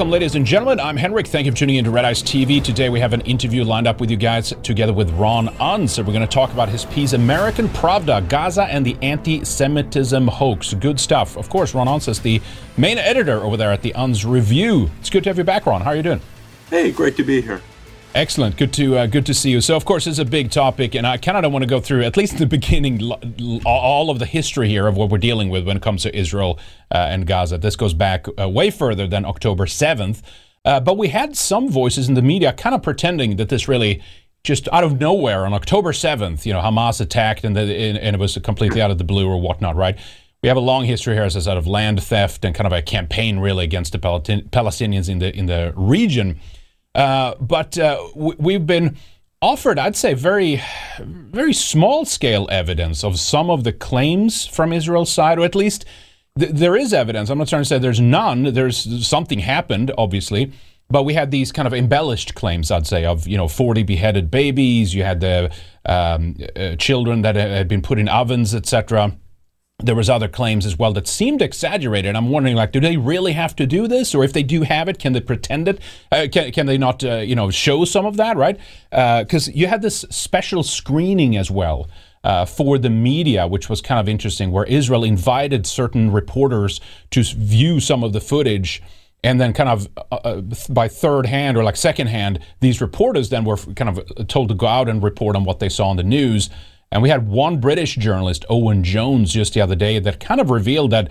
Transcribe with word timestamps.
Welcome, 0.00 0.12
ladies 0.12 0.34
and 0.34 0.46
gentlemen. 0.46 0.80
I'm 0.80 0.96
Henrik. 0.96 1.26
Thank 1.26 1.44
you 1.44 1.52
for 1.52 1.58
tuning 1.58 1.76
in 1.76 1.84
to 1.84 1.90
Red 1.90 2.06
Ice 2.06 2.22
TV. 2.22 2.64
Today 2.64 2.88
we 2.88 3.00
have 3.00 3.12
an 3.12 3.20
interview 3.20 3.64
lined 3.64 3.86
up 3.86 4.00
with 4.00 4.10
you 4.10 4.16
guys 4.16 4.54
together 4.62 4.94
with 4.94 5.10
Ron 5.10 5.48
Unz. 5.58 5.98
We're 5.98 6.14
going 6.14 6.26
to 6.26 6.26
talk 6.26 6.50
about 6.54 6.70
his 6.70 6.86
piece, 6.86 7.12
American 7.12 7.68
Pravda, 7.68 8.26
Gaza 8.26 8.64
and 8.64 8.86
the 8.86 8.96
Anti-Semitism 9.02 10.26
Hoax. 10.26 10.72
Good 10.72 10.98
stuff. 10.98 11.36
Of 11.36 11.50
course, 11.50 11.74
Ron 11.74 11.86
Unz 11.86 12.08
is 12.08 12.18
the 12.18 12.40
main 12.78 12.96
editor 12.96 13.42
over 13.42 13.58
there 13.58 13.72
at 13.72 13.82
the 13.82 13.92
Unz 13.92 14.24
Review. 14.24 14.90
It's 15.00 15.10
good 15.10 15.22
to 15.24 15.28
have 15.28 15.36
you 15.36 15.44
back, 15.44 15.66
Ron. 15.66 15.82
How 15.82 15.90
are 15.90 15.96
you 15.96 16.02
doing? 16.02 16.22
Hey, 16.70 16.92
great 16.92 17.14
to 17.18 17.22
be 17.22 17.42
here. 17.42 17.60
Excellent. 18.12 18.56
Good 18.56 18.72
to 18.72 18.98
uh, 18.98 19.06
good 19.06 19.24
to 19.26 19.34
see 19.34 19.50
you. 19.50 19.60
So, 19.60 19.76
of 19.76 19.84
course, 19.84 20.08
it's 20.08 20.18
a 20.18 20.24
big 20.24 20.50
topic, 20.50 20.96
and 20.96 21.06
I 21.06 21.16
kind 21.16 21.36
of 21.36 21.44
don't 21.44 21.52
want 21.52 21.62
to 21.62 21.68
go 21.68 21.80
through 21.80 22.02
at 22.02 22.16
least 22.16 22.38
the 22.38 22.46
beginning 22.58 23.00
all 23.64 24.10
of 24.10 24.18
the 24.18 24.26
history 24.26 24.68
here 24.68 24.88
of 24.88 24.96
what 24.96 25.10
we're 25.10 25.18
dealing 25.18 25.48
with 25.48 25.64
when 25.64 25.76
it 25.76 25.82
comes 25.82 26.02
to 26.02 26.16
Israel 26.16 26.58
uh, 26.90 27.06
and 27.08 27.24
Gaza. 27.24 27.56
This 27.58 27.76
goes 27.76 27.94
back 27.94 28.26
uh, 28.36 28.48
way 28.48 28.70
further 28.70 29.06
than 29.06 29.24
October 29.24 29.68
seventh, 29.68 30.22
uh, 30.64 30.80
but 30.80 30.98
we 30.98 31.08
had 31.08 31.36
some 31.36 31.68
voices 31.68 32.08
in 32.08 32.14
the 32.14 32.22
media 32.22 32.52
kind 32.52 32.74
of 32.74 32.82
pretending 32.82 33.36
that 33.36 33.48
this 33.48 33.68
really 33.68 34.02
just 34.42 34.68
out 34.72 34.82
of 34.82 34.98
nowhere 34.98 35.46
on 35.46 35.54
October 35.54 35.92
seventh, 35.92 36.44
you 36.44 36.52
know, 36.52 36.60
Hamas 36.60 37.00
attacked 37.00 37.44
and, 37.44 37.54
the, 37.54 37.60
and 37.60 38.16
it 38.16 38.18
was 38.18 38.36
completely 38.38 38.82
out 38.82 38.90
of 38.90 38.98
the 38.98 39.04
blue 39.04 39.28
or 39.28 39.40
whatnot, 39.40 39.76
right? 39.76 39.96
We 40.42 40.48
have 40.48 40.56
a 40.56 40.60
long 40.60 40.84
history 40.84 41.14
here, 41.14 41.24
as 41.24 41.36
I 41.36 41.40
said, 41.40 41.58
of 41.58 41.66
land 41.66 42.02
theft 42.02 42.44
and 42.44 42.56
kind 42.56 42.66
of 42.66 42.72
a 42.72 42.82
campaign 42.82 43.38
really 43.38 43.64
against 43.64 43.92
the 43.92 43.98
Palestinians 43.98 45.08
in 45.08 45.20
the 45.20 45.32
in 45.36 45.46
the 45.46 45.72
region. 45.76 46.40
Uh, 46.94 47.34
but 47.40 47.78
uh, 47.78 48.02
we've 48.14 48.66
been 48.66 48.96
offered, 49.40 49.78
I'd 49.78 49.96
say, 49.96 50.14
very, 50.14 50.62
very 50.98 51.52
small 51.52 52.04
scale 52.04 52.48
evidence 52.50 53.04
of 53.04 53.18
some 53.18 53.50
of 53.50 53.64
the 53.64 53.72
claims 53.72 54.46
from 54.46 54.72
Israel's 54.72 55.12
side, 55.12 55.38
or 55.38 55.44
at 55.44 55.54
least 55.54 55.84
th- 56.38 56.52
there 56.52 56.76
is 56.76 56.92
evidence. 56.92 57.30
I'm 57.30 57.38
not 57.38 57.48
trying 57.48 57.62
to 57.62 57.66
say 57.66 57.78
there's 57.78 58.00
none. 58.00 58.54
There's 58.54 59.06
something 59.06 59.38
happened, 59.38 59.92
obviously. 59.96 60.52
But 60.88 61.04
we 61.04 61.14
had 61.14 61.30
these 61.30 61.52
kind 61.52 61.68
of 61.68 61.74
embellished 61.74 62.34
claims, 62.34 62.72
I'd 62.72 62.86
say, 62.86 63.04
of 63.04 63.28
you 63.28 63.36
know 63.36 63.46
40 63.46 63.84
beheaded 63.84 64.28
babies. 64.28 64.92
You 64.92 65.04
had 65.04 65.20
the 65.20 65.52
um, 65.86 66.34
uh, 66.56 66.74
children 66.76 67.22
that 67.22 67.36
had 67.36 67.68
been 67.68 67.80
put 67.80 68.00
in 68.00 68.08
ovens, 68.08 68.56
etc 68.56 69.16
there 69.82 69.94
was 69.94 70.10
other 70.10 70.28
claims 70.28 70.66
as 70.66 70.78
well 70.78 70.92
that 70.92 71.08
seemed 71.08 71.42
exaggerated. 71.42 72.16
I'm 72.16 72.30
wondering, 72.30 72.56
like, 72.56 72.72
do 72.72 72.80
they 72.80 72.96
really 72.96 73.32
have 73.32 73.54
to 73.56 73.66
do 73.66 73.88
this, 73.88 74.14
or 74.14 74.24
if 74.24 74.32
they 74.32 74.42
do 74.42 74.62
have 74.62 74.88
it, 74.88 74.98
can 74.98 75.12
they 75.12 75.20
pretend 75.20 75.68
it? 75.68 75.80
Uh, 76.10 76.26
can, 76.30 76.52
can 76.52 76.66
they 76.66 76.78
not, 76.78 77.04
uh, 77.04 77.16
you 77.16 77.34
know, 77.34 77.50
show 77.50 77.84
some 77.84 78.06
of 78.06 78.16
that, 78.16 78.36
right? 78.36 78.58
Because 78.90 79.48
uh, 79.48 79.52
you 79.54 79.66
had 79.66 79.82
this 79.82 80.04
special 80.10 80.62
screening 80.62 81.36
as 81.36 81.50
well. 81.50 81.88
Uh, 82.22 82.44
for 82.44 82.76
the 82.76 82.90
media, 82.90 83.46
which 83.46 83.70
was 83.70 83.80
kind 83.80 83.98
of 83.98 84.06
interesting, 84.06 84.50
where 84.50 84.66
Israel 84.66 85.04
invited 85.04 85.66
certain 85.66 86.12
reporters 86.12 86.78
to 87.10 87.22
view 87.22 87.80
some 87.80 88.04
of 88.04 88.12
the 88.12 88.20
footage 88.20 88.82
and 89.22 89.40
then 89.40 89.52
kind 89.52 89.68
of 89.68 89.88
uh, 89.96 90.16
uh, 90.16 90.40
by 90.68 90.88
third 90.88 91.26
hand 91.26 91.56
or 91.56 91.64
like 91.64 91.76
second 91.76 92.08
hand 92.08 92.38
these 92.60 92.80
reporters 92.80 93.28
then 93.30 93.44
were 93.44 93.56
kind 93.56 93.88
of 93.88 94.28
told 94.28 94.48
to 94.48 94.54
go 94.54 94.66
out 94.66 94.88
and 94.88 95.02
report 95.02 95.36
on 95.36 95.44
what 95.44 95.60
they 95.60 95.68
saw 95.68 95.88
on 95.88 95.96
the 95.96 96.02
news 96.02 96.50
and 96.92 97.02
we 97.02 97.08
had 97.08 97.28
one 97.28 97.60
British 97.60 97.96
journalist, 97.96 98.44
Owen 98.48 98.82
Jones, 98.82 99.32
just 99.32 99.54
the 99.54 99.60
other 99.60 99.76
day 99.76 99.98
that 99.98 100.20
kind 100.20 100.40
of 100.40 100.50
revealed 100.50 100.90
that 100.90 101.10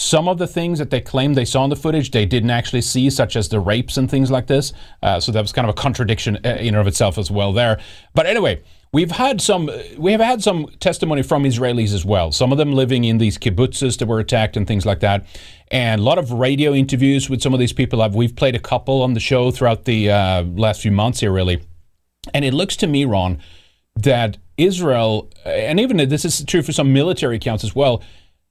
some 0.00 0.28
of 0.28 0.38
the 0.38 0.46
things 0.46 0.78
that 0.78 0.88
they 0.88 1.00
claimed 1.00 1.36
they 1.36 1.44
saw 1.44 1.62
in 1.62 1.70
the 1.70 1.76
footage 1.76 2.10
they 2.10 2.24
didn't 2.24 2.50
actually 2.50 2.80
see, 2.80 3.10
such 3.10 3.36
as 3.36 3.50
the 3.50 3.60
rapes 3.60 3.98
and 3.98 4.10
things 4.10 4.30
like 4.30 4.46
this. 4.46 4.72
Uh, 5.02 5.20
so 5.20 5.30
that 5.30 5.42
was 5.42 5.52
kind 5.52 5.68
of 5.68 5.70
a 5.70 5.80
contradiction 5.80 6.38
uh, 6.44 6.56
in 6.58 6.68
and 6.68 6.78
of 6.78 6.86
itself 6.86 7.18
as 7.18 7.30
well 7.30 7.52
there. 7.52 7.78
But 8.14 8.24
anyway, 8.24 8.62
we've 8.92 9.10
had 9.10 9.42
some 9.42 9.70
we 9.98 10.12
have 10.12 10.22
had 10.22 10.42
some 10.42 10.68
testimony 10.80 11.22
from 11.22 11.44
Israelis 11.44 11.92
as 11.92 12.04
well. 12.04 12.32
Some 12.32 12.50
of 12.50 12.56
them 12.56 12.72
living 12.72 13.04
in 13.04 13.18
these 13.18 13.36
kibbutzes 13.36 13.98
that 13.98 14.06
were 14.06 14.20
attacked 14.20 14.56
and 14.56 14.66
things 14.66 14.86
like 14.86 15.00
that. 15.00 15.26
And 15.70 16.00
a 16.00 16.04
lot 16.04 16.16
of 16.16 16.32
radio 16.32 16.72
interviews 16.72 17.28
with 17.28 17.42
some 17.42 17.52
of 17.52 17.60
these 17.60 17.74
people. 17.74 18.00
I've, 18.00 18.14
we've 18.14 18.34
played 18.34 18.56
a 18.56 18.60
couple 18.60 19.02
on 19.02 19.12
the 19.12 19.20
show 19.20 19.50
throughout 19.50 19.84
the 19.84 20.10
uh, 20.10 20.42
last 20.44 20.80
few 20.80 20.92
months 20.92 21.20
here, 21.20 21.30
really. 21.30 21.62
And 22.32 22.44
it 22.44 22.54
looks 22.54 22.76
to 22.76 22.86
me, 22.86 23.04
Ron, 23.04 23.38
that 23.96 24.38
Israel, 24.60 25.30
and 25.44 25.80
even 25.80 25.96
this 26.08 26.24
is 26.24 26.44
true 26.44 26.62
for 26.62 26.72
some 26.72 26.92
military 26.92 27.36
accounts 27.36 27.64
as 27.64 27.74
well, 27.74 28.02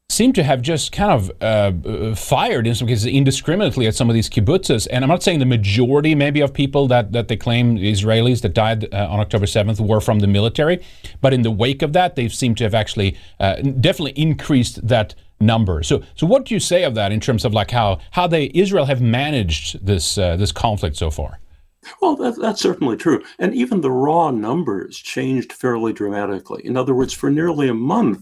seem 0.09 0.33
to 0.33 0.43
have 0.43 0.61
just 0.61 0.91
kind 0.91 1.11
of 1.11 1.31
uh, 1.41 2.15
fired 2.15 2.65
in 2.65 2.73
some 2.73 2.87
cases 2.87 3.05
indiscriminately 3.05 3.85
at 3.85 3.93
some 3.93 4.09
of 4.09 4.15
these 4.15 4.27
kibbutzes. 4.27 4.87
And 4.91 5.03
I'm 5.03 5.09
not 5.09 5.21
saying 5.21 5.37
the 5.37 5.45
majority, 5.45 6.15
maybe, 6.15 6.41
of 6.41 6.51
people 6.51 6.87
that, 6.87 7.11
that 7.11 7.27
they 7.27 7.37
claim 7.37 7.77
Israelis 7.77 8.41
that 8.41 8.55
died 8.55 8.91
uh, 8.91 9.07
on 9.07 9.19
October 9.19 9.45
7th 9.45 9.79
were 9.79 10.01
from 10.01 10.19
the 10.19 10.27
military, 10.27 10.83
but 11.21 11.31
in 11.31 11.43
the 11.43 11.51
wake 11.51 11.83
of 11.83 11.93
that, 11.93 12.15
they 12.15 12.27
seem 12.27 12.55
to 12.55 12.63
have 12.63 12.73
actually 12.73 13.17
uh, 13.39 13.55
definitely 13.57 14.19
increased 14.19 14.85
that 14.87 15.13
number. 15.39 15.83
So, 15.83 16.01
so 16.15 16.25
what 16.25 16.45
do 16.45 16.55
you 16.55 16.59
say 16.59 16.83
of 16.83 16.95
that 16.95 17.11
in 17.11 17.19
terms 17.19 17.45
of 17.45 17.53
like 17.53 17.71
how 17.71 17.99
how 18.11 18.27
they 18.27 18.51
Israel 18.53 18.85
have 18.85 19.01
managed 19.01 19.85
this 19.85 20.17
uh, 20.17 20.35
this 20.35 20.51
conflict 20.51 20.97
so 20.97 21.09
far? 21.09 21.39
Well, 22.01 22.15
that, 22.17 22.39
that's 22.39 22.61
certainly 22.61 22.97
true. 22.97 23.23
And 23.39 23.53
even 23.53 23.81
the 23.81 23.91
raw 23.91 24.31
numbers 24.31 24.97
changed 24.97 25.53
fairly 25.53 25.93
dramatically. 25.93 26.65
In 26.65 26.77
other 26.77 26.95
words, 26.95 27.13
for 27.13 27.29
nearly 27.29 27.69
a 27.69 27.73
month, 27.73 28.21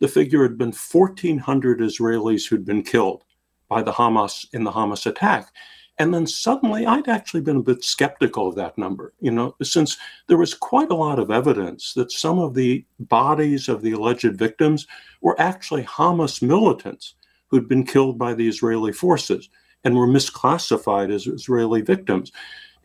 the 0.00 0.08
figure 0.08 0.42
had 0.42 0.58
been 0.58 0.72
1,400 0.72 1.80
Israelis 1.80 2.48
who'd 2.48 2.64
been 2.64 2.82
killed 2.82 3.24
by 3.68 3.82
the 3.82 3.92
Hamas 3.92 4.46
in 4.52 4.64
the 4.64 4.72
Hamas 4.72 5.06
attack. 5.06 5.52
And 5.98 6.12
then 6.12 6.26
suddenly, 6.26 6.86
I'd 6.86 7.08
actually 7.08 7.42
been 7.42 7.58
a 7.58 7.62
bit 7.62 7.84
skeptical 7.84 8.48
of 8.48 8.56
that 8.56 8.76
number, 8.76 9.14
you 9.20 9.30
know, 9.30 9.54
since 9.62 9.96
there 10.26 10.36
was 10.36 10.52
quite 10.52 10.90
a 10.90 10.96
lot 10.96 11.20
of 11.20 11.30
evidence 11.30 11.94
that 11.94 12.10
some 12.10 12.40
of 12.40 12.54
the 12.54 12.84
bodies 12.98 13.68
of 13.68 13.80
the 13.80 13.92
alleged 13.92 14.36
victims 14.36 14.88
were 15.20 15.40
actually 15.40 15.84
Hamas 15.84 16.42
militants 16.42 17.14
who'd 17.46 17.68
been 17.68 17.86
killed 17.86 18.18
by 18.18 18.34
the 18.34 18.48
Israeli 18.48 18.92
forces 18.92 19.48
and 19.84 19.94
were 19.94 20.08
misclassified 20.08 21.12
as 21.12 21.28
Israeli 21.28 21.82
victims. 21.82 22.32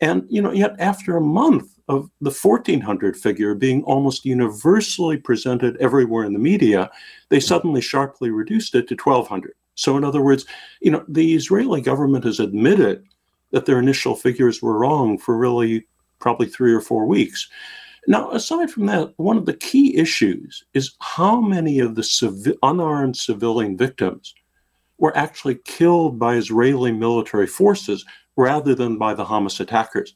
And 0.00 0.24
you 0.28 0.40
know, 0.40 0.52
yet 0.52 0.76
after 0.78 1.16
a 1.16 1.20
month 1.20 1.78
of 1.88 2.10
the 2.20 2.30
1400 2.30 3.16
figure 3.16 3.54
being 3.54 3.82
almost 3.82 4.24
universally 4.24 5.16
presented 5.16 5.76
everywhere 5.78 6.24
in 6.24 6.32
the 6.32 6.38
media, 6.38 6.90
they 7.28 7.40
suddenly 7.40 7.80
sharply 7.80 8.30
reduced 8.30 8.74
it 8.74 8.88
to 8.88 8.94
1200. 8.94 9.54
So, 9.74 9.96
in 9.96 10.04
other 10.04 10.22
words, 10.22 10.46
you 10.80 10.90
know, 10.90 11.04
the 11.08 11.34
Israeli 11.34 11.80
government 11.80 12.24
has 12.24 12.38
admitted 12.38 13.04
that 13.50 13.66
their 13.66 13.78
initial 13.78 14.14
figures 14.14 14.62
were 14.62 14.78
wrong 14.78 15.18
for 15.18 15.36
really 15.36 15.86
probably 16.18 16.46
three 16.46 16.72
or 16.72 16.80
four 16.80 17.06
weeks. 17.06 17.48
Now, 18.06 18.30
aside 18.30 18.70
from 18.70 18.86
that, 18.86 19.12
one 19.16 19.36
of 19.36 19.46
the 19.46 19.54
key 19.54 19.96
issues 19.96 20.64
is 20.74 20.94
how 21.00 21.40
many 21.40 21.80
of 21.80 21.94
the 21.94 22.02
civi- 22.02 22.56
unarmed 22.62 23.16
civilian 23.16 23.76
victims 23.76 24.34
were 24.98 25.16
actually 25.16 25.56
killed 25.64 26.18
by 26.18 26.36
Israeli 26.36 26.92
military 26.92 27.46
forces 27.46 28.04
rather 28.36 28.74
than 28.74 28.98
by 28.98 29.14
the 29.14 29.24
Hamas 29.24 29.60
attackers. 29.60 30.14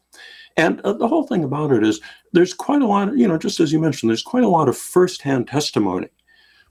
And 0.57 0.81
uh, 0.83 0.93
the 0.93 1.09
whole 1.09 1.27
thing 1.27 1.45
about 1.45 1.73
it 1.73 1.83
is 1.83 2.01
there's 2.33 2.55
quite 2.55 2.83
a 2.83 2.87
lot, 2.87 3.09
of, 3.09 3.17
you 3.17 3.27
know, 3.27 3.39
just 3.39 3.61
as 3.61 3.73
you 3.73 3.81
mentioned, 3.81 4.11
there's 4.11 4.23
quite 4.23 4.45
a 4.45 4.49
lot 4.49 4.69
of 4.69 4.77
firsthand 4.77 5.49
testimony 5.49 6.09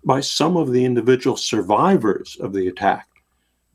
by 0.06 0.19
some 0.19 0.57
of 0.57 0.71
the 0.71 0.85
individual 0.85 1.38
survivors 1.38 2.38
of 2.39 2.53
the 2.53 2.67
attack 2.67 3.07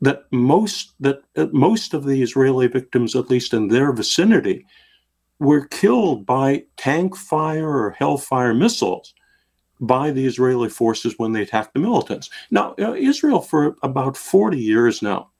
that 0.01 0.23
most 0.31 0.93
that 0.99 1.21
uh, 1.35 1.47
most 1.51 1.93
of 1.93 2.05
the 2.05 2.21
Israeli 2.21 2.67
victims, 2.67 3.15
at 3.15 3.29
least 3.29 3.53
in 3.53 3.67
their 3.67 3.91
vicinity, 3.91 4.65
were 5.39 5.65
killed 5.65 6.25
by 6.25 6.63
tank 6.77 7.15
fire 7.15 7.67
or 7.67 7.91
Hellfire 7.91 8.53
missiles 8.53 9.13
by 9.81 10.11
the 10.11 10.25
Israeli 10.25 10.69
forces 10.69 11.15
when 11.17 11.31
they 11.31 11.41
attacked 11.41 11.73
the 11.73 11.79
militants. 11.79 12.29
Now, 12.51 12.75
uh, 12.79 12.93
Israel, 12.93 13.41
for 13.41 13.75
about 13.81 14.17
40 14.17 14.57
years 14.57 15.01
now, 15.01 15.31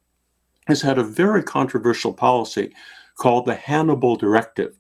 has 0.70 0.82
had 0.82 1.00
a 1.00 1.04
very 1.04 1.44
controversial 1.44 2.14
policy 2.14 2.74
called 3.18 3.46
the 3.46 3.56
Hannibal 3.56 4.16
Directive, 4.16 4.78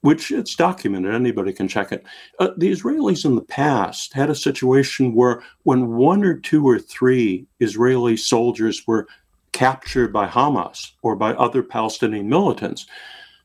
which 0.00 0.32
it's 0.32 0.56
documented, 0.56 1.14
anybody 1.14 1.52
can 1.52 1.68
check 1.68 1.92
it. 1.92 2.04
Uh, 2.40 2.48
the 2.56 2.72
Israelis 2.72 3.24
in 3.24 3.36
the 3.36 3.42
past 3.42 4.14
had 4.14 4.30
a 4.30 4.34
situation 4.34 5.14
where 5.14 5.42
when 5.62 5.92
one 5.92 6.24
or 6.24 6.38
two 6.38 6.66
or 6.66 6.78
three 6.78 7.46
Israeli 7.60 8.16
soldiers 8.16 8.84
were 8.86 9.06
captured 9.52 10.12
by 10.12 10.26
Hamas 10.26 10.92
or 11.02 11.14
by 11.14 11.34
other 11.34 11.62
Palestinian 11.62 12.28
militants, 12.28 12.86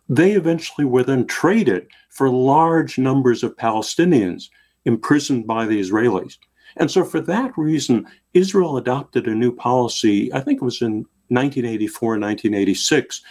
they 0.10 0.32
eventually 0.32 0.86
were 0.86 1.04
then 1.04 1.28
traded 1.28 1.88
for 2.10 2.30
large 2.30 2.98
numbers 2.98 3.44
of 3.44 3.58
Palestinians 3.58 4.50
imprisoned 4.86 5.46
by 5.46 5.66
the 5.66 5.80
Israelis. 5.80 6.38
And 6.78 6.90
so, 6.90 7.04
for 7.04 7.20
that 7.22 7.58
reason, 7.58 8.08
Israel 8.34 8.78
adopted 8.78 9.28
a 9.28 9.36
new 9.36 9.54
policy, 9.54 10.34
I 10.34 10.40
think 10.40 10.62
it 10.62 10.66
was 10.66 10.82
in 10.82 11.06
1984 11.30 12.16
and 12.16 12.24
1986 12.24 13.22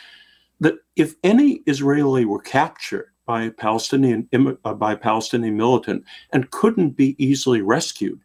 that 0.61 0.75
if 0.97 1.15
any 1.23 1.63
Israeli 1.67 2.25
were 2.25 2.41
captured 2.41 3.13
by 3.27 3.51
Palestinian 3.51 4.29
uh, 4.65 4.75
by 4.75 4.95
Palestinian 4.95 5.57
militant 5.57 6.05
and 6.33 6.51
couldn't 6.51 6.91
be 6.91 7.17
easily 7.23 7.61
rescued, 7.61 8.21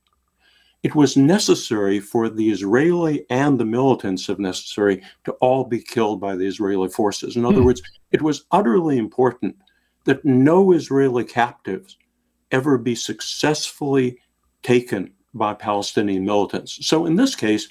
it 0.84 0.96
was 0.96 1.18
necessary 1.18 2.00
for 2.00 2.30
the 2.30 2.50
Israeli 2.50 3.26
and 3.30 3.60
the 3.60 3.66
militants, 3.66 4.30
if 4.30 4.40
necessary, 4.40 5.02
to 5.26 5.32
all 5.34 5.64
be 5.64 5.82
killed 5.82 6.22
by 6.22 6.36
the 6.36 6.48
Israeli 6.48 6.90
forces. 6.90 7.36
In 7.36 7.46
other 7.46 7.62
mm. 7.62 7.66
words, 7.66 7.82
it 8.12 8.22
was 8.22 8.46
utterly 8.52 8.98
important 8.98 9.56
that 10.06 10.26
no 10.26 10.72
Israeli 10.72 11.24
captives 11.24 11.98
ever 12.52 12.78
be 12.78 12.96
successfully 12.96 14.18
taken 14.64 15.14
by 15.34 15.54
Palestinian 15.54 16.26
militants. 16.26 16.86
So 16.86 17.06
in 17.06 17.16
this 17.16 17.36
case, 17.36 17.70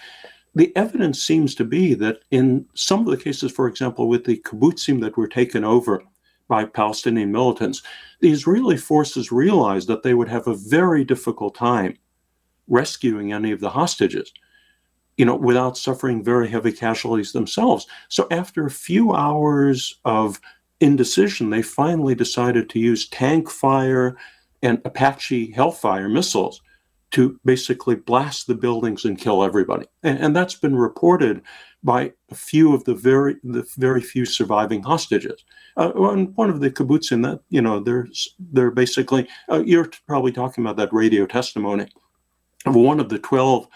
the 0.54 0.74
evidence 0.76 1.22
seems 1.22 1.54
to 1.56 1.64
be 1.64 1.94
that 1.94 2.20
in 2.30 2.66
some 2.74 3.00
of 3.00 3.06
the 3.06 3.22
cases, 3.22 3.52
for 3.52 3.68
example, 3.68 4.08
with 4.08 4.24
the 4.24 4.38
kibbutzim 4.38 5.00
that 5.00 5.16
were 5.16 5.28
taken 5.28 5.64
over 5.64 6.02
by 6.48 6.64
Palestinian 6.64 7.30
militants, 7.30 7.82
the 8.20 8.30
Israeli 8.30 8.76
forces 8.76 9.30
realized 9.30 9.86
that 9.88 10.02
they 10.02 10.14
would 10.14 10.28
have 10.28 10.48
a 10.48 10.56
very 10.56 11.04
difficult 11.04 11.54
time 11.54 11.96
rescuing 12.66 13.32
any 13.32 13.52
of 13.52 13.60
the 13.60 13.70
hostages, 13.70 14.32
you 15.16 15.24
know, 15.24 15.36
without 15.36 15.78
suffering 15.78 16.24
very 16.24 16.48
heavy 16.48 16.72
casualties 16.72 17.32
themselves. 17.32 17.86
So 18.08 18.26
after 18.32 18.66
a 18.66 18.70
few 18.70 19.12
hours 19.14 20.00
of 20.04 20.40
indecision, 20.80 21.50
they 21.50 21.62
finally 21.62 22.16
decided 22.16 22.68
to 22.70 22.80
use 22.80 23.08
tank 23.08 23.48
fire 23.48 24.16
and 24.62 24.80
Apache 24.84 25.52
Hellfire 25.52 26.08
missiles 26.08 26.60
to 27.12 27.38
basically 27.44 27.96
blast 27.96 28.46
the 28.46 28.54
buildings 28.54 29.04
and 29.04 29.18
kill 29.18 29.42
everybody. 29.42 29.86
And, 30.02 30.18
and, 30.18 30.36
that's 30.36 30.54
been 30.54 30.76
reported 30.76 31.42
by 31.82 32.12
a 32.30 32.34
few 32.34 32.74
of 32.74 32.84
the 32.84 32.94
very 32.94 33.36
the 33.42 33.66
very 33.76 34.00
few 34.00 34.24
surviving 34.24 34.82
hostages. 34.82 35.44
Uh, 35.76 35.90
one 35.90 36.50
of 36.50 36.60
the 36.60 36.70
kibbutzim 36.70 37.22
that 37.22 37.40
you 37.48 37.60
know 37.60 37.80
they're 37.80 38.08
they're 38.52 38.70
basically 38.70 39.26
uh, 39.50 39.62
you're 39.64 39.90
probably 40.06 40.32
talking 40.32 40.62
about 40.62 40.76
that 40.76 40.92
radio 40.92 41.26
testimony 41.26 41.86
of 42.66 42.74
one 42.74 43.00
of 43.00 43.08
the 43.08 43.18
twelve 43.18 43.66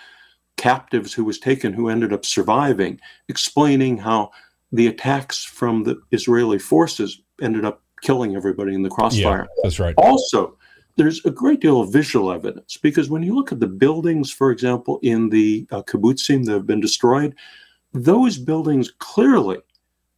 captives 0.57 1.13
who 1.13 1.25
was 1.25 1.39
taken 1.39 1.73
who 1.73 1.89
ended 1.89 2.13
up 2.13 2.25
surviving, 2.25 3.01
explaining 3.29 3.97
how 3.97 4.31
the 4.71 4.87
attacks 4.87 5.45
from 5.45 5.85
the 5.85 6.01
Israeli 6.11 6.59
forces 6.59 7.23
ended 7.41 7.65
up 7.65 7.83
killing 8.03 8.37
everybody 8.37 8.75
in 8.75 8.83
the 8.83 8.91
crossfire. 8.91 9.49
Yeah, 9.49 9.63
that's 9.63 9.81
right. 9.81 9.95
Also, 9.97 10.57
there's 10.97 11.25
a 11.25 11.31
great 11.31 11.61
deal 11.61 11.81
of 11.81 11.93
visual 11.93 12.31
evidence 12.31 12.77
because 12.77 13.11
when 13.11 13.23
you 13.23 13.35
look 13.35 13.53
at 13.53 13.61
the 13.61 13.67
buildings, 13.67 14.31
for 14.31 14.51
example, 14.51 15.01
in 15.03 15.29
the 15.29 15.67
uh, 15.71 15.83
kibbutzim 15.83 16.45
that 16.45 16.53
have 16.53 16.67
been 16.67 16.81
destroyed, 16.81 17.35
those 17.93 18.39
buildings 18.39 18.93
clearly 18.99 19.59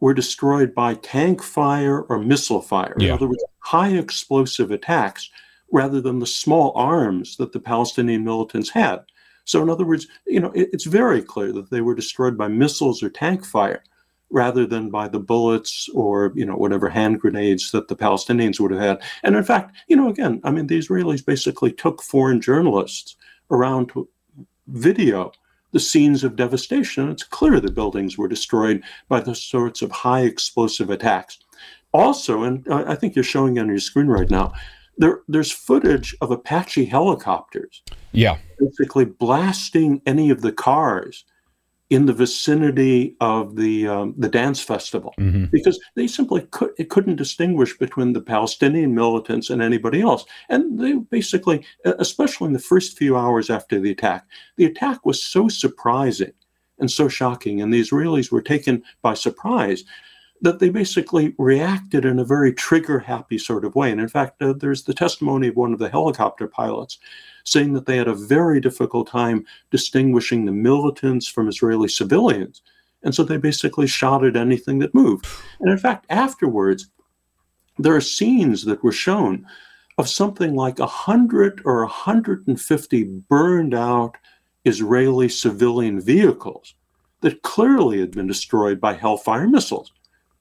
were 0.01 0.15
destroyed 0.15 0.75
by 0.75 0.95
tank 0.95 1.43
fire 1.43 2.03
or 2.03 2.19
missile 2.19 2.61
fire. 2.61 2.95
Yeah. 2.99 3.09
In 3.09 3.15
other 3.15 3.29
words, 3.29 3.45
high 3.61 3.91
explosive 3.91 4.71
attacks 4.71 5.31
rather 5.73 6.01
than 6.01 6.19
the 6.19 6.27
small 6.27 6.73
arms 6.77 7.37
that 7.39 7.53
the 7.53 7.61
Palestinian 7.61 8.25
militants 8.25 8.71
had. 8.71 9.01
So, 9.45 9.63
in 9.63 9.71
other 9.71 9.85
words, 9.85 10.07
you 10.27 10.41
know, 10.41 10.51
it, 10.53 10.69
it's 10.73 10.85
very 10.85 11.23
clear 11.23 11.53
that 11.53 11.71
they 11.71 11.81
were 11.81 11.95
destroyed 11.95 12.37
by 12.37 12.49
missiles 12.49 13.03
or 13.03 13.09
tank 13.09 13.45
fire 13.45 13.83
rather 14.31 14.67
than 14.67 14.91
by 14.91 15.09
the 15.09 15.21
bullets 15.21 15.89
or 15.95 16.33
you 16.35 16.45
know 16.45 16.57
whatever 16.57 16.89
hand 16.89 17.21
grenades 17.21 17.71
that 17.71 17.89
the 17.89 17.97
Palestinians 17.97 18.59
would 18.61 18.73
have 18.73 18.81
had. 18.81 19.03
And 19.23 19.37
in 19.37 19.45
fact, 19.45 19.77
you 19.89 19.97
know, 19.97 20.09
again, 20.09 20.41
I 20.45 20.51
mean, 20.51 20.67
the 20.67 20.79
Israelis 20.79 21.25
basically 21.25 21.73
took 21.73 22.03
foreign 22.03 22.41
journalists 22.41 23.17
around 23.51 23.89
to 23.91 24.09
video 24.69 25.33
the 25.73 25.81
scenes 25.81 26.25
of 26.25 26.37
devastation. 26.37 27.11
It's 27.11 27.23
clear 27.23 27.61
the 27.61 27.71
buildings 27.71 28.17
were 28.17 28.29
destroyed 28.29 28.83
by 29.09 29.21
the 29.21 29.35
sorts 29.35 29.83
of 29.83 29.91
high 29.91 30.23
explosive 30.23 30.91
attacks. 30.91 31.39
Also, 31.93 32.43
and 32.43 32.67
I 32.71 32.95
think 32.95 33.15
you're 33.15 33.25
showing 33.25 33.59
on 33.59 33.69
your 33.69 33.79
screen 33.79 34.07
right 34.07 34.31
now, 34.31 34.53
there, 34.99 35.21
there's 35.29 35.53
footage 35.53 36.17
of 36.21 36.31
Apache 36.31 36.87
helicopters. 36.87 37.83
Yeah. 38.13 38.39
Basically 38.59 39.05
blasting 39.05 40.01
any 40.07 40.31
of 40.31 40.41
the 40.41 40.53
cars 40.53 41.25
in 41.91 42.07
the 42.07 42.13
vicinity 42.13 43.15
of 43.21 43.55
the 43.57 43.87
um, 43.87 44.15
the 44.19 44.29
dance 44.29 44.61
festival 44.61 45.15
mm-hmm. 45.19 45.45
because 45.53 45.79
they 45.95 46.07
simply 46.07 46.43
could, 46.51 46.71
couldn't 46.91 47.17
distinguish 47.17 47.79
between 47.79 48.13
the 48.13 48.21
Palestinian 48.21 48.95
militants 48.95 49.51
and 49.51 49.63
anybody 49.63 50.01
else. 50.01 50.25
And 50.49 50.79
they 50.81 50.95
basically, 50.95 51.65
especially 51.85 52.49
in 52.49 52.53
the 52.53 52.59
first 52.59 52.99
few 52.99 53.17
hours 53.17 53.51
after 53.51 53.79
the 53.79 53.93
attack, 53.93 54.27
the 54.57 54.65
attack 54.65 55.07
was 55.07 55.23
so 55.23 55.49
surprising 55.49 56.33
and 56.79 56.91
so 56.91 57.09
shocking, 57.09 57.63
and 57.63 57.73
the 57.73 57.81
Israelis 57.81 58.31
were 58.31 58.43
taken 58.43 58.83
by 59.01 59.15
surprise 59.15 59.85
that 60.43 60.59
they 60.59 60.69
basically 60.69 61.35
reacted 61.39 62.05
in 62.05 62.19
a 62.19 62.25
very 62.25 62.53
trigger 62.53 62.99
happy 62.99 63.39
sort 63.39 63.65
of 63.65 63.75
way. 63.75 63.91
And 63.91 64.01
in 64.01 64.09
fact, 64.09 64.41
uh, 64.43 64.53
there's 64.53 64.85
the 64.85 64.95
testimony 64.95 65.49
of 65.49 65.57
one 65.57 65.73
of 65.73 65.79
the 65.79 65.89
helicopter 65.89 66.47
pilots 66.47 66.99
saying 67.45 67.73
that 67.73 67.87
they 67.87 67.97
had 67.97 68.09
a 68.09 68.15
very 68.15 68.61
difficult 68.61 69.09
time 69.09 69.47
distinguishing 69.71 70.45
the 70.45 70.53
militants 70.53 71.29
from 71.29 71.49
Israeli 71.49 71.89
civilians. 71.89 72.63
And 73.03 73.15
so 73.15 73.23
they 73.23 73.37
basically 73.37 73.87
shot 73.87 74.25
at 74.25 74.37
anything 74.37 74.79
that 74.81 74.95
moved. 74.95 75.27
And 75.61 75.71
in 75.71 75.79
fact, 75.79 76.07
afterwards, 76.11 76.89
there 77.79 77.95
are 77.95 78.01
scenes 78.01 78.65
that 78.65 78.83
were 78.83 78.93
shown 78.93 79.47
of 79.99 80.09
something 80.09 80.55
like 80.55 80.79
100 80.79 81.63
or 81.65 81.81
150 81.81 83.05
burned 83.29 83.75
out 83.75 84.17
Israeli 84.65 85.29
civilian 85.29 86.01
vehicles 86.01 86.75
that 87.21 87.43
clearly 87.43 88.01
had 88.01 88.11
been 88.11 88.27
destroyed 88.27 88.81
by 88.81 88.93
Hellfire 88.93 89.47
missiles 89.47 89.93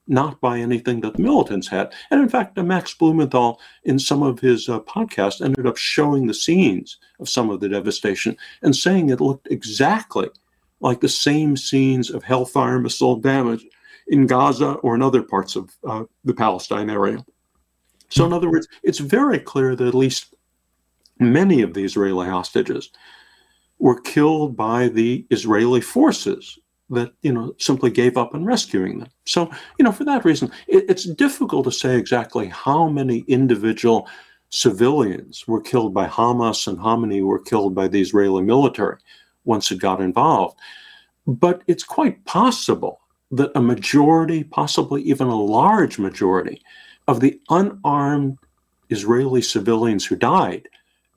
not 0.06 0.40
by 0.40 0.58
anything 0.58 1.00
that 1.00 1.14
the 1.16 1.22
militants 1.22 1.68
had. 1.68 1.92
And 2.10 2.20
in 2.20 2.28
fact, 2.28 2.56
Max 2.56 2.94
Blumenthal, 2.94 3.60
in 3.84 3.98
some 3.98 4.22
of 4.22 4.40
his 4.40 4.68
uh, 4.68 4.80
podcasts, 4.80 5.44
ended 5.44 5.66
up 5.66 5.76
showing 5.76 6.26
the 6.26 6.34
scenes 6.34 6.98
of 7.18 7.28
some 7.28 7.50
of 7.50 7.60
the 7.60 7.68
devastation 7.68 8.36
and 8.62 8.74
saying 8.74 9.10
it 9.10 9.20
looked 9.20 9.48
exactly 9.50 10.28
like 10.80 11.00
the 11.00 11.08
same 11.08 11.56
scenes 11.56 12.10
of 12.10 12.22
Hellfire 12.22 12.78
missile 12.78 13.16
damage 13.16 13.66
in 14.08 14.26
Gaza 14.26 14.72
or 14.74 14.94
in 14.94 15.02
other 15.02 15.22
parts 15.22 15.56
of 15.56 15.76
uh, 15.84 16.04
the 16.24 16.34
Palestine 16.34 16.90
area. 16.90 17.24
So, 18.08 18.24
in 18.24 18.32
other 18.32 18.50
words, 18.50 18.68
it's 18.84 18.98
very 18.98 19.38
clear 19.38 19.74
that 19.74 19.88
at 19.88 19.94
least 19.94 20.34
many 21.18 21.62
of 21.62 21.74
the 21.74 21.84
Israeli 21.84 22.28
hostages 22.28 22.90
were 23.78 24.00
killed 24.00 24.56
by 24.56 24.88
the 24.88 25.26
Israeli 25.30 25.80
forces 25.80 26.58
that 26.90 27.12
you 27.22 27.32
know 27.32 27.54
simply 27.58 27.90
gave 27.90 28.16
up 28.16 28.34
on 28.34 28.44
rescuing 28.44 28.98
them. 28.98 29.08
So 29.24 29.50
you 29.78 29.84
know 29.84 29.92
for 29.92 30.04
that 30.04 30.24
reason, 30.24 30.50
it, 30.68 30.84
it's 30.88 31.04
difficult 31.04 31.64
to 31.64 31.72
say 31.72 31.96
exactly 31.96 32.46
how 32.46 32.88
many 32.88 33.24
individual 33.28 34.08
civilians 34.50 35.46
were 35.48 35.60
killed 35.60 35.92
by 35.92 36.06
Hamas 36.06 36.66
and 36.66 36.78
how 36.78 36.96
many 36.96 37.22
were 37.22 37.40
killed 37.40 37.74
by 37.74 37.88
the 37.88 38.00
Israeli 38.00 38.42
military 38.42 38.98
once 39.44 39.70
it 39.70 39.80
got 39.80 40.00
involved. 40.00 40.58
But 41.26 41.62
it's 41.66 41.82
quite 41.82 42.24
possible 42.24 43.00
that 43.32 43.50
a 43.56 43.60
majority, 43.60 44.44
possibly 44.44 45.02
even 45.02 45.26
a 45.26 45.42
large 45.42 45.98
majority, 45.98 46.62
of 47.08 47.20
the 47.20 47.40
unarmed 47.50 48.38
Israeli 48.88 49.42
civilians 49.42 50.06
who 50.06 50.16
died 50.16 50.68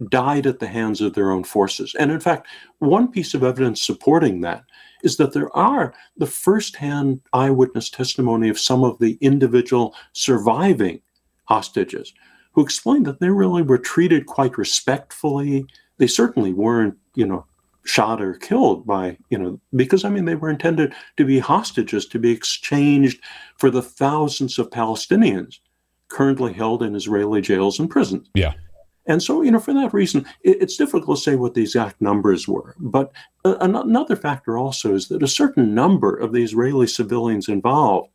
died 0.07 0.47
at 0.47 0.59
the 0.59 0.67
hands 0.67 1.01
of 1.01 1.13
their 1.13 1.31
own 1.31 1.43
forces. 1.43 1.93
And 1.99 2.09
in 2.09 2.19
fact, 2.21 2.47
one 2.79 3.09
piece 3.09 3.33
of 3.33 3.43
evidence 3.43 3.83
supporting 3.83 4.41
that 4.41 4.63
is 5.03 5.17
that 5.17 5.33
there 5.33 5.55
are 5.55 5.93
the 6.17 6.25
firsthand 6.25 7.21
eyewitness 7.33 7.89
testimony 7.89 8.49
of 8.49 8.59
some 8.59 8.83
of 8.83 8.99
the 8.99 9.17
individual 9.21 9.95
surviving 10.13 11.01
hostages 11.45 12.13
who 12.53 12.63
explained 12.63 13.05
that 13.05 13.19
they 13.19 13.29
really 13.29 13.61
were 13.61 13.77
treated 13.77 14.25
quite 14.25 14.57
respectfully. 14.57 15.65
They 15.97 16.07
certainly 16.07 16.53
weren't, 16.53 16.97
you 17.15 17.25
know, 17.25 17.45
shot 17.85 18.21
or 18.21 18.33
killed 18.35 18.85
by, 18.85 19.17
you 19.29 19.37
know, 19.37 19.59
because 19.75 20.03
I 20.03 20.09
mean, 20.09 20.25
they 20.25 20.35
were 20.35 20.49
intended 20.49 20.93
to 21.17 21.25
be 21.25 21.39
hostages 21.39 22.05
to 22.07 22.19
be 22.19 22.31
exchanged 22.31 23.21
for 23.57 23.69
the 23.71 23.81
thousands 23.81 24.59
of 24.59 24.69
Palestinians 24.69 25.59
currently 26.07 26.53
held 26.53 26.83
in 26.83 26.95
Israeli 26.95 27.41
jails 27.41 27.79
and 27.79 27.89
prisons. 27.89 28.29
Yeah. 28.33 28.53
And 29.09 29.23
so, 29.23 29.41
you 29.41 29.49
know, 29.49 29.59
for 29.59 29.73
that 29.73 29.91
reason, 29.91 30.23
it, 30.43 30.61
it's 30.61 30.77
difficult 30.77 31.17
to 31.17 31.23
say 31.23 31.35
what 31.35 31.55
the 31.55 31.63
exact 31.63 31.99
numbers 31.99 32.47
were. 32.47 32.75
But 32.77 33.11
uh, 33.43 33.57
another 33.59 34.15
factor 34.15 34.55
also 34.55 34.93
is 34.93 35.07
that 35.07 35.23
a 35.23 35.27
certain 35.27 35.73
number 35.73 36.15
of 36.15 36.31
the 36.31 36.43
Israeli 36.43 36.85
civilians 36.85 37.49
involved 37.49 38.11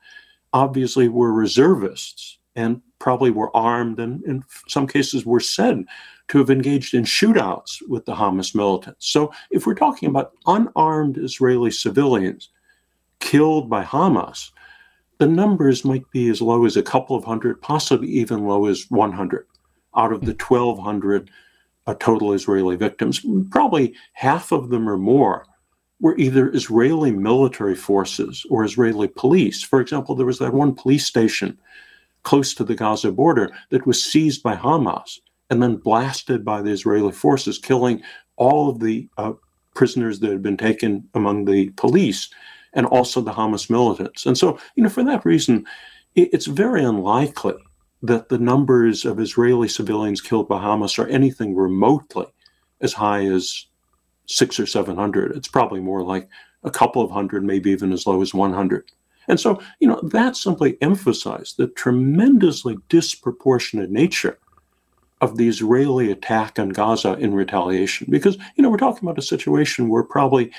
obviously 0.53 1.09
were 1.09 1.33
reservists 1.33 2.39
and 2.55 2.81
probably 3.01 3.33
were 3.33 3.55
armed 3.57 3.99
and 3.99 4.23
in 4.23 4.45
some 4.69 4.87
cases 4.87 5.27
were 5.27 5.41
said 5.41 5.85
to 6.29 6.39
have 6.39 6.49
engaged 6.49 6.95
in 6.95 7.03
shootouts 7.03 7.79
with 7.89 8.05
the 8.07 8.15
Hamas 8.15 8.55
militants. 8.55 9.09
So 9.11 9.33
if 9.51 9.67
we're 9.67 9.75
talking 9.75 10.09
about 10.09 10.33
unarmed 10.47 11.19
Israeli 11.19 11.73
civilians 11.73 12.51
killed 13.19 13.69
by 13.69 13.83
Hamas, 13.83 14.53
the 15.19 15.27
numbers 15.27 15.85
might 15.85 16.09
be 16.13 16.29
as 16.29 16.41
low 16.41 16.65
as 16.65 16.77
a 16.77 16.83
couple 16.85 17.17
of 17.17 17.25
hundred, 17.25 17.61
possibly 17.61 18.09
even 18.09 18.47
low 18.47 18.67
as 18.67 18.87
100 18.91 19.47
out 19.97 20.13
of 20.13 20.23
the 20.23 20.33
1,200 20.33 21.31
uh, 21.87 21.95
total 21.95 22.33
Israeli 22.33 22.77
victims, 22.77 23.25
probably 23.51 23.95
half 24.13 24.53
of 24.53 24.71
them 24.71 24.89
or 24.89 24.97
more 24.97 25.47
were 26.01 26.17
either 26.19 26.51
Israeli 26.53 27.11
military 27.11 27.75
forces 27.75 28.45
or 28.51 28.65
Israeli 28.65 29.09
police. 29.09 29.63
For 29.63 29.81
example, 29.81 30.15
there 30.15 30.27
was 30.27 30.39
that 30.39 30.55
one 30.55 30.75
police 30.75 31.07
station 31.07 31.59
close 32.23 32.55
to 32.55 32.65
the 32.65 32.75
Gaza 32.75 33.13
border 33.13 33.51
that 33.71 33.87
was 33.87 34.03
seized 34.03 34.43
by 34.43 34.57
Hamas 34.57 35.19
and 35.51 35.63
then 35.63 35.77
blasted 35.77 36.45
by 36.45 36.63
the 36.63 36.71
Israeli 36.71 37.13
forces, 37.13 37.59
killing 37.59 38.03
all 38.37 38.69
of 38.69 38.81
the 38.81 39.09
uh, 39.19 39.33
prisoners 39.75 40.21
that 40.21 40.31
had 40.31 40.43
been 40.43 40.57
taken 40.57 41.09
among 41.15 41.45
the 41.45 41.71
police 41.71 42.31
and 42.73 42.87
also 42.87 43.21
the 43.21 43.33
Hamas 43.33 43.71
militants. 43.71 44.27
And 44.27 44.37
so, 44.37 44.59
you 44.75 44.83
know, 44.83 44.89
for 44.89 45.05
that 45.05 45.25
reason, 45.25 45.67
it's 46.15 46.47
very 46.47 46.85
unlikely 46.85 47.55
that 48.05 48.29
the 48.29 48.39
numbers 48.39 49.07
of 49.07 49.19
Israeli 49.19 49.67
civilians 49.67 50.21
killed 50.21 50.47
by 50.47 50.63
Hamas 50.63 50.99
are 50.99 51.09
anything 51.09 51.57
remotely 51.57 52.27
as 52.83 52.93
high 52.93 53.25
as 53.25 53.67
six 54.27 54.61
or 54.61 54.67
seven 54.67 54.95
hundred. 54.95 55.35
It's 55.35 55.49
probably 55.49 55.81
more 55.81 56.03
like 56.03 56.29
a 56.65 56.71
couple 56.71 57.01
of 57.01 57.11
hundred, 57.11 57.45
maybe 57.45 57.71
even 57.71 57.93
as 57.93 58.07
low 58.07 58.21
as 58.21 58.35
100. 58.35 58.91
And 59.27 59.41
so, 59.41 59.59
you 59.81 59.89
know, 59.89 60.01
that 60.03 60.37
simply 60.37 60.77
emphasized 60.83 61.57
the 61.57 61.69
tremendously 61.69 62.77
disproportionate 62.91 63.91
nature 63.91 64.39
of 65.23 65.39
the 65.39 65.49
Israeli 65.49 66.11
attack 66.11 66.59
on 66.59 66.71
Gaza 66.71 67.15
in 67.15 67.35
retaliation. 67.35 68.09
Because, 68.11 68.37
you 68.57 68.63
know, 68.63 68.69
we're 68.69 68.77
talking 68.77 69.09
about 69.09 69.19
a 69.19 69.23
situation 69.23 69.89
where 69.89 70.03
probably 70.03 70.53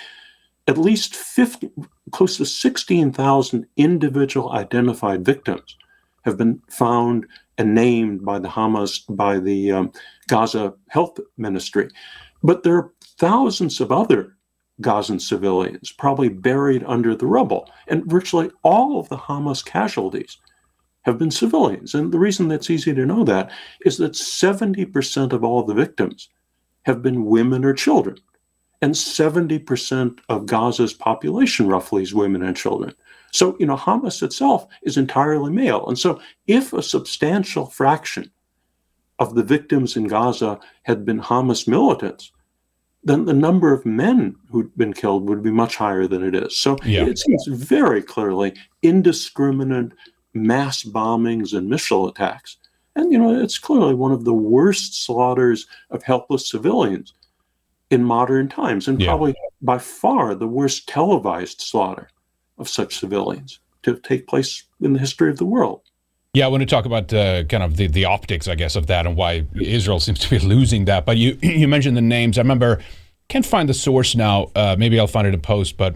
at 0.67 0.79
least 0.79 1.15
50, 1.15 1.69
close 2.11 2.37
to 2.37 2.45
16,000 2.45 3.67
individual 3.77 4.51
identified 4.51 5.23
victims 5.23 5.77
have 6.25 6.37
been 6.37 6.61
found 6.69 7.25
and 7.57 7.73
named 7.73 8.25
by 8.25 8.39
the 8.39 8.49
Hamas, 8.49 9.03
by 9.15 9.39
the 9.39 9.71
um, 9.71 9.91
Gaza 10.27 10.73
Health 10.89 11.19
Ministry. 11.37 11.89
But 12.43 12.63
there 12.63 12.75
are 12.75 12.91
thousands 13.17 13.79
of 13.79 13.91
other 13.91 14.35
Gazan 14.81 15.19
civilians 15.19 15.91
probably 15.91 16.29
buried 16.29 16.83
under 16.85 17.15
the 17.15 17.27
rubble. 17.27 17.69
And 17.87 18.05
virtually 18.05 18.51
all 18.63 18.99
of 18.99 19.07
the 19.09 19.17
Hamas 19.17 19.63
casualties 19.63 20.37
have 21.03 21.17
been 21.17 21.31
civilians. 21.31 21.93
And 21.93 22.11
the 22.11 22.19
reason 22.19 22.47
that's 22.47 22.69
easy 22.69 22.93
to 22.93 23.05
know 23.05 23.23
that 23.23 23.51
is 23.85 23.97
that 23.97 24.13
70% 24.13 25.31
of 25.31 25.43
all 25.43 25.63
the 25.63 25.73
victims 25.73 26.29
have 26.83 27.01
been 27.01 27.25
women 27.25 27.63
or 27.63 27.73
children. 27.73 28.17
And 28.81 28.93
70% 28.93 30.19
of 30.29 30.45
Gaza's 30.45 30.93
population, 30.93 31.67
roughly, 31.67 32.03
is 32.03 32.13
women 32.13 32.43
and 32.43 32.57
children. 32.57 32.93
So, 33.35 33.57
you 33.59 33.65
know, 33.65 33.75
Hamas 33.75 34.23
itself 34.23 34.65
is 34.83 34.97
entirely 34.97 35.51
male. 35.51 35.85
And 35.87 35.99
so, 35.99 36.21
if 36.47 36.71
a 36.73 36.81
substantial 36.81 37.65
fraction 37.65 38.31
of 39.19 39.35
the 39.35 39.43
victims 39.43 39.97
in 39.97 40.07
Gaza 40.07 40.59
had 40.83 41.05
been 41.05 41.19
Hamas 41.19 41.67
militants, 41.67 42.31
then 43.03 43.25
the 43.25 43.33
number 43.33 43.73
of 43.73 43.85
men 43.85 44.35
who'd 44.49 44.75
been 44.77 44.93
killed 44.93 45.29
would 45.29 45.43
be 45.43 45.51
much 45.51 45.75
higher 45.75 46.07
than 46.07 46.23
it 46.23 46.33
is. 46.33 46.57
So 46.57 46.77
yeah. 46.83 47.05
it 47.05 47.19
seems 47.19 47.45
very 47.47 48.01
clearly 48.01 48.55
indiscriminate 48.81 49.91
mass 50.33 50.83
bombings 50.83 51.53
and 51.53 51.69
missile 51.69 52.07
attacks. 52.07 52.57
And, 52.95 53.11
you 53.11 53.19
know, 53.19 53.39
it's 53.39 53.59
clearly 53.59 53.93
one 53.93 54.11
of 54.11 54.25
the 54.25 54.33
worst 54.33 55.05
slaughters 55.05 55.67
of 55.91 56.01
helpless 56.03 56.49
civilians 56.49 57.13
in 57.91 58.03
modern 58.03 58.47
times, 58.47 58.87
and 58.87 58.99
yeah. 58.99 59.07
probably 59.07 59.35
by 59.61 59.77
far 59.77 60.33
the 60.33 60.47
worst 60.47 60.87
televised 60.87 61.61
slaughter 61.61 62.09
of 62.57 62.69
such 62.69 62.99
civilians 62.99 63.59
to 63.83 63.97
take 63.97 64.27
place 64.27 64.63
in 64.81 64.93
the 64.93 64.99
history 64.99 65.29
of 65.29 65.37
the 65.37 65.45
world. 65.45 65.81
Yeah, 66.33 66.45
I 66.45 66.47
want 66.49 66.61
to 66.61 66.65
talk 66.65 66.85
about 66.85 67.13
uh, 67.13 67.45
kind 67.45 67.63
of 67.63 67.77
the, 67.77 67.87
the 67.87 68.05
optics, 68.05 68.49
I 68.49 68.55
guess, 68.55 68.75
of 68.75 68.87
that 68.87 69.05
and 69.07 69.15
why 69.15 69.45
Israel 69.55 70.01
seems 70.01 70.19
to 70.19 70.29
be 70.29 70.39
losing 70.45 70.85
that. 70.85 71.05
But 71.05 71.17
you 71.17 71.37
you 71.41 71.67
mentioned 71.67 71.95
the 71.95 72.01
names. 72.01 72.37
I 72.37 72.41
remember, 72.41 72.81
can't 73.29 73.45
find 73.45 73.69
the 73.69 73.73
source 73.73 74.15
now. 74.15 74.51
Uh, 74.53 74.75
maybe 74.77 74.99
I'll 74.99 75.07
find 75.07 75.27
it 75.27 75.33
in 75.33 75.39
post, 75.39 75.77
but 75.77 75.95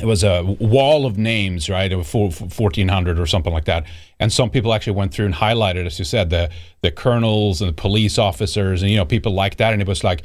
it 0.00 0.06
was 0.06 0.24
a 0.24 0.42
wall 0.58 1.04
of 1.04 1.18
names, 1.18 1.68
right, 1.68 1.92
of 1.92 2.12
1400 2.12 3.20
or 3.20 3.26
something 3.26 3.52
like 3.52 3.66
that. 3.66 3.84
And 4.18 4.32
some 4.32 4.48
people 4.48 4.72
actually 4.72 4.94
went 4.94 5.12
through 5.12 5.26
and 5.26 5.34
highlighted, 5.34 5.86
as 5.86 5.98
you 5.98 6.04
said, 6.04 6.30
the 6.30 6.50
the 6.80 6.90
colonels 6.90 7.60
and 7.60 7.68
the 7.68 7.74
police 7.74 8.18
officers 8.18 8.82
and 8.82 8.90
you 8.90 8.96
know 8.96 9.04
people 9.04 9.32
like 9.32 9.58
that. 9.58 9.72
And 9.72 9.80
it 9.80 9.88
was 9.88 10.02
like, 10.02 10.22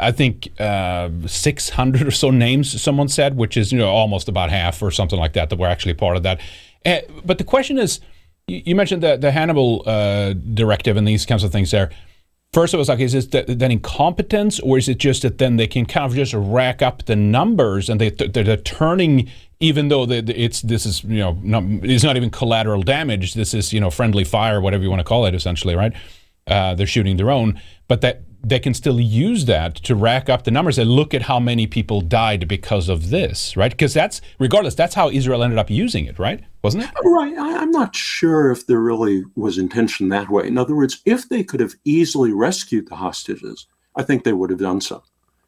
I 0.00 0.12
think 0.12 0.48
uh, 0.60 1.10
600 1.26 2.06
or 2.06 2.10
so 2.10 2.30
names. 2.30 2.80
Someone 2.80 3.08
said, 3.08 3.36
which 3.36 3.56
is 3.56 3.72
you 3.72 3.78
know 3.78 3.88
almost 3.88 4.28
about 4.28 4.50
half 4.50 4.82
or 4.82 4.90
something 4.90 5.18
like 5.18 5.32
that 5.34 5.50
that 5.50 5.58
were 5.58 5.66
actually 5.66 5.94
part 5.94 6.16
of 6.16 6.22
that. 6.22 6.40
Uh, 6.84 7.00
but 7.24 7.38
the 7.38 7.44
question 7.44 7.78
is 7.78 8.00
you 8.48 8.74
mentioned 8.74 9.02
the 9.02 9.16
the 9.16 9.30
Hannibal 9.30 9.82
uh, 9.86 10.32
directive 10.32 10.96
and 10.96 11.06
these 11.06 11.26
kinds 11.26 11.44
of 11.44 11.52
things 11.52 11.70
there. 11.70 11.90
First, 12.54 12.72
it 12.72 12.78
was 12.78 12.88
like, 12.88 13.00
is 13.00 13.14
it 13.14 13.30
then 13.30 13.70
incompetence, 13.70 14.58
or 14.60 14.78
is 14.78 14.88
it 14.88 14.96
just 14.96 15.20
that 15.20 15.36
then 15.36 15.56
they 15.56 15.66
can 15.66 15.84
kind 15.84 16.10
of 16.10 16.16
just 16.16 16.32
rack 16.32 16.80
up 16.80 17.04
the 17.04 17.14
numbers 17.14 17.90
and 17.90 18.00
they 18.00 18.08
they're 18.08 18.56
turning, 18.56 19.28
even 19.60 19.88
though 19.88 20.06
it's 20.08 20.62
this 20.62 20.86
is 20.86 21.04
you 21.04 21.18
know 21.18 21.38
not, 21.42 21.62
it's 21.82 22.04
not 22.04 22.16
even 22.16 22.30
collateral 22.30 22.82
damage. 22.82 23.34
This 23.34 23.52
is 23.52 23.72
you 23.72 23.80
know 23.80 23.90
friendly 23.90 24.24
fire, 24.24 24.62
whatever 24.62 24.82
you 24.82 24.88
want 24.88 25.00
to 25.00 25.04
call 25.04 25.26
it, 25.26 25.34
essentially, 25.34 25.76
right? 25.76 25.92
Uh, 26.46 26.74
they're 26.74 26.86
shooting 26.86 27.18
their 27.18 27.30
own, 27.30 27.60
but 27.86 28.00
that 28.00 28.22
they 28.42 28.58
can 28.58 28.72
still 28.74 29.00
use 29.00 29.46
that 29.46 29.74
to 29.74 29.94
rack 29.94 30.28
up 30.28 30.44
the 30.44 30.50
numbers 30.50 30.78
and 30.78 30.90
look 30.90 31.12
at 31.12 31.22
how 31.22 31.40
many 31.40 31.66
people 31.66 32.00
died 32.00 32.46
because 32.46 32.88
of 32.88 33.10
this, 33.10 33.56
right? 33.56 33.70
Because 33.72 33.94
that's, 33.94 34.20
regardless, 34.38 34.74
that's 34.74 34.94
how 34.94 35.10
Israel 35.10 35.42
ended 35.42 35.58
up 35.58 35.70
using 35.70 36.04
it, 36.04 36.18
right? 36.18 36.44
Wasn't 36.62 36.84
it? 36.84 36.90
Right. 37.04 37.36
I, 37.36 37.62
am 37.62 37.70
not 37.70 37.96
sure 37.96 38.50
if 38.50 38.66
there 38.66 38.80
really 38.80 39.24
was 39.34 39.58
intention 39.58 40.08
that 40.08 40.30
way. 40.30 40.46
In 40.46 40.58
other 40.58 40.76
words, 40.76 41.00
if 41.04 41.28
they 41.28 41.42
could 41.42 41.60
have 41.60 41.74
easily 41.84 42.32
rescued 42.32 42.88
the 42.88 42.96
hostages, 42.96 43.66
I 43.96 44.02
think 44.02 44.24
they 44.24 44.32
would 44.32 44.50
have 44.50 44.60
done 44.60 44.80
so. 44.80 45.02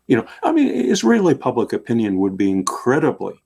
You 0.07 0.17
know, 0.17 0.27
I 0.43 0.53
mean, 0.53 0.69
Israeli 0.69 1.35
public 1.35 1.73
opinion 1.73 2.19
would 2.19 2.37
be 2.37 2.51
incredibly 2.51 3.41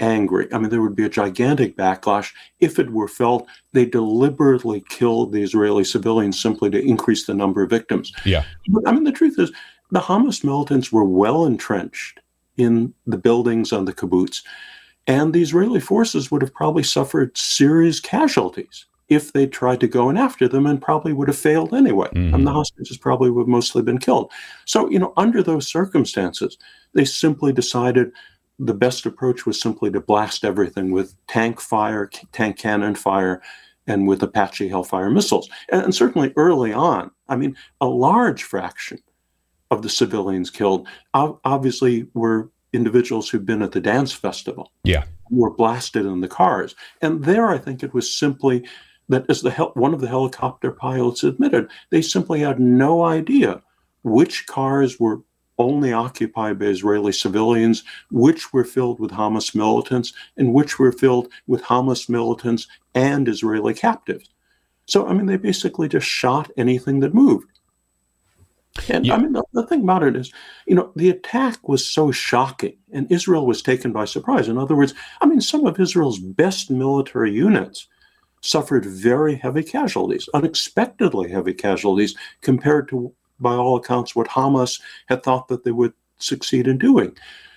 angry. 0.00 0.52
I 0.52 0.58
mean, 0.58 0.70
there 0.70 0.82
would 0.82 0.96
be 0.96 1.04
a 1.04 1.10
gigantic 1.10 1.76
backlash 1.76 2.32
if 2.60 2.78
it 2.78 2.90
were 2.90 3.08
felt 3.08 3.46
they 3.72 3.86
deliberately 3.86 4.84
killed 4.88 5.32
the 5.32 5.42
Israeli 5.42 5.84
civilians 5.84 6.40
simply 6.40 6.70
to 6.70 6.82
increase 6.82 7.26
the 7.26 7.34
number 7.34 7.62
of 7.62 7.70
victims. 7.70 8.12
Yeah. 8.24 8.44
But 8.68 8.88
I 8.88 8.92
mean, 8.92 9.04
the 9.04 9.12
truth 9.12 9.38
is, 9.38 9.52
the 9.90 10.00
Hamas 10.00 10.42
militants 10.42 10.92
were 10.92 11.04
well 11.04 11.46
entrenched 11.46 12.20
in 12.56 12.94
the 13.06 13.18
buildings 13.18 13.72
on 13.72 13.84
the 13.84 13.92
kibbutz, 13.92 14.42
and 15.06 15.32
the 15.32 15.42
Israeli 15.42 15.80
forces 15.80 16.30
would 16.30 16.42
have 16.42 16.54
probably 16.54 16.82
suffered 16.82 17.36
serious 17.36 18.00
casualties 18.00 18.86
if 19.08 19.32
they 19.32 19.46
tried 19.46 19.80
to 19.80 19.86
go 19.86 20.08
in 20.08 20.16
after 20.16 20.48
them 20.48 20.66
and 20.66 20.80
probably 20.80 21.12
would 21.12 21.28
have 21.28 21.36
failed 21.36 21.74
anyway. 21.74 22.08
Mm-hmm. 22.08 22.34
And 22.34 22.46
the 22.46 22.52
hostages 22.52 22.96
probably 22.96 23.30
would 23.30 23.42
have 23.42 23.48
mostly 23.48 23.82
been 23.82 23.98
killed. 23.98 24.32
So, 24.64 24.88
you 24.88 24.98
know, 24.98 25.12
under 25.16 25.42
those 25.42 25.68
circumstances, 25.68 26.56
they 26.94 27.04
simply 27.04 27.52
decided 27.52 28.12
the 28.58 28.74
best 28.74 29.06
approach 29.06 29.46
was 29.46 29.60
simply 29.60 29.90
to 29.90 30.00
blast 30.00 30.44
everything 30.44 30.92
with 30.92 31.14
tank 31.26 31.60
fire, 31.60 32.08
tank 32.32 32.58
cannon 32.58 32.94
fire, 32.94 33.42
and 33.86 34.06
with 34.06 34.22
Apache 34.22 34.68
Hellfire 34.68 35.10
missiles. 35.10 35.48
And, 35.70 35.82
and, 35.82 35.94
certainly 35.94 36.32
early 36.36 36.72
on, 36.72 37.10
I 37.28 37.36
mean, 37.36 37.56
a 37.80 37.86
large 37.86 38.42
fraction 38.42 38.98
of 39.70 39.82
the 39.82 39.88
civilians 39.88 40.50
killed 40.50 40.86
obviously 41.12 42.06
were 42.14 42.50
individuals 42.72 43.28
who'd 43.28 43.46
been 43.46 43.62
at 43.62 43.72
the 43.72 43.80
dance 43.80 44.12
festival. 44.12 44.72
Yeah. 44.84 45.04
Were 45.30 45.50
blasted 45.50 46.06
in 46.06 46.20
the 46.20 46.28
cars. 46.28 46.74
And 47.00 47.24
there, 47.24 47.48
I 47.48 47.58
think 47.58 47.82
it 47.82 47.94
was 47.94 48.12
simply 48.14 48.66
that, 49.08 49.28
as 49.28 49.42
the 49.42 49.50
one 49.74 49.94
of 49.94 50.00
the 50.00 50.08
helicopter 50.08 50.70
pilots 50.70 51.24
admitted, 51.24 51.70
they 51.90 52.02
simply 52.02 52.40
had 52.40 52.60
no 52.60 53.04
idea 53.04 53.62
which 54.02 54.46
cars 54.46 55.00
were 55.00 55.22
only 55.58 55.92
occupied 55.92 56.58
by 56.58 56.66
Israeli 56.66 57.12
civilians, 57.12 57.84
which 58.10 58.52
were 58.52 58.64
filled 58.64 59.00
with 59.00 59.12
Hamas 59.12 59.54
militants, 59.54 60.12
and 60.36 60.52
which 60.52 60.78
were 60.78 60.92
filled 60.92 61.28
with 61.46 61.62
Hamas 61.62 62.08
militants 62.08 62.66
and 62.94 63.28
Israeli 63.28 63.74
captives. 63.74 64.30
So, 64.86 65.06
I 65.06 65.14
mean, 65.14 65.26
they 65.26 65.36
basically 65.36 65.88
just 65.88 66.06
shot 66.06 66.50
anything 66.56 67.00
that 67.00 67.14
moved. 67.14 67.48
And 68.88 69.06
yeah. 69.06 69.14
I 69.14 69.18
mean, 69.18 69.32
the, 69.32 69.44
the, 69.52 69.66
thing 69.66 69.82
about 69.82 70.02
it 70.02 70.16
is, 70.16 70.32
you 70.66 70.74
know, 70.74 70.92
the 70.96 71.08
attack 71.08 71.68
was 71.68 71.88
so 71.88 72.10
shocking 72.10 72.76
and 72.92 73.10
Israel 73.10 73.46
was 73.46 73.62
taken 73.62 73.92
by 73.92 74.04
surprise. 74.04 74.48
In 74.48 74.58
other 74.58 74.74
words, 74.74 74.94
I 75.20 75.26
mean, 75.26 75.40
some 75.40 75.64
of 75.64 75.78
Israel's 75.78 76.18
best 76.18 76.70
military 76.70 77.32
units 77.32 77.86
suffered 78.42 78.84
very 78.84 79.36
heavy 79.36 79.62
casualties, 79.62 80.28
unexpectedly 80.34 81.30
heavy 81.30 81.54
casualties 81.54 82.16
compared 82.42 82.88
to 82.88 83.14
by 83.40 83.54
all 83.54 83.76
accounts, 83.76 84.14
what 84.14 84.28
Hamas 84.28 84.80
had 85.06 85.22
thought 85.22 85.48
that 85.48 85.64
they 85.64 85.72
would 85.72 85.92
succeed 86.18 86.66
in 86.66 86.78
doing. 86.78 87.16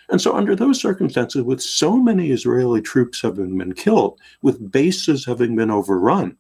And 0.09 0.21
so, 0.21 0.35
under 0.35 0.55
those 0.55 0.79
circumstances, 0.79 1.43
with 1.43 1.61
so 1.61 1.97
many 1.97 2.31
Israeli 2.31 2.81
troops 2.81 3.21
having 3.21 3.57
been 3.57 3.73
killed, 3.73 4.19
with 4.41 4.71
bases 4.71 5.25
having 5.25 5.55
been 5.55 5.69
overrun, 5.69 6.37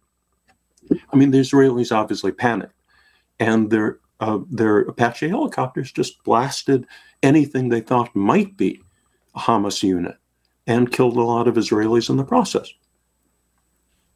I 1.11 1.15
mean, 1.15 1.31
the 1.31 1.39
Israelis 1.39 1.95
obviously 1.95 2.31
panicked, 2.31 2.73
and 3.39 3.69
their 3.69 3.99
uh, 4.19 4.39
their 4.49 4.79
Apache 4.79 5.29
helicopters 5.29 5.91
just 5.91 6.23
blasted 6.23 6.87
anything 7.21 7.69
they 7.69 7.81
thought 7.81 8.15
might 8.15 8.55
be 8.57 8.81
a 9.35 9.39
Hamas 9.39 9.83
unit, 9.83 10.15
and 10.65 10.91
killed 10.91 11.17
a 11.17 11.21
lot 11.21 11.47
of 11.47 11.55
Israelis 11.55 12.09
in 12.09 12.17
the 12.17 12.23
process. 12.23 12.71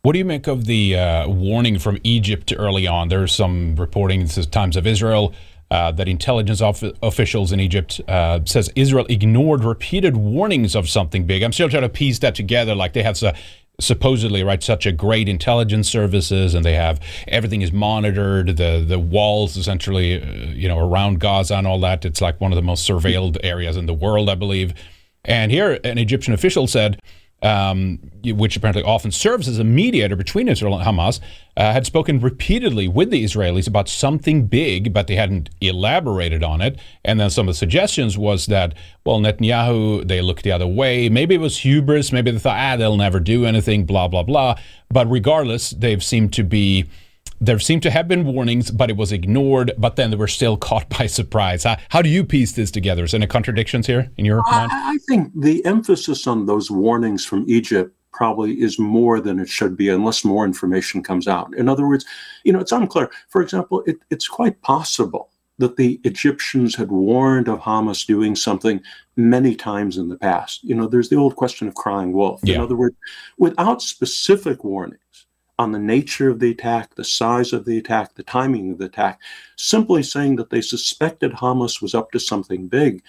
What 0.04 0.14
do 0.14 0.18
you 0.18 0.26
make 0.26 0.48
of 0.48 0.66
the 0.66 0.96
uh, 0.96 1.30
warning 1.30 1.78
from 1.78 2.00
Egypt 2.04 2.52
early 2.58 2.88
on? 2.88 3.10
There's 3.10 3.32
some 3.32 3.76
reporting, 3.76 4.22
this 4.22 4.36
is 4.36 4.48
Times 4.48 4.76
of 4.76 4.88
Israel, 4.88 5.32
uh, 5.70 5.92
that 5.92 6.08
intelligence 6.08 6.60
of- 6.60 6.84
officials 7.04 7.52
in 7.52 7.60
Egypt 7.60 8.02
uh, 8.08 8.40
says 8.46 8.72
Israel 8.76 9.06
ignored 9.10 9.64
repeated 9.64 10.18
warnings 10.18 10.76
of 10.76 10.90
something 10.90 11.28
big. 11.28 11.44
I'm 11.44 11.54
still 11.54 11.70
trying 11.70 11.84
to 11.84 11.90
piece 11.90 12.18
that 12.20 12.34
together. 12.34 12.74
Like 12.74 12.94
they 12.94 13.04
have 13.04 13.16
supposedly 13.80 14.44
right 14.44 14.64
such 14.64 14.88
a 14.88 14.92
great 14.92 15.30
intelligence 15.30 15.88
services, 15.88 16.56
and 16.56 16.66
they 16.66 16.74
have 16.74 17.00
everything 17.28 17.62
is 17.62 17.72
monitored. 17.72 18.58
The 18.58 18.84
the 18.86 18.98
walls 18.98 19.56
essentially, 19.56 20.20
uh, 20.20 20.26
you 20.52 20.68
know, 20.68 20.80
around 20.80 21.20
Gaza 21.20 21.58
and 21.58 21.68
all 21.68 21.80
that. 21.82 22.06
It's 22.06 22.22
like 22.22 22.42
one 22.42 22.52
of 22.52 22.56
the 22.56 22.64
most 22.64 22.90
surveilled 22.90 23.38
areas 23.44 23.78
in 23.78 23.86
the 23.86 23.94
world, 23.94 24.30
I 24.32 24.36
believe. 24.36 24.74
And 25.24 25.52
here, 25.52 25.80
an 25.84 26.00
Egyptian 26.00 26.34
official 26.34 26.66
said 26.66 27.00
um, 27.42 28.00
which 28.24 28.56
apparently 28.56 28.84
often 28.84 29.12
serves 29.12 29.48
as 29.48 29.60
a 29.60 29.64
mediator 29.64 30.16
between 30.16 30.48
Israel 30.48 30.78
and 30.78 30.86
Hamas, 30.86 31.20
uh, 31.58 31.74
had 31.74 31.86
spoken 31.86 32.20
repeatedly 32.20 32.88
with 32.88 33.10
the 33.10 33.24
Israelis 33.24 33.68
about 33.68 33.90
something 33.90 34.46
big, 34.48 34.94
but 34.94 35.08
they 35.08 35.16
hadn't 35.16 35.50
elaborated 35.60 36.44
on 36.44 36.62
it. 36.62 36.80
And 37.04 37.20
then 37.20 37.30
some 37.30 37.48
of 37.48 37.54
the 37.54 37.58
suggestions 37.58 38.18
was 38.18 38.46
that, 38.46 38.76
well, 39.06 39.20
Netanyahu, 39.20 40.08
they 40.08 40.22
looked 40.22 40.44
the 40.44 40.52
other 40.52 40.68
way. 40.68 41.10
Maybe 41.10 41.36
it 41.36 41.42
was 41.42 41.58
hubris. 41.58 42.12
Maybe 42.12 42.32
they 42.32 42.40
thought, 42.40 42.58
ah, 42.58 42.78
they'll 42.78 42.98
never 42.98 43.20
do 43.20 43.46
anything, 43.46 43.86
blah, 43.86 44.08
blah, 44.08 44.24
blah. 44.24 44.56
But 44.90 45.10
regardless, 45.10 45.72
they've 45.72 46.04
seemed 46.04 46.34
to 46.34 46.44
be 46.44 46.86
there 47.42 47.60
seemed 47.60 47.84
to 47.84 47.92
have 47.92 48.08
been 48.08 48.24
warnings, 48.24 48.70
but 48.72 48.90
it 48.90 48.96
was 48.96 49.12
ignored. 49.12 49.72
But 49.78 49.96
then 49.96 50.12
they 50.12 50.16
were 50.16 50.28
still 50.28 50.56
caught 50.56 50.88
by 50.90 51.08
surprise. 51.08 51.64
How, 51.64 51.78
how 51.90 52.02
do 52.02 52.10
you 52.10 52.24
piece 52.24 52.54
this 52.54 52.72
together? 52.72 53.04
Is 53.04 53.12
there 53.12 53.18
any 53.18 53.28
contradictions 53.28 53.88
here 53.88 54.12
in 54.18 54.26
your 54.26 54.44
mind? 54.50 54.72
I, 54.72 54.94
I 54.94 54.98
think 55.10 55.32
the 55.36 55.66
emphasis 55.66 56.28
on 56.28 56.46
those 56.46 56.70
warnings 56.70 57.26
from 57.26 57.44
Egypt 57.48 57.94
probably 58.14 58.62
is 58.62 58.78
more 58.78 59.20
than 59.20 59.40
it 59.40 59.50
should 59.50 59.76
be 59.76 59.90
unless 59.90 60.24
more 60.24 60.46
information 60.46 61.02
comes 61.02 61.28
out. 61.28 61.54
In 61.56 61.68
other 61.68 61.88
words, 61.88 62.06
you 62.44 62.54
know, 62.54 62.60
it's 62.60 62.72
unclear. 62.72 63.10
For 63.30 63.42
example, 63.42 63.84
it, 63.88 63.98
it's 64.10 64.28
quite 64.28 64.62
possible 64.62 65.30
that 65.58 65.78
the 65.78 66.00
Egyptians 66.04 66.76
had 66.76 66.92
warned 66.92 67.48
of 67.48 67.60
Hamas 67.60 68.06
doing 68.06 68.36
something 68.36 68.82
many 69.16 69.56
times 69.56 69.98
in 69.98 70.10
the 70.10 70.18
past. 70.18 70.64
You 70.64 70.76
know, 70.76 70.88
there's 70.88 71.10
the 71.10 71.16
old 71.16 71.36
question 71.36 71.68
of 71.68 71.76
crying 71.76 72.14
wolf. 72.14 72.42
Yeah. 72.44 72.56
In 72.56 72.62
other 72.62 72.76
words, 72.76 72.96
without 73.38 73.82
specific 73.82 74.64
warning, 74.64 74.98
on 75.62 75.72
the 75.72 75.80
nature 75.80 76.30
of 76.30 76.40
the 76.40 76.50
attack, 76.50 76.96
the 76.96 77.04
size 77.04 77.54
of 77.54 77.66
the 77.66 77.78
attack, 77.78 78.16
the 78.16 78.24
timing 78.24 78.72
of 78.72 78.80
the 78.80 78.86
attack, 78.86 79.20
simply 79.58 80.02
saying 80.02 80.36
that 80.38 80.50
they 80.50 80.60
suspected 80.62 81.32
Hamas 81.34 81.82
was 81.82 81.94
up 81.94 82.12
to 82.12 82.20
something 82.20 82.68
big. 82.68 83.04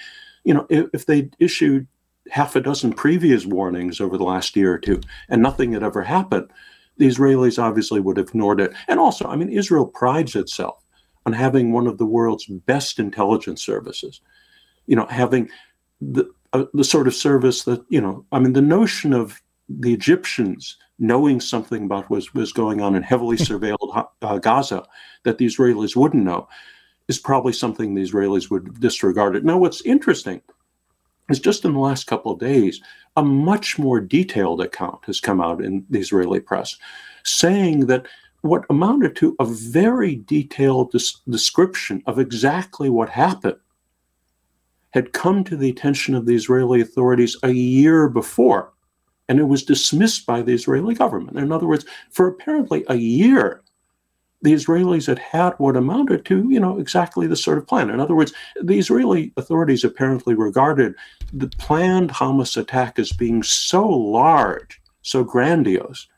You 0.45 0.55
know, 0.55 0.67
if, 0.69 0.87
if 0.93 1.07
they 1.07 1.31
issued 1.39 1.87
half 2.31 2.55
a 2.55 2.61
dozen 2.61 2.93
previous 2.93 3.47
warnings 3.47 4.01
over 4.01 4.19
the 4.19 4.25
last 4.25 4.55
year 4.55 4.75
or 4.75 4.79
two 4.79 5.01
and 5.31 5.43
nothing 5.43 5.73
had 5.73 5.83
ever 5.83 6.03
happened, 6.03 6.51
the 6.99 7.09
Israelis 7.09 7.61
obviously 7.61 8.01
would 8.01 8.19
have 8.19 8.29
ignored 8.29 8.61
it. 8.61 8.73
And 8.87 9.01
also, 9.01 9.27
I 9.27 9.37
mean, 9.37 9.49
Israel 9.49 9.87
prides 9.87 10.37
itself 10.37 10.85
on 11.25 11.33
having 11.33 11.73
one 11.73 11.87
of 11.87 11.97
the 11.97 12.07
world's 12.07 12.47
best 12.47 12.99
intelligence 12.99 13.65
services. 13.65 14.21
You 14.87 14.97
know, 14.97 15.07
having 15.07 15.49
the 16.01 16.31
uh, 16.53 16.67
the 16.75 16.85
sort 16.85 17.07
of 17.07 17.15
service 17.15 17.65
that 17.65 17.83
you 17.89 18.01
know, 18.01 18.27
I 18.31 18.41
mean, 18.41 18.53
the 18.53 18.61
notion 18.61 19.15
of 19.15 19.41
the 19.69 19.95
Egyptians 19.95 20.77
knowing 21.03 21.41
something 21.41 21.85
about 21.85 22.09
what 22.09 22.33
was 22.33 22.53
going 22.53 22.81
on 22.81 22.95
in 22.95 23.03
heavily 23.03 23.37
surveilled 23.49 24.09
uh, 24.23 24.39
Gaza 24.39 24.87
that 25.25 25.37
the 25.37 25.47
Israelis 25.47 25.97
wouldn't 25.97 26.25
know 26.25 26.49
is 27.09 27.19
probably 27.19 27.53
something 27.53 27.95
the 27.95 28.03
Israelis 28.03 28.51
would 28.51 28.81
disregard 28.81 29.35
it. 29.37 29.45
Now, 29.45 29.59
what's 29.59 29.83
interesting 29.83 30.41
is 31.29 31.41
just 31.41 31.65
in 31.65 31.73
the 31.73 31.81
last 31.81 32.07
couple 32.07 32.33
of 32.33 32.39
days, 32.39 32.81
a 33.17 33.23
much 33.23 33.79
more 33.79 34.01
detailed 34.01 34.61
account 34.61 35.05
has 35.07 35.21
come 35.21 35.41
out 35.41 35.63
in 35.63 35.85
the 35.91 35.99
Israeli 35.99 36.41
press 36.41 36.77
saying 37.25 37.87
that 37.87 38.07
what 38.43 38.65
amounted 38.71 39.15
to 39.17 39.37
a 39.39 39.45
very 39.45 40.17
detailed 40.17 40.93
des- 40.93 41.21
description 41.29 42.03
of 42.07 42.19
exactly 42.19 42.89
what 42.89 43.09
happened 43.09 43.57
had 44.91 45.13
come 45.13 45.43
to 45.45 45.57
the 45.57 45.71
attention 45.71 46.15
of 46.15 46.27
the 46.27 46.35
Israeli 46.35 46.81
authorities 46.81 47.37
a 47.43 47.53
year 47.53 48.09
before 48.09 48.72
and 49.33 49.41
it 49.41 49.45
was 49.45 49.63
dismissed 49.63 50.27
by 50.27 50.43
the 50.43 50.53
Israeli 50.53 50.95
government. 50.95 51.39
In 51.39 51.53
other 51.53 51.67
words, 51.67 51.87
for 52.11 52.27
apparently 52.27 52.85
a 52.89 52.97
year, 52.97 53.63
the 54.43 54.53
Israelis 54.53 55.07
had 55.07 55.19
had 55.19 55.55
what 55.57 55.75
amounted 55.75 56.27
to, 56.27 56.51
you 56.51 56.61
know, 56.61 56.79
exactly 56.79 57.27
the 57.27 57.35
sort 57.35 57.57
of 57.57 57.67
plan. 57.67 57.89
In 57.89 57.99
other 57.99 58.15
words, 58.15 58.35
the 58.61 58.79
Israeli 58.79 59.33
authorities 59.39 59.85
apparently 59.85 60.35
regarded 60.35 60.95
the 61.33 61.49
planned 61.49 62.11
Hamas 62.11 62.59
attack 62.59 62.99
as 62.99 63.11
being 63.11 63.43
so 63.43 63.89
large, 63.89 64.79
so 65.01 65.25
grandiose, 65.25 66.09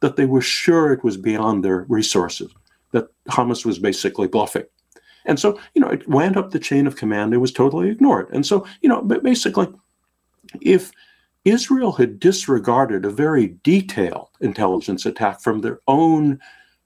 that 0.00 0.16
they 0.16 0.24
were 0.24 0.40
sure 0.40 0.94
it 0.94 1.04
was 1.04 1.18
beyond 1.18 1.62
their 1.62 1.84
resources, 1.90 2.54
that 2.92 3.08
Hamas 3.28 3.66
was 3.66 3.78
basically 3.78 4.28
bluffing. 4.28 4.64
And 5.26 5.38
so, 5.38 5.60
you 5.74 5.82
know, 5.82 5.88
it 5.88 6.08
went 6.08 6.38
up 6.38 6.52
the 6.52 6.58
chain 6.58 6.86
of 6.86 6.96
command. 6.96 7.34
It 7.34 7.36
was 7.36 7.52
totally 7.52 7.90
ignored. 7.90 8.30
And 8.32 8.46
so, 8.46 8.66
you 8.80 8.88
know, 8.88 9.02
basically, 9.02 9.68
if 10.62 10.90
Israel 11.44 11.92
had 11.92 12.20
disregarded 12.20 13.04
a 13.04 13.10
very 13.10 13.58
detailed 13.62 14.28
intelligence 14.40 15.04
attack 15.04 15.40
from 15.40 15.60
their 15.60 15.80
own 15.88 16.38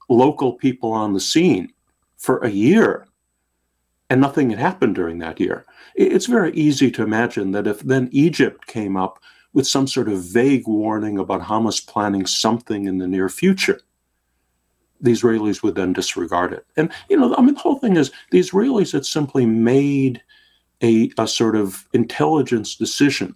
local 0.09 0.53
people 0.53 0.91
on 0.91 1.13
the 1.13 1.19
scene 1.19 1.71
for 2.17 2.39
a 2.39 2.49
year, 2.49 3.07
and 4.09 4.19
nothing 4.19 4.49
had 4.49 4.59
happened 4.59 4.95
during 4.95 5.19
that 5.19 5.39
year. 5.39 5.65
It's 5.95 6.25
very 6.25 6.53
easy 6.53 6.89
to 6.91 7.03
imagine 7.03 7.51
that 7.51 7.67
if 7.67 7.81
then 7.81 8.09
Egypt 8.11 8.65
came 8.67 8.97
up 8.97 9.19
with 9.53 9.67
some 9.67 9.87
sort 9.87 10.09
of 10.09 10.23
vague 10.23 10.67
warning 10.67 11.19
about 11.19 11.41
Hamas 11.41 11.85
planning 11.85 12.25
something 12.25 12.85
in 12.85 12.97
the 12.97 13.07
near 13.07 13.29
future, 13.29 13.81
the 14.99 15.11
Israelis 15.11 15.61
would 15.61 15.75
then 15.75 15.93
disregard 15.93 16.53
it. 16.53 16.65
And, 16.75 16.91
you 17.09 17.17
know, 17.17 17.35
I 17.35 17.41
mean, 17.41 17.53
the 17.53 17.59
whole 17.59 17.77
thing 17.77 17.97
is 17.97 18.11
the 18.31 18.39
Israelis 18.39 18.93
had 18.93 19.05
simply 19.05 19.45
made 19.45 20.23
a, 20.81 21.11
a 21.17 21.27
sort 21.27 21.55
of 21.55 21.87
intelligence 21.93 22.75
decision 22.75 23.35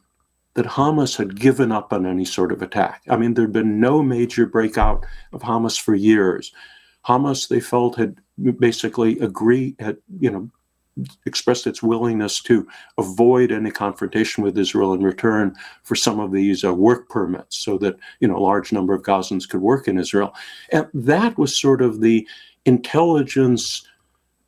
that 0.53 0.65
Hamas 0.65 1.17
had 1.17 1.39
given 1.39 1.71
up 1.71 1.93
on 1.93 2.05
any 2.05 2.25
sort 2.25 2.51
of 2.51 2.61
attack. 2.61 3.03
I 3.09 3.15
mean, 3.17 3.33
there'd 3.33 3.53
been 3.53 3.79
no 3.79 4.03
major 4.03 4.45
breakout 4.45 5.05
of 5.31 5.41
Hamas 5.41 5.79
for 5.79 5.95
years. 5.95 6.51
Hamas, 7.05 7.47
they 7.47 7.59
felt, 7.59 7.95
had 7.95 8.17
basically 8.59 9.19
agreed, 9.19 9.75
had, 9.79 9.97
you 10.19 10.29
know, 10.29 10.49
expressed 11.25 11.67
its 11.67 11.81
willingness 11.81 12.41
to 12.43 12.67
avoid 12.97 13.51
any 13.51 13.71
confrontation 13.71 14.43
with 14.43 14.57
Israel 14.57 14.93
in 14.93 15.01
return 15.01 15.55
for 15.83 15.95
some 15.95 16.19
of 16.19 16.33
these 16.33 16.65
uh, 16.65 16.73
work 16.73 17.07
permits 17.09 17.57
so 17.57 17.77
that, 17.77 17.95
you 18.19 18.27
know, 18.27 18.35
a 18.35 18.39
large 18.39 18.73
number 18.73 18.93
of 18.93 19.03
Gazans 19.03 19.47
could 19.47 19.61
work 19.61 19.87
in 19.87 19.97
Israel. 19.97 20.33
And 20.71 20.87
that 20.93 21.37
was 21.37 21.57
sort 21.57 21.81
of 21.81 22.01
the 22.01 22.27
intelligence 22.65 23.87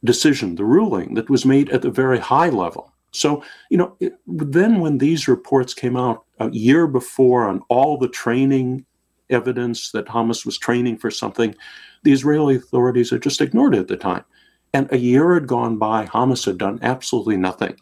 decision, 0.04 0.56
the 0.56 0.66
ruling 0.66 1.14
that 1.14 1.30
was 1.30 1.46
made 1.46 1.70
at 1.70 1.82
the 1.82 1.90
very 1.90 2.20
high 2.20 2.50
level. 2.50 2.93
So, 3.14 3.44
you 3.70 3.78
know, 3.78 3.96
it, 4.00 4.14
then 4.28 4.80
when 4.80 4.98
these 4.98 5.28
reports 5.28 5.74
came 5.74 5.96
out 5.96 6.26
a 6.40 6.50
year 6.50 6.88
before 6.88 7.48
on 7.48 7.62
all 7.70 7.98
the 7.98 8.10
training 8.10 8.86
evidence 9.30 9.92
that 9.92 10.08
Hamas 10.08 10.46
was 10.46 10.58
training 10.58 10.98
for 10.98 11.12
something, 11.12 11.56
the 12.04 12.12
Israeli 12.12 12.56
authorities 12.56 13.12
had 13.12 13.22
just 13.22 13.42
ignored 13.42 13.76
it 13.76 13.80
at 13.80 13.88
the 13.88 13.98
time. 13.98 14.26
And 14.74 14.92
a 14.92 14.98
year 14.98 15.36
had 15.36 15.48
gone 15.48 15.78
by, 15.78 16.08
Hamas 16.08 16.46
had 16.46 16.58
done 16.58 16.80
absolutely 16.82 17.38
nothing. 17.38 17.76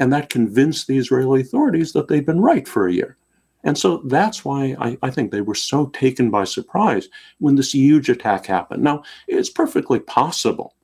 And 0.00 0.12
that 0.12 0.30
convinced 0.30 0.86
the 0.86 0.96
Israeli 0.96 1.42
authorities 1.42 1.92
that 1.92 2.08
they'd 2.08 2.26
been 2.26 2.40
right 2.40 2.66
for 2.66 2.88
a 2.88 2.92
year. 2.92 3.16
And 3.64 3.78
so 3.78 3.98
that's 4.06 4.44
why 4.44 4.74
I, 4.80 4.98
I, 5.02 5.10
think 5.10 5.30
they 5.30 5.40
were 5.40 5.54
so 5.54 5.86
taken 5.86 6.30
by 6.30 6.44
surprise 6.44 7.08
when 7.38 7.54
this 7.54 7.72
huge 7.72 8.08
attack 8.08 8.46
happened. 8.46 8.82
Now, 8.82 9.04
it's 9.28 9.50
perfectly 9.50 10.00
possible 10.00 10.74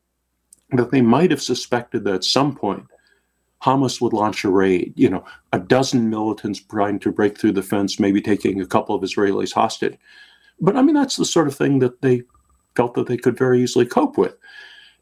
that 0.71 0.93
they 0.93 1.01
might 1.01 1.33
have 1.33 1.43
suspected 1.43 2.05
that 2.05 2.15
at 2.15 2.25
some 2.25 2.55
point 2.55 2.85
Hamas 3.63 4.01
would 4.01 4.13
launch 4.13 4.45
a 4.45 4.51
raid, 4.51 4.93
you 4.97 5.11
know, 5.11 5.25
a 5.53 5.59
dozen 5.59 6.11
militants 6.11 6.61
trying 6.61 6.99
to 7.01 7.13
break 7.13 7.39
through 7.39 7.53
the 7.53 7.63
fence, 7.63 7.99
maybe 7.99 8.21
taking 8.21 8.61
a 8.61 8.67
couple 8.67 8.95
of 8.95 9.03
Israelis 9.03 9.53
hostage. 9.53 9.99
But 10.61 10.77
I 10.77 10.83
mean, 10.83 10.95
that's 10.95 11.17
the 11.17 11.25
sort 11.25 11.49
of 11.49 11.57
thing 11.57 11.81
that 11.81 12.01
they 12.03 12.23
felt 12.77 12.95
that 12.95 13.07
they 13.07 13.17
could 13.17 13.37
very 13.37 13.61
easily 13.63 13.87
cope 13.87 14.17
with. 14.17 14.37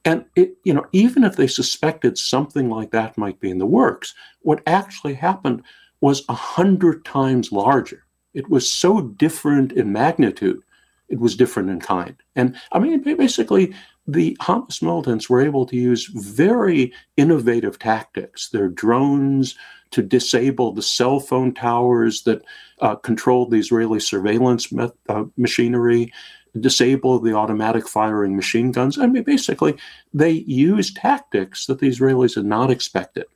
And 0.05 0.25
it, 0.37 0.57
you 0.65 0.73
know, 0.73 0.87
even 0.93 1.25
if 1.25 1.37
they 1.37 1.49
suspected 1.49 2.17
something 2.17 2.71
like 2.71 2.93
that 2.93 3.19
might 3.19 3.41
be 3.41 3.51
in 3.51 3.59
the 3.59 3.67
works, 3.67 4.15
what 4.43 4.63
actually 4.67 5.15
happened 5.15 5.63
was 6.01 6.25
a 6.29 6.35
hundred 6.35 7.05
times 7.05 7.53
larger. 7.53 8.05
It 8.33 8.49
was 8.49 8.71
so 8.71 9.01
different 9.01 9.73
in 9.73 9.93
magnitude, 9.93 10.63
it 11.09 11.19
was 11.19 11.37
different 11.37 11.71
in 11.71 11.81
kind. 11.81 12.15
And 12.37 12.57
I 12.73 12.79
mean, 12.79 13.03
basically, 13.03 13.75
the 14.07 14.37
Hamas 14.41 14.83
militants 14.83 15.29
were 15.29 15.41
able 15.41 15.67
to 15.67 15.77
use 15.77 16.07
very 16.07 16.93
innovative 17.17 17.79
tactics. 17.79 18.49
Their 18.51 18.69
drones 18.69 19.57
to 19.91 20.03
disable 20.03 20.73
the 20.73 20.83
cell 20.83 21.21
phone 21.21 21.55
towers 21.55 22.23
that 22.23 22.43
uh, 22.81 22.97
controlled 22.97 23.51
the 23.51 23.59
Israeli 23.59 24.01
surveillance 24.01 24.73
uh, 25.09 25.25
machinery, 25.37 26.13
disable 26.59 27.19
the 27.19 27.35
automatic 27.35 27.89
firing 27.89 28.37
machine 28.37 28.73
guns. 28.73 28.99
I 28.99 29.07
mean, 29.07 29.23
basically, 29.23 29.77
they 30.13 30.31
used 30.31 30.97
tactics 30.97 31.67
that 31.67 31.81
the 31.81 31.89
Israelis 31.89 32.35
had 32.35 32.47
not 32.47 32.71
expected 32.71 33.27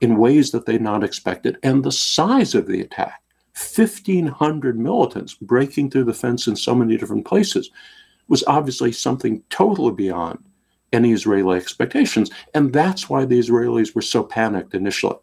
in 0.00 0.18
ways 0.18 0.50
that 0.50 0.66
they'd 0.66 0.82
not 0.82 1.04
expected. 1.04 1.56
And 1.62 1.82
the 1.82 1.92
size 1.92 2.54
of 2.54 2.66
the 2.66 2.80
attack 2.80 3.22
1,500 3.54 4.78
militants 4.78 5.34
breaking 5.34 5.90
through 5.90 6.04
the 6.04 6.12
fence 6.12 6.46
in 6.46 6.56
so 6.56 6.74
many 6.74 6.96
different 6.96 7.24
places 7.24 7.70
was 8.28 8.44
obviously 8.46 8.92
something 8.92 9.42
totally 9.50 9.92
beyond 9.92 10.42
any 10.92 11.12
Israeli 11.12 11.56
expectations. 11.56 12.30
And 12.54 12.72
that's 12.72 13.10
why 13.10 13.24
the 13.24 13.38
Israelis 13.38 13.94
were 13.94 14.02
so 14.02 14.22
panicked 14.22 14.74
initially. 14.74 15.16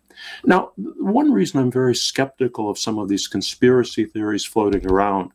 Now, 0.46 0.72
one 0.78 1.32
reason 1.32 1.60
I'm 1.60 1.72
very 1.72 1.96
skeptical 1.96 2.70
of 2.70 2.78
some 2.78 3.00
of 3.00 3.08
these 3.08 3.28
conspiracy 3.28 4.06
theories 4.06 4.46
floating 4.46 4.86
around 4.86 5.32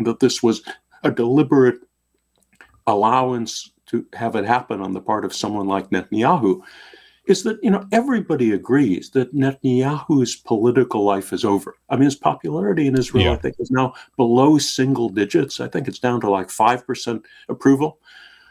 that 0.00 0.20
this 0.20 0.42
was 0.42 0.62
a 1.02 1.10
deliberate 1.10 1.80
allowance 2.86 3.72
to 3.86 4.06
have 4.12 4.36
it 4.36 4.44
happen 4.44 4.80
on 4.80 4.92
the 4.92 5.00
part 5.00 5.24
of 5.24 5.34
someone 5.34 5.66
like 5.66 5.90
Netanyahu 5.90 6.60
is 7.28 7.42
that 7.42 7.58
you 7.62 7.70
know 7.70 7.86
everybody 7.92 8.52
agrees 8.52 9.10
that 9.10 9.34
Netanyahu's 9.34 10.34
political 10.36 11.04
life 11.04 11.32
is 11.32 11.44
over. 11.44 11.76
I 11.90 11.96
mean, 11.96 12.06
his 12.06 12.16
popularity 12.16 12.86
in 12.86 12.98
Israel, 12.98 13.24
yeah. 13.24 13.32
I 13.32 13.36
think, 13.36 13.56
is 13.58 13.70
now 13.70 13.94
below 14.16 14.58
single 14.58 15.08
digits. 15.10 15.60
I 15.60 15.68
think 15.68 15.86
it's 15.86 15.98
down 15.98 16.20
to 16.22 16.30
like 16.30 16.50
five 16.50 16.86
percent 16.86 17.22
approval. 17.48 18.00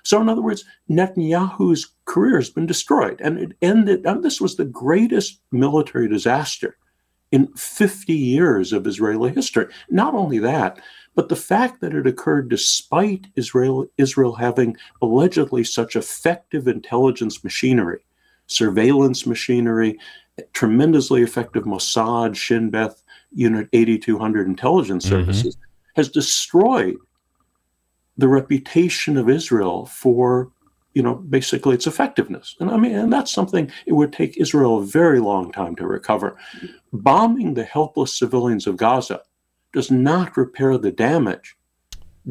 So, 0.04 0.22
in 0.22 0.30
other 0.30 0.42
words, 0.42 0.63
Netanyahu's 0.90 1.94
career 2.06 2.36
has 2.38 2.50
been 2.50 2.68
destroyed, 2.68 3.20
and 3.20 3.38
it 3.38 3.58
ended. 3.62 4.06
And 4.06 4.24
this 4.24 4.40
was 4.40 4.56
the 4.56 4.66
greatest 4.66 5.42
military 5.52 6.08
disaster 6.08 6.78
in 7.32 7.48
50 7.58 8.13
years 8.13 8.72
of 8.72 8.88
Israeli 8.88 9.32
history. 9.32 9.66
Not 9.90 10.13
only 10.13 10.40
that, 10.40 10.80
but 11.16 11.30
the 11.30 11.36
fact 11.36 11.82
that 11.82 11.94
it 11.94 12.08
occurred 12.08 12.48
despite 12.48 13.28
Israel, 13.36 13.88
Israel 13.98 14.36
having 14.36 14.78
allegedly 15.02 15.63
such 15.63 15.96
effective 15.96 16.68
intelligence 16.68 17.44
machinery, 17.44 18.00
surveillance 18.48 19.26
machinery, 19.26 20.00
tremendously 20.54 21.22
effective 21.22 21.64
Mossad, 21.64 22.36
Shin 22.36 22.70
Bet, 22.70 22.94
Unit 23.34 23.68
8200 23.74 24.48
intelligence 24.48 25.06
mm-hmm. 25.06 25.16
services, 25.16 25.56
mm-hmm. 25.56 25.92
has 25.96 26.10
destroyed 26.10 26.98
the 28.18 28.28
reputation 28.28 29.18
of 29.18 29.30
Israel 29.30 29.86
for 29.86 30.52
you 30.98 31.04
know, 31.04 31.14
basically 31.14 31.76
its 31.76 31.86
effectiveness. 31.86 32.56
And 32.60 32.72
I 32.72 32.78
mean, 32.78 32.96
and 32.96 33.14
that's 33.14 33.32
something 33.32 33.72
it 33.86 33.94
would 33.94 34.12
take 34.12 34.36
Israel 34.38 34.80
a 34.80 34.84
very 34.84 35.20
long 35.20 35.52
time 35.52 35.76
to 35.76 35.86
recover. 35.86 36.38
Bombing 36.92 37.54
the 37.54 37.66
helpless 37.66 38.18
civilians 38.18 38.66
of 38.66 38.78
Gaza 38.78 39.22
does 39.74 39.92
not 39.92 40.36
repair 40.36 40.76
the 40.76 40.92
damage 40.92 41.56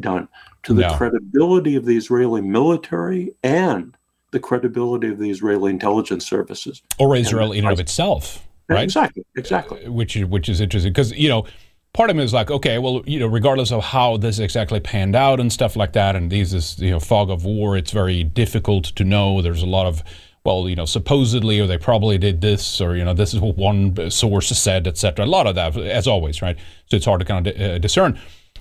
done 0.01 0.27
to 0.63 0.73
the 0.73 0.81
no. 0.81 0.93
credibility 0.97 1.77
of 1.77 1.85
the 1.85 1.95
Israeli 1.95 2.41
military 2.41 3.33
and 3.41 3.96
the 4.31 4.39
credibility 4.39 5.09
of 5.09 5.19
the 5.19 5.29
Israeli 5.29 5.71
intelligence 5.71 6.27
services. 6.27 6.81
Or 6.99 7.15
Israel 7.15 7.51
in 7.51 7.65
and 7.65 7.73
of 7.73 7.79
itself, 7.79 8.47
right? 8.67 8.83
Exactly, 8.83 9.25
exactly. 9.35 9.85
Uh, 9.85 9.91
which, 9.91 10.15
which 10.15 10.49
is 10.49 10.59
interesting 10.59 10.91
because, 10.91 11.11
you 11.13 11.29
know, 11.29 11.45
part 11.93 12.09
of 12.09 12.15
me 12.15 12.23
is 12.23 12.33
like, 12.33 12.51
okay, 12.51 12.77
well, 12.77 13.01
you 13.05 13.19
know, 13.19 13.27
regardless 13.27 13.71
of 13.71 13.83
how 13.83 14.17
this 14.17 14.39
exactly 14.39 14.79
panned 14.79 15.15
out 15.15 15.39
and 15.39 15.51
stuff 15.51 15.75
like 15.75 15.93
that, 15.93 16.15
and 16.15 16.31
these 16.31 16.53
is 16.53 16.79
you 16.79 16.91
know 16.91 16.99
fog 16.99 17.29
of 17.29 17.43
war, 17.43 17.75
it's 17.75 17.91
very 17.91 18.23
difficult 18.23 18.85
to 18.85 19.03
know. 19.03 19.41
There's 19.41 19.63
a 19.63 19.67
lot 19.67 19.87
of 19.87 20.03
well, 20.43 20.69
you 20.69 20.77
know, 20.77 20.85
supposedly, 20.85 21.59
or 21.59 21.67
they 21.67 21.77
probably 21.77 22.17
did 22.17 22.39
this, 22.39 22.79
or 22.79 22.95
you 22.95 23.03
know, 23.03 23.13
this 23.13 23.33
is 23.33 23.41
what 23.41 23.57
one 23.57 24.09
source 24.09 24.47
said, 24.47 24.87
etc. 24.87 25.25
A 25.25 25.27
lot 25.27 25.45
of 25.45 25.55
that, 25.55 25.75
as 25.75 26.07
always, 26.07 26.41
right? 26.41 26.57
So 26.85 26.95
it's 26.95 27.05
hard 27.05 27.19
to 27.19 27.25
kind 27.25 27.47
of 27.47 27.59
uh, 27.59 27.79
discern. 27.79 28.17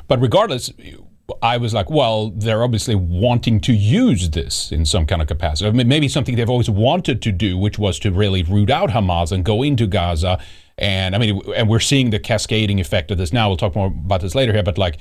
But 0.08 0.20
regardless, 0.20 0.72
I 1.42 1.56
was 1.56 1.74
like, 1.74 1.90
well, 1.90 2.30
they're 2.30 2.62
obviously 2.62 2.94
wanting 2.94 3.60
to 3.62 3.72
use 3.72 4.30
this 4.30 4.70
in 4.70 4.84
some 4.84 5.06
kind 5.06 5.20
of 5.20 5.28
capacity. 5.28 5.68
I 5.68 5.72
mean, 5.72 5.88
maybe 5.88 6.08
something 6.08 6.36
they've 6.36 6.48
always 6.48 6.70
wanted 6.70 7.20
to 7.22 7.32
do, 7.32 7.58
which 7.58 7.78
was 7.78 7.98
to 8.00 8.12
really 8.12 8.42
root 8.42 8.70
out 8.70 8.90
Hamas 8.90 9.32
and 9.32 9.44
go 9.44 9.62
into 9.62 9.86
Gaza 9.86 10.38
and 10.78 11.14
I 11.14 11.18
mean, 11.18 11.40
and 11.54 11.68
we're 11.68 11.80
seeing 11.80 12.10
the 12.10 12.18
cascading 12.18 12.80
effect 12.80 13.10
of 13.10 13.18
this 13.18 13.32
now. 13.32 13.48
We'll 13.48 13.56
talk 13.56 13.74
more 13.74 13.86
about 13.86 14.20
this 14.20 14.34
later 14.34 14.52
here, 14.52 14.62
but 14.62 14.76
like 14.76 14.98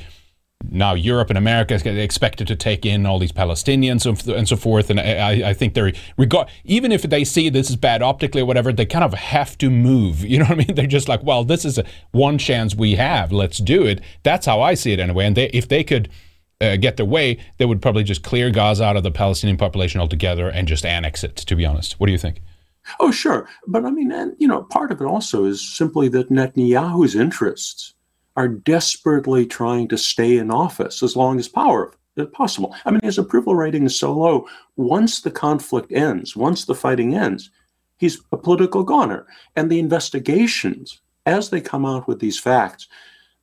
now 0.72 0.94
Europe 0.94 1.30
and 1.30 1.38
America 1.38 1.74
is 1.74 1.86
expected 1.86 2.48
to 2.48 2.56
take 2.56 2.86
in 2.86 3.06
all 3.06 3.20
these 3.20 3.32
Palestinians 3.32 4.06
and 4.36 4.48
so 4.48 4.56
forth. 4.56 4.90
And 4.90 5.00
I, 5.00 5.50
I 5.50 5.54
think 5.54 5.74
they're 5.74 5.92
regard 6.18 6.50
even 6.64 6.92
if 6.92 7.04
they 7.04 7.24
see 7.24 7.50
this 7.50 7.70
is 7.70 7.76
bad 7.76 8.02
optically 8.02 8.42
or 8.42 8.46
whatever, 8.46 8.72
they 8.72 8.86
kind 8.86 9.04
of 9.04 9.14
have 9.14 9.58
to 9.60 9.70
move. 9.70 10.24
You 10.36 10.40
know 10.40 10.46
what 10.46 10.60
I 10.60 10.66
mean? 10.66 10.76
They're 10.76 10.86
just 10.86 11.08
like, 11.08 11.24
well, 11.24 11.46
this 11.46 11.64
is 11.64 11.78
a 11.78 11.86
one 12.12 12.38
chance 12.38 12.76
we 12.76 12.96
have. 12.96 13.32
Let's 13.32 13.60
do 13.60 13.86
it. 13.86 14.02
That's 14.24 14.46
how 14.46 14.60
I 14.60 14.74
see 14.74 14.92
it 14.92 15.00
anyway. 15.00 15.26
And 15.26 15.38
they, 15.38 15.50
if 15.50 15.68
they 15.68 15.84
could. 15.84 16.10
Uh, 16.62 16.78
get 16.78 16.96
their 16.96 17.06
way, 17.06 17.38
they 17.58 17.66
would 17.66 17.82
probably 17.82 18.02
just 18.02 18.24
clear 18.24 18.50
Gaza 18.50 18.86
out 18.86 18.96
of 18.96 19.04
the 19.04 19.12
Palestinian 19.12 19.58
population 19.58 20.00
altogether 20.00 20.48
and 20.48 20.70
just 20.70 20.86
annex 20.86 21.22
it. 21.22 21.36
To 21.36 21.54
be 21.54 21.66
honest, 21.66 22.00
what 22.00 22.06
do 22.06 22.14
you 22.14 22.18
think? 22.18 22.42
Oh, 23.02 23.12
sure. 23.12 23.50
But 23.68 23.84
I 23.84 23.92
mean, 23.92 24.10
and, 24.10 24.36
you 24.40 24.48
know, 24.48 24.64
part 24.64 24.90
of 24.94 25.02
it 25.02 25.06
also 25.06 25.44
is 25.44 25.62
simply 25.62 26.08
that 26.10 26.30
Netanyahu's 26.30 27.14
interests 27.14 27.95
are 28.36 28.48
desperately 28.48 29.46
trying 29.46 29.88
to 29.88 29.98
stay 29.98 30.38
in 30.38 30.52
office 30.52 31.02
as 31.02 31.16
long 31.16 31.40
as 31.40 31.48
power 31.48 31.94
possible. 32.34 32.74
I 32.86 32.92
mean, 32.92 33.02
his 33.04 33.18
approval 33.18 33.56
rating 33.56 33.86
is 33.86 34.00
so 34.00 34.14
low. 34.14 34.48
Once 34.78 35.22
the 35.22 35.32
conflict 35.32 35.92
ends, 35.92 36.36
once 36.36 36.64
the 36.66 36.76
fighting 36.76 37.14
ends, 37.14 37.52
he's 37.98 38.22
a 38.32 38.38
political 38.38 38.84
goner. 38.84 39.28
And 39.56 39.70
the 39.70 39.80
investigations, 39.80 41.02
as 41.26 41.50
they 41.50 41.60
come 41.60 41.86
out 41.86 42.08
with 42.08 42.20
these 42.20 42.40
facts, 42.40 42.88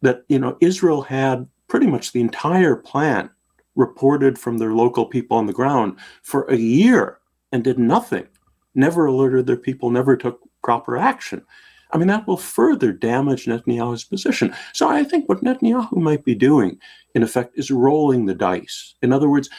that, 0.01 0.25
you 0.29 0.39
know, 0.39 0.57
Israel 0.61 1.03
had 1.03 1.47
pretty 1.69 1.87
much 1.87 2.13
the 2.13 2.21
entire 2.21 2.77
plan 2.77 3.29
reported 3.77 4.39
from 4.39 4.59
their 4.59 4.73
local 4.73 5.05
people 5.05 5.37
on 5.37 5.47
the 5.47 5.53
ground 5.53 5.99
for 6.23 6.45
a 6.45 6.57
year 6.57 7.19
and 7.53 7.63
did 7.63 7.79
nothing 7.79 8.27
never 8.75 9.07
alerted 9.07 9.47
their 9.47 9.57
people, 9.57 9.91
never 9.91 10.17
took 10.17 10.41
proper 10.63 10.97
action. 10.97 11.45
I 11.93 11.99
mean, 11.99 12.09
that 12.09 12.27
will 12.27 12.39
further 12.39 12.93
damage 12.93 13.45
Netanyahu's 13.45 14.05
position. 14.05 14.55
So 14.73 14.89
I 14.89 15.05
think 15.05 15.29
what 15.29 15.43
Netanyahu 15.45 15.97
might 15.97 16.25
be 16.25 16.35
doing, 16.35 16.79
in 17.15 17.23
effect, 17.23 17.59
is 17.59 17.71
rolling 17.71 18.27
the 18.27 18.35
dice. 18.35 18.95
In 19.03 19.13
other 19.13 19.29
words, 19.29 19.51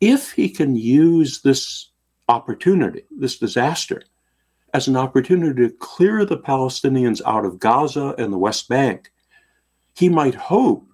if 0.00 0.32
he 0.32 0.48
can 0.48 0.74
use 0.74 1.42
this 1.42 1.90
opportunity, 2.28 3.02
this 3.10 3.38
disaster, 3.38 4.02
as 4.74 4.88
an 4.88 4.96
opportunity 4.96 5.68
to 5.68 5.74
clear 5.74 6.24
the 6.24 6.38
Palestinians 6.38 7.20
out 7.26 7.44
of 7.44 7.58
Gaza 7.58 8.14
and 8.16 8.32
the 8.32 8.38
West 8.38 8.68
Bank, 8.68 9.12
he 9.94 10.08
might 10.08 10.34
hope 10.34 10.86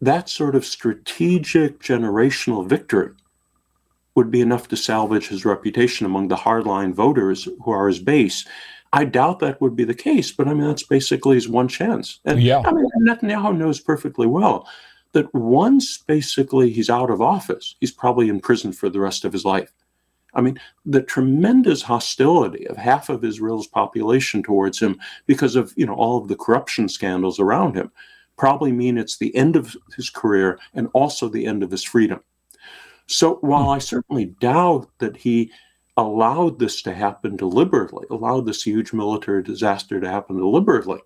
that 0.00 0.30
sort 0.30 0.54
of 0.54 0.64
strategic 0.64 1.78
generational 1.80 2.66
victory 2.66 3.10
would 4.14 4.30
be 4.30 4.40
enough 4.40 4.66
to 4.68 4.76
salvage 4.76 5.28
his 5.28 5.44
reputation 5.44 6.06
among 6.06 6.28
the 6.28 6.36
hardline 6.36 6.94
voters 6.94 7.48
who 7.64 7.70
are 7.70 7.86
his 7.86 7.98
base. 7.98 8.46
I 8.92 9.04
doubt 9.04 9.38
that 9.38 9.60
would 9.60 9.76
be 9.76 9.84
the 9.84 9.94
case, 9.94 10.32
but 10.32 10.48
I 10.48 10.54
mean, 10.54 10.66
that's 10.66 10.82
basically 10.82 11.36
his 11.36 11.48
one 11.48 11.68
chance. 11.68 12.18
And 12.24 12.42
yeah. 12.42 12.62
I 12.64 12.72
mean, 12.72 12.86
Netanyahu 13.00 13.56
knows 13.56 13.80
perfectly 13.80 14.26
well 14.26 14.68
that 15.12 15.32
once 15.34 15.98
basically 15.98 16.72
he's 16.72 16.90
out 16.90 17.10
of 17.10 17.20
office, 17.20 17.76
he's 17.80 17.92
probably 17.92 18.28
in 18.28 18.40
prison 18.40 18.72
for 18.72 18.88
the 18.88 19.00
rest 19.00 19.24
of 19.24 19.32
his 19.32 19.44
life. 19.44 19.72
I 20.34 20.40
mean, 20.40 20.60
the 20.84 21.02
tremendous 21.02 21.82
hostility 21.82 22.66
of 22.68 22.76
half 22.76 23.08
of 23.08 23.24
Israel's 23.24 23.66
population 23.66 24.42
towards 24.42 24.78
him 24.78 25.00
because 25.26 25.56
of, 25.56 25.72
you 25.76 25.86
know, 25.86 25.94
all 25.94 26.18
of 26.18 26.28
the 26.28 26.36
corruption 26.36 26.88
scandals 26.88 27.40
around 27.40 27.74
him 27.76 27.90
probably 28.36 28.72
mean 28.72 28.96
it's 28.96 29.18
the 29.18 29.34
end 29.34 29.56
of 29.56 29.76
his 29.96 30.08
career 30.08 30.58
and 30.74 30.88
also 30.94 31.28
the 31.28 31.46
end 31.46 31.62
of 31.62 31.70
his 31.70 31.82
freedom. 31.82 32.20
So 33.06 33.34
while 33.40 33.64
hmm. 33.64 33.70
I 33.70 33.78
certainly 33.78 34.26
doubt 34.40 34.88
that 34.98 35.16
he 35.16 35.50
allowed 36.00 36.58
this 36.58 36.82
to 36.82 36.94
happen 36.94 37.36
deliberately, 37.36 38.06
allowed 38.10 38.46
this 38.46 38.62
huge 38.62 38.92
military 38.92 39.42
disaster 39.42 40.00
to 40.00 40.08
happen 40.08 40.36
deliberately, 40.36 41.00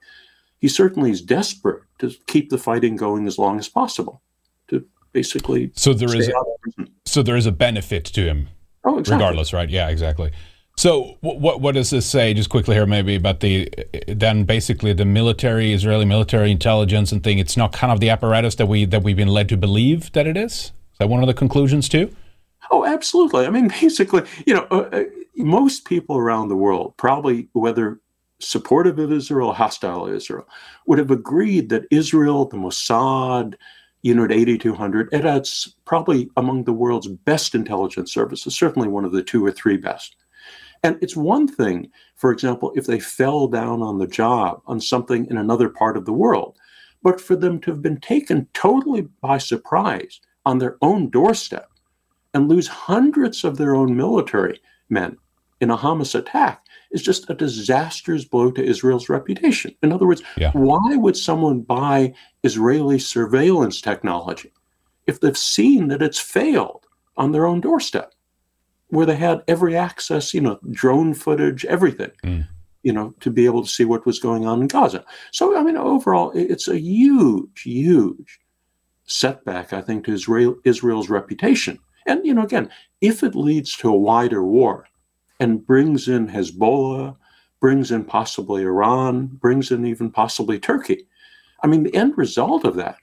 he 0.60 0.68
certainly 0.68 1.10
is 1.10 1.20
desperate 1.20 1.82
to 1.98 2.14
keep 2.26 2.50
the 2.50 2.58
fighting 2.58 2.96
going 2.96 3.26
as 3.26 3.38
long 3.38 3.58
as 3.58 3.68
possible. 3.68 4.22
To 4.68 4.84
basically, 5.12 5.72
so 5.74 5.92
there 5.92 6.14
is, 6.16 6.28
a, 6.28 6.84
so 7.04 7.22
there 7.22 7.36
is 7.36 7.46
a 7.46 7.52
benefit 7.52 8.04
to 8.06 8.22
him, 8.22 8.48
oh, 8.84 8.98
exactly. 8.98 9.22
regardless, 9.22 9.52
right? 9.52 9.68
Yeah, 9.68 9.88
exactly. 9.88 10.32
So 10.76 11.18
what 11.20 11.60
what 11.60 11.74
does 11.74 11.90
this 11.90 12.04
say? 12.04 12.34
Just 12.34 12.50
quickly 12.50 12.74
here, 12.74 12.86
maybe 12.86 13.14
about 13.14 13.40
the 13.40 13.68
then 14.08 14.44
basically 14.44 14.92
the 14.92 15.04
military 15.04 15.72
Israeli 15.72 16.04
military 16.04 16.50
intelligence 16.50 17.12
and 17.12 17.22
thing. 17.22 17.38
It's 17.38 17.56
not 17.56 17.72
kind 17.72 17.92
of 17.92 18.00
the 18.00 18.10
apparatus 18.10 18.56
that 18.56 18.66
we 18.66 18.84
that 18.86 19.04
we've 19.04 19.16
been 19.16 19.28
led 19.28 19.48
to 19.50 19.56
believe 19.56 20.10
that 20.12 20.26
it 20.26 20.36
is. 20.36 20.52
Is 20.52 20.72
that 20.98 21.08
one 21.08 21.22
of 21.22 21.28
the 21.28 21.34
conclusions 21.34 21.88
too? 21.88 22.14
Oh, 22.70 22.84
absolutely. 22.84 23.46
I 23.46 23.50
mean, 23.50 23.68
basically, 23.80 24.22
you 24.46 24.54
know, 24.54 24.66
uh, 24.70 24.88
uh, 24.92 25.04
most 25.36 25.84
people 25.84 26.16
around 26.16 26.48
the 26.48 26.56
world, 26.56 26.94
probably 26.96 27.48
whether 27.52 28.00
supportive 28.40 28.98
of 28.98 29.12
Israel 29.12 29.48
or 29.48 29.54
hostile 29.54 30.06
to 30.06 30.14
Israel, 30.14 30.46
would 30.86 30.98
have 30.98 31.10
agreed 31.10 31.68
that 31.70 31.86
Israel, 31.90 32.46
the 32.46 32.56
Mossad, 32.56 33.54
Unit 34.02 34.30
8200, 34.30 35.08
it 35.12 35.24
has 35.24 35.74
probably 35.86 36.28
among 36.36 36.64
the 36.64 36.74
world's 36.74 37.08
best 37.08 37.54
intelligence 37.54 38.12
services, 38.12 38.54
certainly 38.54 38.86
one 38.86 39.04
of 39.04 39.12
the 39.12 39.22
two 39.22 39.44
or 39.44 39.50
three 39.50 39.78
best. 39.78 40.16
And 40.82 40.98
it's 41.00 41.16
one 41.16 41.48
thing, 41.48 41.90
for 42.14 42.30
example, 42.30 42.70
if 42.76 42.86
they 42.86 43.00
fell 43.00 43.46
down 43.46 43.80
on 43.80 43.98
the 43.98 44.06
job 44.06 44.60
on 44.66 44.78
something 44.78 45.26
in 45.30 45.38
another 45.38 45.70
part 45.70 45.96
of 45.96 46.04
the 46.04 46.12
world, 46.12 46.58
but 47.02 47.18
for 47.18 47.34
them 47.34 47.58
to 47.60 47.70
have 47.70 47.80
been 47.80 47.98
taken 48.00 48.46
totally 48.52 49.08
by 49.22 49.38
surprise 49.38 50.20
on 50.44 50.58
their 50.58 50.76
own 50.82 51.08
doorstep 51.08 51.70
and 52.34 52.48
lose 52.48 52.66
hundreds 52.66 53.44
of 53.44 53.56
their 53.56 53.74
own 53.74 53.96
military 53.96 54.60
men 54.90 55.16
in 55.60 55.70
a 55.70 55.76
Hamas 55.76 56.14
attack 56.14 56.66
is 56.90 57.02
just 57.02 57.30
a 57.30 57.34
disastrous 57.34 58.24
blow 58.24 58.50
to 58.50 58.64
Israel's 58.64 59.08
reputation. 59.08 59.74
In 59.82 59.92
other 59.92 60.06
words, 60.06 60.22
yeah. 60.36 60.50
why 60.52 60.96
would 60.96 61.16
someone 61.16 61.60
buy 61.60 62.12
Israeli 62.42 62.98
surveillance 62.98 63.80
technology 63.80 64.52
if 65.06 65.20
they've 65.20 65.38
seen 65.38 65.88
that 65.88 66.02
it's 66.02 66.20
failed 66.20 66.86
on 67.16 67.32
their 67.32 67.46
own 67.46 67.60
doorstep, 67.60 68.12
where 68.88 69.06
they 69.06 69.16
had 69.16 69.42
every 69.48 69.76
access, 69.76 70.34
you 70.34 70.40
know, 70.40 70.58
drone 70.70 71.14
footage, 71.14 71.64
everything, 71.66 72.10
mm. 72.24 72.46
you 72.82 72.92
know, 72.92 73.14
to 73.20 73.30
be 73.30 73.44
able 73.44 73.62
to 73.62 73.68
see 73.68 73.84
what 73.84 74.06
was 74.06 74.18
going 74.18 74.46
on 74.46 74.60
in 74.60 74.68
Gaza? 74.68 75.04
So, 75.32 75.56
I 75.56 75.62
mean, 75.62 75.76
overall, 75.76 76.32
it's 76.34 76.68
a 76.68 76.78
huge, 76.78 77.62
huge 77.62 78.40
setback, 79.06 79.72
I 79.72 79.80
think, 79.80 80.04
to 80.04 80.12
Israel, 80.12 80.56
Israel's 80.64 81.08
reputation. 81.08 81.78
And, 82.06 82.24
you 82.26 82.34
know, 82.34 82.42
again, 82.42 82.70
if 83.00 83.22
it 83.22 83.34
leads 83.34 83.76
to 83.76 83.88
a 83.88 83.96
wider 83.96 84.44
war, 84.44 84.86
and 85.40 85.66
brings 85.66 86.08
in 86.08 86.28
Hezbollah, 86.28 87.16
brings 87.60 87.90
in 87.90 88.04
possibly 88.04 88.62
Iran, 88.62 89.26
brings 89.26 89.70
in 89.70 89.86
even 89.86 90.10
possibly 90.10 90.58
Turkey. 90.58 91.06
I 91.62 91.66
mean, 91.66 91.82
the 91.82 91.94
end 91.94 92.16
result 92.16 92.64
of 92.64 92.76
that 92.76 92.98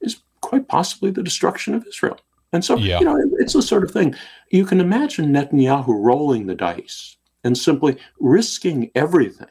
is 0.00 0.20
quite 0.40 0.68
possibly 0.68 1.10
the 1.10 1.22
destruction 1.22 1.74
of 1.74 1.86
Israel. 1.86 2.18
And 2.52 2.64
so, 2.64 2.76
yeah. 2.76 2.98
you 2.98 3.04
know, 3.04 3.20
it's 3.38 3.52
the 3.52 3.62
sort 3.62 3.84
of 3.84 3.90
thing 3.90 4.14
you 4.50 4.64
can 4.64 4.80
imagine 4.80 5.32
Netanyahu 5.32 5.88
rolling 5.88 6.46
the 6.46 6.54
dice 6.54 7.16
and 7.44 7.56
simply 7.56 7.96
risking 8.20 8.90
everything 8.94 9.48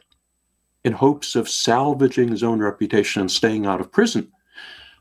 in 0.84 0.92
hopes 0.92 1.36
of 1.36 1.48
salvaging 1.48 2.28
his 2.28 2.42
own 2.42 2.60
reputation 2.60 3.20
and 3.20 3.30
staying 3.30 3.66
out 3.66 3.80
of 3.80 3.92
prison. 3.92 4.32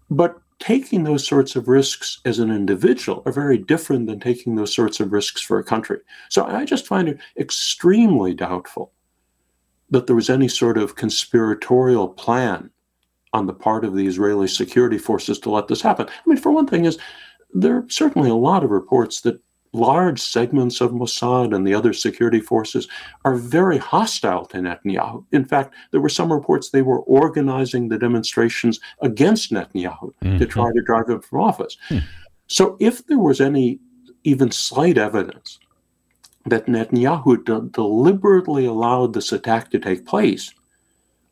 But 0.10 0.39
taking 0.60 1.04
those 1.04 1.28
sorts 1.28 1.56
of 1.56 1.67
risks 1.67 2.20
as 2.26 2.39
an 2.39 2.52
individual 2.52 3.22
are 3.26 3.32
very 3.32 3.58
different 3.58 4.08
than 4.08 4.20
taking 4.20 4.56
those 4.56 4.74
sorts 4.74 5.00
of 5.00 5.12
risks 5.12 5.41
for 5.41 5.60
a 5.60 5.63
country. 5.63 6.00
So 6.30 6.46
I 6.46 6.65
just 6.65 6.88
find 6.88 7.08
it 7.08 7.20
extremely 7.38 8.34
doubtful 8.34 8.91
that 9.89 10.08
there 10.08 10.15
was 10.15 10.30
any 10.30 10.48
sort 10.48 10.78
of 10.78 10.96
conspiratorial 10.96 12.10
plan 12.10 12.70
on 13.34 13.46
the 13.46 13.54
part 13.54 13.86
of 13.86 13.93
the 13.93 14.08
Israeli 14.08 14.48
security 14.48 14.98
forces 14.98 15.39
to 15.39 15.50
let 15.50 15.67
this 15.67 15.82
happen. 15.82 16.08
I 16.10 16.30
mean, 16.30 16.38
for 16.38 16.52
one 16.52 16.67
thing, 16.67 16.86
is 16.86 16.98
there 17.54 17.78
are 17.78 17.86
certainly 17.89 18.30
a 18.30 18.36
lot 18.36 18.63
of 18.63 18.72
reports 18.72 19.22
that 19.22 19.39
large 19.73 20.21
segments 20.21 20.82
of 20.82 20.91
Mossad 20.91 21.56
and 21.56 21.65
the 21.65 21.73
other 21.73 21.93
security 21.93 22.39
forces 22.39 22.88
are 23.25 23.36
very 23.36 23.77
hostile 23.77 24.45
to 24.47 24.58
Netanyahu. 24.58 25.25
In 25.32 25.45
fact, 25.45 25.73
there 25.91 26.01
were 26.01 26.10
some 26.10 26.32
reports 26.32 26.69
they 26.69 26.82
were 26.82 27.01
organizing 27.01 27.88
the 27.88 27.97
demonstrations 27.97 28.80
against 29.01 29.51
Netanyahu 29.51 30.13
mm-hmm. 30.23 30.38
to 30.38 30.45
try 30.45 30.71
to 30.71 30.82
drive 30.82 31.10
him 31.10 31.21
from 31.21 31.41
office. 31.41 31.77
Mm. 31.89 32.03
So, 32.47 32.77
if 32.80 33.06
there 33.08 33.19
was 33.19 33.41
any 33.41 33.80
even 34.23 34.51
slight 34.51 34.97
evidence 34.97 35.60
that 36.45 36.67
Netanyahu 36.67 37.43
de- 37.43 37.69
deliberately 37.71 38.65
allowed 38.65 39.13
this 39.13 39.32
attack 39.32 39.69
to 39.71 39.80
take 39.80 40.06
place, 40.06 40.53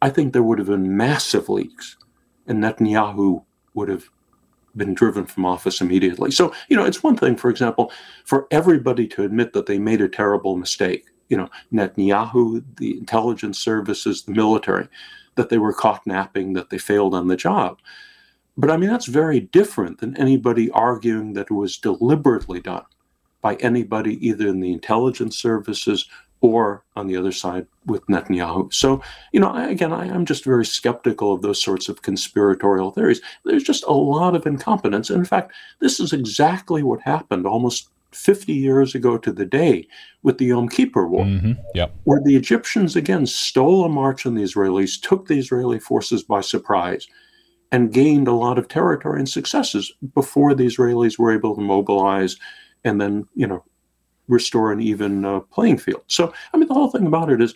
I 0.01 0.09
think 0.09 0.33
there 0.33 0.43
would 0.43 0.59
have 0.59 0.67
been 0.67 0.97
massive 0.97 1.49
leaks, 1.49 1.97
and 2.47 2.61
Netanyahu 2.61 3.43
would 3.73 3.89
have 3.89 4.09
been 4.77 4.93
driven 4.93 5.25
from 5.25 5.45
office 5.45 5.81
immediately. 5.81 6.31
So, 6.31 6.53
you 6.69 6.75
know, 6.75 6.85
it's 6.85 7.03
one 7.03 7.17
thing, 7.17 7.35
for 7.35 7.49
example, 7.49 7.91
for 8.23 8.47
everybody 8.51 9.07
to 9.07 9.23
admit 9.23 9.53
that 9.53 9.65
they 9.65 9.79
made 9.79 10.01
a 10.01 10.09
terrible 10.09 10.55
mistake. 10.57 11.05
You 11.29 11.37
know, 11.37 11.49
Netanyahu, 11.73 12.63
the 12.77 12.97
intelligence 12.97 13.57
services, 13.57 14.23
the 14.23 14.33
military, 14.33 14.87
that 15.35 15.49
they 15.49 15.57
were 15.57 15.73
caught 15.73 16.05
napping, 16.05 16.53
that 16.53 16.69
they 16.69 16.77
failed 16.77 17.13
on 17.13 17.27
the 17.27 17.35
job. 17.35 17.79
But 18.57 18.71
I 18.71 18.77
mean, 18.77 18.89
that's 18.89 19.07
very 19.07 19.41
different 19.41 19.99
than 19.99 20.17
anybody 20.17 20.69
arguing 20.71 21.33
that 21.33 21.47
it 21.49 21.53
was 21.53 21.77
deliberately 21.77 22.61
done 22.61 22.85
by 23.41 23.55
anybody 23.55 24.25
either 24.25 24.47
in 24.47 24.59
the 24.59 24.71
intelligence 24.71 25.37
services 25.37 26.09
or 26.41 26.83
on 26.95 27.07
the 27.07 27.17
other 27.17 27.31
side 27.31 27.65
with 27.85 28.05
Netanyahu. 28.07 28.73
So, 28.73 29.01
you 29.31 29.39
know, 29.39 29.49
I, 29.49 29.67
again, 29.67 29.93
I, 29.93 30.07
am 30.07 30.25
just 30.25 30.43
very 30.43 30.65
skeptical 30.65 31.33
of 31.33 31.41
those 31.41 31.61
sorts 31.61 31.89
of 31.89 32.01
conspiratorial 32.01 32.91
theories. 32.91 33.21
There's 33.45 33.63
just 33.63 33.83
a 33.85 33.93
lot 33.93 34.35
of 34.35 34.45
incompetence. 34.45 35.09
And 35.09 35.19
in 35.19 35.25
fact, 35.25 35.53
this 35.79 35.99
is 35.99 36.13
exactly 36.13 36.83
what 36.83 37.01
happened 37.01 37.47
almost 37.47 37.89
50 38.11 38.53
years 38.53 38.95
ago 38.95 39.17
to 39.17 39.31
the 39.31 39.45
day 39.45 39.87
with 40.23 40.37
the 40.37 40.45
Yom 40.45 40.69
Kippur 40.69 41.07
War, 41.07 41.25
mm-hmm. 41.25 41.53
yep. 41.73 41.93
where 42.03 42.21
the 42.23 42.35
Egyptians 42.35 42.95
again 42.95 43.25
stole 43.25 43.83
a 43.83 43.89
march 43.89 44.25
on 44.25 44.35
the 44.35 44.43
Israelis, 44.43 45.01
took 45.01 45.27
the 45.27 45.37
Israeli 45.37 45.79
forces 45.79 46.23
by 46.23 46.41
surprise, 46.41 47.07
and 47.71 47.91
gained 47.91 48.27
a 48.27 48.33
lot 48.33 48.57
of 48.57 48.67
territory 48.67 49.19
and 49.19 49.27
successes 49.27 49.91
before 50.13 50.53
the 50.53 50.65
Israelis 50.65 51.19
were 51.19 51.33
able 51.33 51.55
to 51.55 51.61
mobilize 51.61 52.37
and 52.85 53.01
then, 53.01 53.27
you 53.33 53.47
know, 53.47 53.65
restore 54.27 54.71
an 54.71 54.81
even 54.81 55.25
uh, 55.25 55.39
playing 55.39 55.77
field. 55.77 56.03
So, 56.07 56.33
I 56.53 56.57
mean, 56.57 56.67
the 56.67 56.73
whole 56.73 56.89
thing 56.89 57.05
about 57.05 57.31
it 57.31 57.41
is 57.41 57.53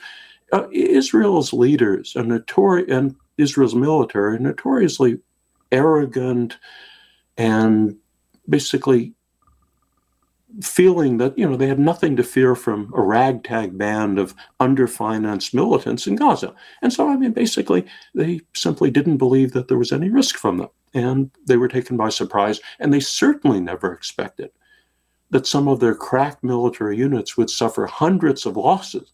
uh, 0.52 0.68
Israel's 0.72 1.54
leaders 1.54 2.14
notori- 2.14 2.90
and 2.92 3.16
Israel's 3.38 3.76
military 3.76 4.36
are 4.36 4.40
notoriously 4.40 5.20
arrogant 5.72 6.58
and 7.38 7.96
basically 8.48 9.14
feeling 10.64 11.18
that 11.20 11.38
you 11.38 11.48
know 11.48 11.56
they 11.56 11.68
had 11.68 11.80
nothing 11.80 12.16
to 12.16 12.24
fear 12.24 12.56
from 12.56 12.92
a 12.96 13.02
ragtag 13.02 13.78
band 13.78 14.18
of 14.18 14.34
underfinanced 14.60 15.54
militants 15.54 16.08
in 16.08 16.16
Gaza. 16.16 16.56
And 16.82 16.92
so 16.92 17.08
I 17.08 17.16
mean 17.18 17.34
basically 17.34 17.86
they 18.16 18.42
simply 18.56 18.90
didn't 18.90 19.18
believe 19.18 19.52
that 19.54 19.68
there 19.68 19.78
was 19.78 19.92
any 19.92 20.10
risk 20.10 20.38
from 20.38 20.58
them 20.58 20.70
and 20.94 21.30
they 21.46 21.58
were 21.58 21.68
taken 21.68 21.98
by 21.98 22.10
surprise 22.10 22.60
and 22.80 22.92
they 22.92 23.00
certainly 23.00 23.60
never 23.60 23.94
expected 23.94 24.50
that 25.32 25.48
some 25.48 25.68
of 25.68 25.80
their 25.80 25.96
crack 25.96 26.44
military 26.44 26.98
units 26.98 27.38
would 27.38 27.50
suffer 27.50 27.86
hundreds 27.86 28.46
of 28.46 28.58
losses 28.58 29.12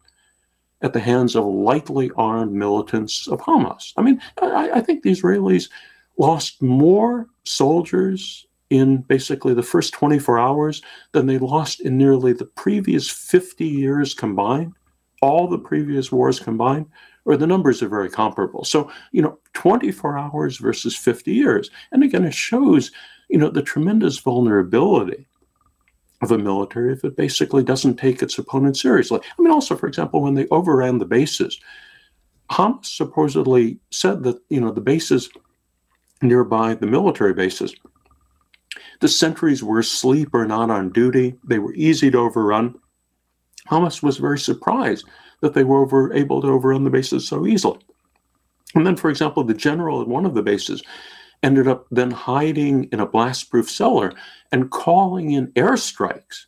at 0.81 0.93
the 0.93 0.99
hands 0.99 1.35
of 1.35 1.45
lightly 1.45 2.11
armed 2.15 2.53
militants 2.53 3.27
of 3.27 3.41
Hamas. 3.41 3.93
I 3.97 4.01
mean, 4.01 4.21
I, 4.41 4.71
I 4.75 4.81
think 4.81 5.03
the 5.03 5.11
Israelis 5.11 5.69
lost 6.17 6.61
more 6.61 7.27
soldiers 7.43 8.45
in 8.69 8.97
basically 8.97 9.53
the 9.53 9.63
first 9.63 9.93
24 9.93 10.39
hours 10.39 10.81
than 11.11 11.27
they 11.27 11.37
lost 11.37 11.81
in 11.81 11.97
nearly 11.97 12.33
the 12.33 12.45
previous 12.45 13.09
50 13.09 13.65
years 13.65 14.13
combined, 14.13 14.73
all 15.21 15.47
the 15.47 15.57
previous 15.57 16.11
wars 16.11 16.39
combined, 16.39 16.87
or 17.25 17.37
the 17.37 17.47
numbers 17.47 17.81
are 17.81 17.89
very 17.89 18.09
comparable. 18.09 18.63
So, 18.63 18.91
you 19.11 19.21
know, 19.21 19.39
24 19.53 20.17
hours 20.17 20.57
versus 20.57 20.95
50 20.95 21.31
years. 21.31 21.69
And 21.91 22.03
again, 22.03 22.25
it 22.25 22.33
shows, 22.33 22.91
you 23.29 23.37
know, 23.37 23.49
the 23.49 23.61
tremendous 23.61 24.19
vulnerability 24.19 25.27
of 26.21 26.31
a 26.31 26.37
military 26.37 26.93
if 26.93 27.03
it 27.03 27.17
basically 27.17 27.63
doesn't 27.63 27.97
take 27.97 28.21
its 28.21 28.37
opponent 28.37 28.77
seriously. 28.77 29.19
I 29.37 29.41
mean, 29.41 29.51
also, 29.51 29.75
for 29.75 29.87
example, 29.87 30.21
when 30.21 30.33
they 30.33 30.47
overran 30.47 30.97
the 30.97 31.05
bases, 31.05 31.59
Hamas 32.49 32.85
supposedly 32.85 33.79
said 33.91 34.23
that, 34.23 34.37
you 34.49 34.61
know, 34.61 34.71
the 34.71 34.81
bases 34.81 35.29
nearby, 36.21 36.75
the 36.75 36.87
military 36.87 37.33
bases, 37.33 37.75
the 39.01 39.07
sentries 39.07 39.63
were 39.63 39.79
asleep 39.79 40.29
or 40.33 40.45
not 40.45 40.69
on 40.69 40.89
duty. 40.91 41.35
They 41.43 41.59
were 41.59 41.73
easy 41.73 42.09
to 42.11 42.17
overrun. 42.19 42.75
Hamas 43.69 44.01
was 44.01 44.17
very 44.17 44.39
surprised 44.39 45.05
that 45.41 45.53
they 45.53 45.63
were 45.63 45.81
over, 45.81 46.13
able 46.13 46.41
to 46.41 46.47
overrun 46.47 46.83
the 46.83 46.89
bases 46.89 47.27
so 47.27 47.45
easily. 47.45 47.79
And 48.73 48.85
then, 48.85 48.95
for 48.95 49.09
example, 49.09 49.43
the 49.43 49.53
general 49.53 50.01
at 50.01 50.07
one 50.07 50.25
of 50.25 50.33
the 50.33 50.43
bases 50.43 50.81
ended 51.45 51.67
up 51.67 51.85
then 51.91 52.09
hiding 52.09 52.85
in 52.85 52.99
a 52.99 53.05
blast 53.05 53.51
proof 53.51 53.69
cellar 53.69 54.11
and 54.51 54.71
calling 54.71 55.31
in 55.31 55.51
airstrikes 55.53 56.45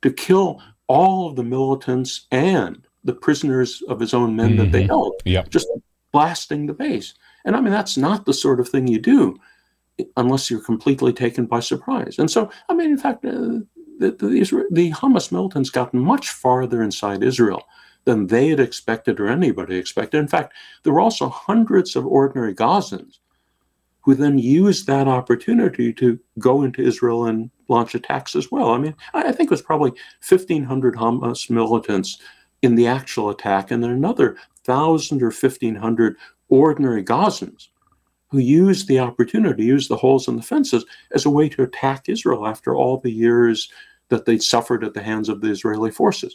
to 0.00 0.10
kill 0.10 0.60
all 0.86 1.28
of 1.28 1.36
the 1.36 1.44
militants 1.44 2.26
and 2.32 2.86
the 3.04 3.12
prisoners 3.12 3.82
of 3.88 4.00
his 4.00 4.14
own 4.14 4.34
men 4.34 4.50
mm-hmm. 4.50 4.58
that 4.58 4.72
they 4.72 4.80
mm-hmm. 4.80 4.88
held, 4.88 5.14
yep. 5.26 5.50
just 5.50 5.68
blasting 6.12 6.66
the 6.66 6.72
base. 6.72 7.12
And 7.44 7.54
I 7.54 7.60
mean, 7.60 7.72
that's 7.72 7.98
not 7.98 8.24
the 8.24 8.32
sort 8.32 8.58
of 8.58 8.68
thing 8.68 8.86
you 8.86 8.98
do 8.98 9.36
unless 10.16 10.50
you're 10.50 10.64
completely 10.64 11.12
taken 11.12 11.44
by 11.44 11.60
surprise. 11.60 12.18
And 12.18 12.30
so, 12.30 12.50
I 12.70 12.74
mean, 12.74 12.90
in 12.90 12.98
fact, 12.98 13.24
uh, 13.24 13.60
the, 13.98 14.12
the, 14.12 14.66
the 14.70 14.92
Hamas 14.92 15.30
militants 15.30 15.70
got 15.70 15.92
much 15.92 16.30
farther 16.30 16.82
inside 16.82 17.22
Israel 17.22 17.64
than 18.04 18.28
they 18.28 18.48
had 18.48 18.60
expected 18.60 19.20
or 19.20 19.28
anybody 19.28 19.76
expected. 19.76 20.18
In 20.18 20.28
fact, 20.28 20.54
there 20.82 20.92
were 20.94 21.00
also 21.00 21.28
hundreds 21.28 21.96
of 21.96 22.06
ordinary 22.06 22.54
Gazans 22.54 23.18
who 24.08 24.14
then 24.14 24.38
used 24.38 24.86
that 24.86 25.06
opportunity 25.06 25.92
to 25.92 26.18
go 26.38 26.62
into 26.62 26.80
Israel 26.80 27.26
and 27.26 27.50
launch 27.68 27.94
attacks 27.94 28.34
as 28.34 28.50
well. 28.50 28.70
I 28.70 28.78
mean, 28.78 28.94
I 29.12 29.32
think 29.32 29.48
it 29.48 29.50
was 29.50 29.60
probably 29.60 29.90
1,500 30.26 30.94
Hamas 30.94 31.50
militants 31.50 32.18
in 32.62 32.74
the 32.74 32.86
actual 32.86 33.28
attack, 33.28 33.70
and 33.70 33.82
then 33.82 33.90
another 33.90 34.28
1,000 34.64 35.22
or 35.22 35.26
1,500 35.26 36.16
ordinary 36.48 37.04
Gazans 37.04 37.68
who 38.28 38.38
used 38.38 38.88
the 38.88 38.98
opportunity, 38.98 39.66
used 39.66 39.90
the 39.90 39.96
holes 39.98 40.26
in 40.26 40.36
the 40.36 40.42
fences 40.42 40.86
as 41.12 41.26
a 41.26 41.30
way 41.30 41.50
to 41.50 41.62
attack 41.62 42.08
Israel 42.08 42.46
after 42.46 42.74
all 42.74 42.96
the 42.96 43.12
years 43.12 43.70
that 44.08 44.24
they'd 44.24 44.42
suffered 44.42 44.84
at 44.84 44.94
the 44.94 45.02
hands 45.02 45.28
of 45.28 45.42
the 45.42 45.50
Israeli 45.50 45.90
forces. 45.90 46.34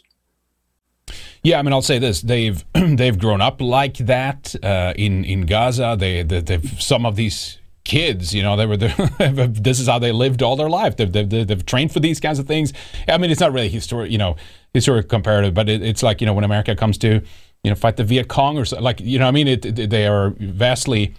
Yeah, 1.42 1.58
I 1.58 1.62
mean, 1.62 1.72
I'll 1.72 1.82
say 1.82 1.98
this: 1.98 2.20
they've 2.20 2.64
they've 2.74 3.18
grown 3.18 3.40
up 3.40 3.60
like 3.60 3.96
that 3.98 4.54
uh, 4.62 4.94
in 4.94 5.24
in 5.24 5.44
Gaza. 5.44 5.96
They, 5.98 6.22
they 6.22 6.40
they've 6.40 6.80
some 6.80 7.04
of 7.04 7.16
these 7.16 7.58
kids. 7.84 8.34
You 8.34 8.42
know, 8.42 8.56
they 8.56 8.66
were 8.66 8.76
this 8.78 9.80
is 9.80 9.86
how 9.86 9.98
they 9.98 10.12
lived 10.12 10.42
all 10.42 10.56
their 10.56 10.70
life. 10.70 10.96
They've, 10.96 11.10
they've, 11.10 11.28
they've, 11.28 11.66
trained 11.66 11.92
for 11.92 12.00
these 12.00 12.20
kinds 12.20 12.38
of 12.38 12.46
things. 12.46 12.72
I 13.08 13.18
mean, 13.18 13.30
it's 13.30 13.40
not 13.40 13.52
really 13.52 13.68
historic, 13.68 14.10
you 14.10 14.18
know, 14.18 14.36
historic 14.72 15.08
comparative, 15.08 15.54
but 15.54 15.68
it, 15.68 15.82
it's 15.82 16.02
like 16.02 16.20
you 16.20 16.26
know 16.26 16.34
when 16.34 16.44
America 16.44 16.74
comes 16.74 16.98
to 16.98 17.20
you 17.62 17.70
know 17.70 17.74
fight 17.74 17.96
the 17.96 18.04
Viet 18.04 18.28
Cong 18.28 18.58
or 18.58 18.64
so, 18.64 18.80
like 18.80 19.00
you 19.00 19.18
know, 19.18 19.28
I 19.28 19.30
mean, 19.30 19.48
it, 19.48 19.64
it, 19.64 19.90
they 19.90 20.06
are 20.06 20.30
vastly. 20.38 21.14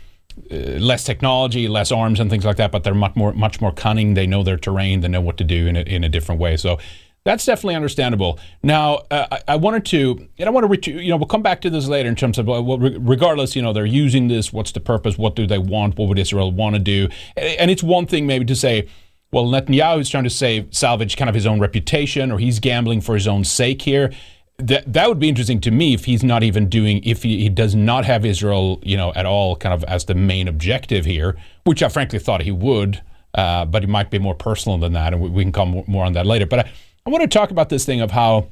Uh, 0.52 0.56
less 0.82 1.06
technology, 1.06 1.70
less 1.70 1.94
arms, 1.94 2.20
and 2.20 2.30
things 2.30 2.44
like 2.44 2.58
that, 2.58 2.70
but 2.70 2.84
they're 2.84 2.94
much 2.94 3.16
more, 3.16 3.32
much 3.32 3.62
more 3.62 3.72
cunning. 3.72 4.16
They 4.16 4.28
know 4.28 4.44
their 4.44 4.58
terrain. 4.58 5.00
They 5.00 5.08
know 5.08 5.22
what 5.22 5.38
to 5.38 5.46
do 5.46 5.66
in 5.66 5.78
a, 5.78 5.80
in 5.80 6.04
a 6.04 6.10
different 6.10 6.42
way. 6.42 6.58
So 6.58 6.78
that's 7.26 7.44
definitely 7.44 7.76
understandable. 7.76 8.40
Now, 8.62 9.02
uh, 9.10 9.26
I, 9.32 9.42
I, 9.48 9.56
wanted 9.56 9.84
to, 9.88 10.28
and 10.38 10.48
I 10.48 10.52
want 10.52 10.84
to, 10.84 10.92
you 10.92 11.10
know, 11.10 11.18
we'll 11.18 11.26
come 11.26 11.42
back 11.42 11.60
to 11.62 11.72
this 11.72 11.88
later 11.88 12.08
in 12.08 12.16
terms 12.16 12.38
of, 12.38 12.46
well, 12.46 12.78
regardless, 12.78 13.56
you 13.56 13.64
know, 13.64 13.74
they're 13.74 13.86
using 13.86 14.28
this. 14.28 14.54
What's 14.54 14.72
the 14.72 14.80
purpose? 14.80 15.18
What 15.18 15.36
do 15.36 15.48
they 15.48 15.58
want? 15.58 15.98
What 15.98 16.08
would 16.08 16.20
Israel 16.20 16.52
want 16.52 16.76
to 16.76 16.80
do? 16.80 17.10
And 17.36 17.72
it's 17.72 17.82
one 17.82 18.06
thing 18.06 18.28
maybe 18.28 18.46
to 18.46 18.56
say, 18.56 18.88
well, 19.32 19.46
Netanyahu 19.46 20.02
is 20.02 20.10
trying 20.10 20.24
to 20.26 20.30
save, 20.30 20.68
salvage 20.74 21.18
kind 21.18 21.28
of 21.28 21.34
his 21.34 21.48
own 21.48 21.60
reputation, 21.60 22.32
or 22.32 22.38
he's 22.38 22.60
gambling 22.60 23.02
for 23.02 23.16
his 23.16 23.28
own 23.28 23.44
sake 23.44 23.82
here. 23.82 24.14
that 24.60 24.94
that 24.94 25.10
would 25.10 25.20
be 25.20 25.28
interesting 25.28 25.60
to 25.62 25.72
me 25.72 25.96
if 25.96 26.06
he's 26.06 26.24
not 26.24 26.44
even 26.44 26.70
doing 26.70 27.04
if 27.04 27.24
he, 27.24 27.42
he, 27.42 27.50
does 27.50 27.74
not 27.74 28.06
have 28.06 28.24
Israel, 28.24 28.80
you 28.84 28.96
know, 28.96 29.12
at 29.14 29.26
all, 29.26 29.56
kind 29.56 29.74
of 29.74 29.84
as 29.86 30.06
the 30.06 30.14
main 30.14 30.48
objective 30.48 31.06
here, 31.06 31.36
which 31.64 31.82
I 31.82 31.90
frankly 31.90 32.20
thought 32.20 32.44
he 32.44 32.52
would, 32.52 33.02
uh, 33.34 33.66
but 33.66 33.82
he 33.82 33.88
might 33.88 34.12
be 34.12 34.20
more 34.20 34.36
personal 34.36 34.78
than 34.78 34.94
that, 34.94 35.12
and 35.12 35.22
we, 35.22 35.30
we 35.30 35.44
can 35.44 35.52
come 35.52 35.84
more 35.88 36.06
on 36.06 36.14
that 36.14 36.28
later. 36.28 36.46
But 36.46 36.60
I, 36.60 36.72
I 37.06 37.12
want 37.12 37.22
to 37.22 37.28
talk 37.28 37.52
about 37.52 37.70
this 37.70 37.86
thing 37.86 38.02
of 38.02 38.12
how 38.12 38.50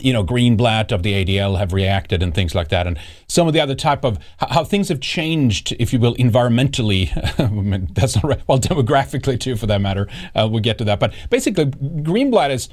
you 0.00 0.12
know, 0.12 0.24
Greenblatt 0.24 0.92
of 0.92 1.02
the 1.02 1.24
ADL 1.24 1.58
have 1.58 1.72
reacted 1.72 2.22
and 2.22 2.34
things 2.34 2.54
like 2.54 2.68
that, 2.68 2.86
and 2.86 2.98
some 3.28 3.46
of 3.46 3.54
the 3.54 3.60
other 3.60 3.74
type 3.74 4.04
of 4.04 4.18
how 4.38 4.64
things 4.64 4.88
have 4.88 5.00
changed, 5.00 5.74
if 5.78 5.92
you 5.92 5.98
will, 5.98 6.14
environmentally. 6.16 7.08
that's 7.94 8.16
not 8.16 8.24
right. 8.24 8.42
Well, 8.46 8.58
demographically 8.58 9.40
too, 9.40 9.56
for 9.56 9.66
that 9.66 9.80
matter. 9.80 10.06
Uh, 10.34 10.48
we'll 10.50 10.60
get 10.60 10.78
to 10.78 10.84
that, 10.84 11.00
but 11.00 11.14
basically, 11.30 11.66
Greenblatt 11.66 12.50
is 12.50 12.68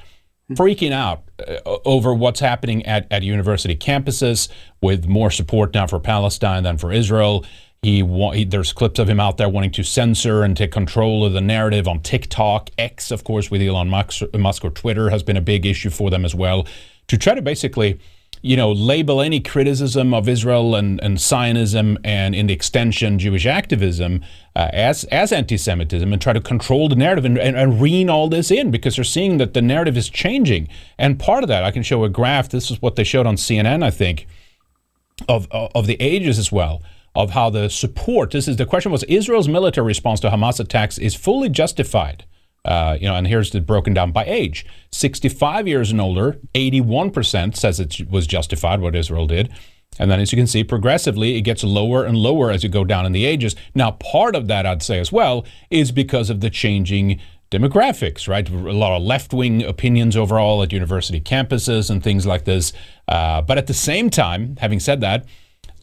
freaking 0.51 0.91
out 0.91 1.23
uh, 1.47 1.77
over 1.85 2.13
what's 2.13 2.41
happening 2.41 2.85
at, 2.85 3.07
at 3.09 3.23
university 3.23 3.75
campuses 3.75 4.49
with 4.81 5.07
more 5.07 5.31
support 5.31 5.73
now 5.73 5.87
for 5.87 5.99
Palestine 5.99 6.63
than 6.63 6.77
for 6.77 6.91
Israel. 6.91 7.45
He, 7.83 8.01
he, 8.33 8.45
there's 8.45 8.71
clips 8.71 8.97
of 8.97 9.09
him 9.09 9.19
out 9.19 9.37
there 9.37 9.49
wanting 9.49 9.71
to 9.71 9.83
censor 9.83 10.43
and 10.43 10.55
take 10.55 10.71
control 10.71 11.25
of 11.25 11.33
the 11.33 11.41
narrative 11.41 11.87
on 11.87 11.99
TikTok, 11.99 12.69
X, 12.77 13.11
of 13.11 13.25
course, 13.25 13.51
with 13.51 13.61
Elon 13.61 13.89
Musk, 13.89 14.23
Musk 14.33 14.63
or 14.63 14.69
Twitter 14.69 15.09
has 15.09 15.21
been 15.21 15.35
a 15.35 15.41
big 15.41 15.65
issue 15.65 15.89
for 15.89 16.09
them 16.09 16.23
as 16.23 16.33
well 16.33 16.65
to 17.07 17.17
try 17.17 17.35
to 17.35 17.41
basically 17.41 17.99
you 18.41 18.57
know, 18.57 18.73
label 18.73 19.21
any 19.21 19.39
criticism 19.39 20.13
of 20.13 20.27
Israel 20.27 20.75
and, 20.75 21.01
and 21.01 21.17
Zionism 21.17 21.97
and, 22.03 22.35
in 22.35 22.47
the 22.47 22.53
extension, 22.53 23.17
Jewish 23.17 23.45
activism 23.45 24.21
uh, 24.53 24.67
as 24.73 25.05
as 25.05 25.31
anti-Semitism 25.31 26.11
and 26.11 26.21
try 26.21 26.33
to 26.33 26.41
control 26.41 26.89
the 26.89 26.95
narrative 26.95 27.23
and, 27.23 27.37
and, 27.37 27.55
and, 27.55 27.81
rein 27.81 28.09
all 28.09 28.27
this 28.27 28.51
in 28.51 28.69
because 28.69 28.97
they're 28.97 29.05
seeing 29.05 29.37
that 29.37 29.53
the 29.53 29.61
narrative 29.61 29.95
is 29.95 30.09
changing. 30.09 30.67
And 30.97 31.17
part 31.17 31.43
of 31.43 31.47
that, 31.47 31.63
I 31.63 31.71
can 31.71 31.83
show 31.83 32.03
a 32.03 32.09
graph. 32.09 32.49
This 32.49 32.69
is 32.69 32.81
what 32.81 32.97
they 32.97 33.05
showed 33.05 33.25
on 33.25 33.37
CNN, 33.37 33.81
I 33.81 33.91
think, 33.91 34.27
of 35.29 35.47
of 35.51 35.87
the 35.87 35.95
ages 36.01 36.37
as 36.37 36.51
well 36.51 36.81
of 37.15 37.31
how 37.31 37.49
the 37.49 37.69
support. 37.69 38.31
This 38.31 38.47
is 38.47 38.57
the 38.57 38.65
question 38.65 38.91
was 38.91 39.03
Israel's 39.03 39.47
military 39.47 39.87
response 39.87 40.19
to 40.21 40.29
Hamas 40.29 40.59
attacks 40.59 40.97
is 40.97 41.15
fully 41.15 41.49
justified. 41.49 42.25
Uh, 42.65 42.97
you 42.99 43.07
know, 43.07 43.15
and 43.15 43.27
here's 43.27 43.53
it 43.53 43.65
broken 43.65 43.93
down 43.93 44.11
by 44.11 44.23
age. 44.25 44.65
65 44.91 45.67
years 45.67 45.91
and 45.91 45.99
older, 45.99 46.39
81% 46.55 47.57
says 47.57 47.79
it 47.79 48.09
was 48.09 48.25
justified 48.25 48.79
what 48.79 48.95
Israel 48.95 49.27
did. 49.27 49.53
And 49.99 50.09
then, 50.09 50.19
as 50.19 50.31
you 50.31 50.37
can 50.37 50.47
see, 50.47 50.63
progressively 50.63 51.35
it 51.35 51.41
gets 51.41 51.63
lower 51.63 52.03
and 52.03 52.17
lower 52.17 52.49
as 52.49 52.63
you 52.63 52.69
go 52.69 52.83
down 52.83 53.05
in 53.05 53.11
the 53.11 53.25
ages. 53.25 53.55
Now, 53.75 53.91
part 53.91 54.35
of 54.35 54.47
that, 54.47 54.65
I'd 54.65 54.81
say 54.81 54.99
as 54.99 55.11
well, 55.11 55.45
is 55.69 55.91
because 55.91 56.29
of 56.29 56.39
the 56.39 56.49
changing 56.49 57.19
demographics, 57.51 58.27
right? 58.27 58.49
A 58.49 58.53
lot 58.53 58.95
of 58.95 59.03
left 59.03 59.33
wing 59.33 59.61
opinions 59.61 60.17
overall 60.17 60.63
at 60.63 60.73
university 60.73 61.21
campuses 61.21 61.91
and 61.91 62.03
things 62.03 62.25
like 62.25 62.45
this. 62.45 62.73
Uh, 63.07 63.41
but 63.43 63.59
at 63.59 63.67
the 63.67 63.73
same 63.73 64.09
time, 64.09 64.55
having 64.59 64.79
said 64.79 65.01
that, 65.01 65.25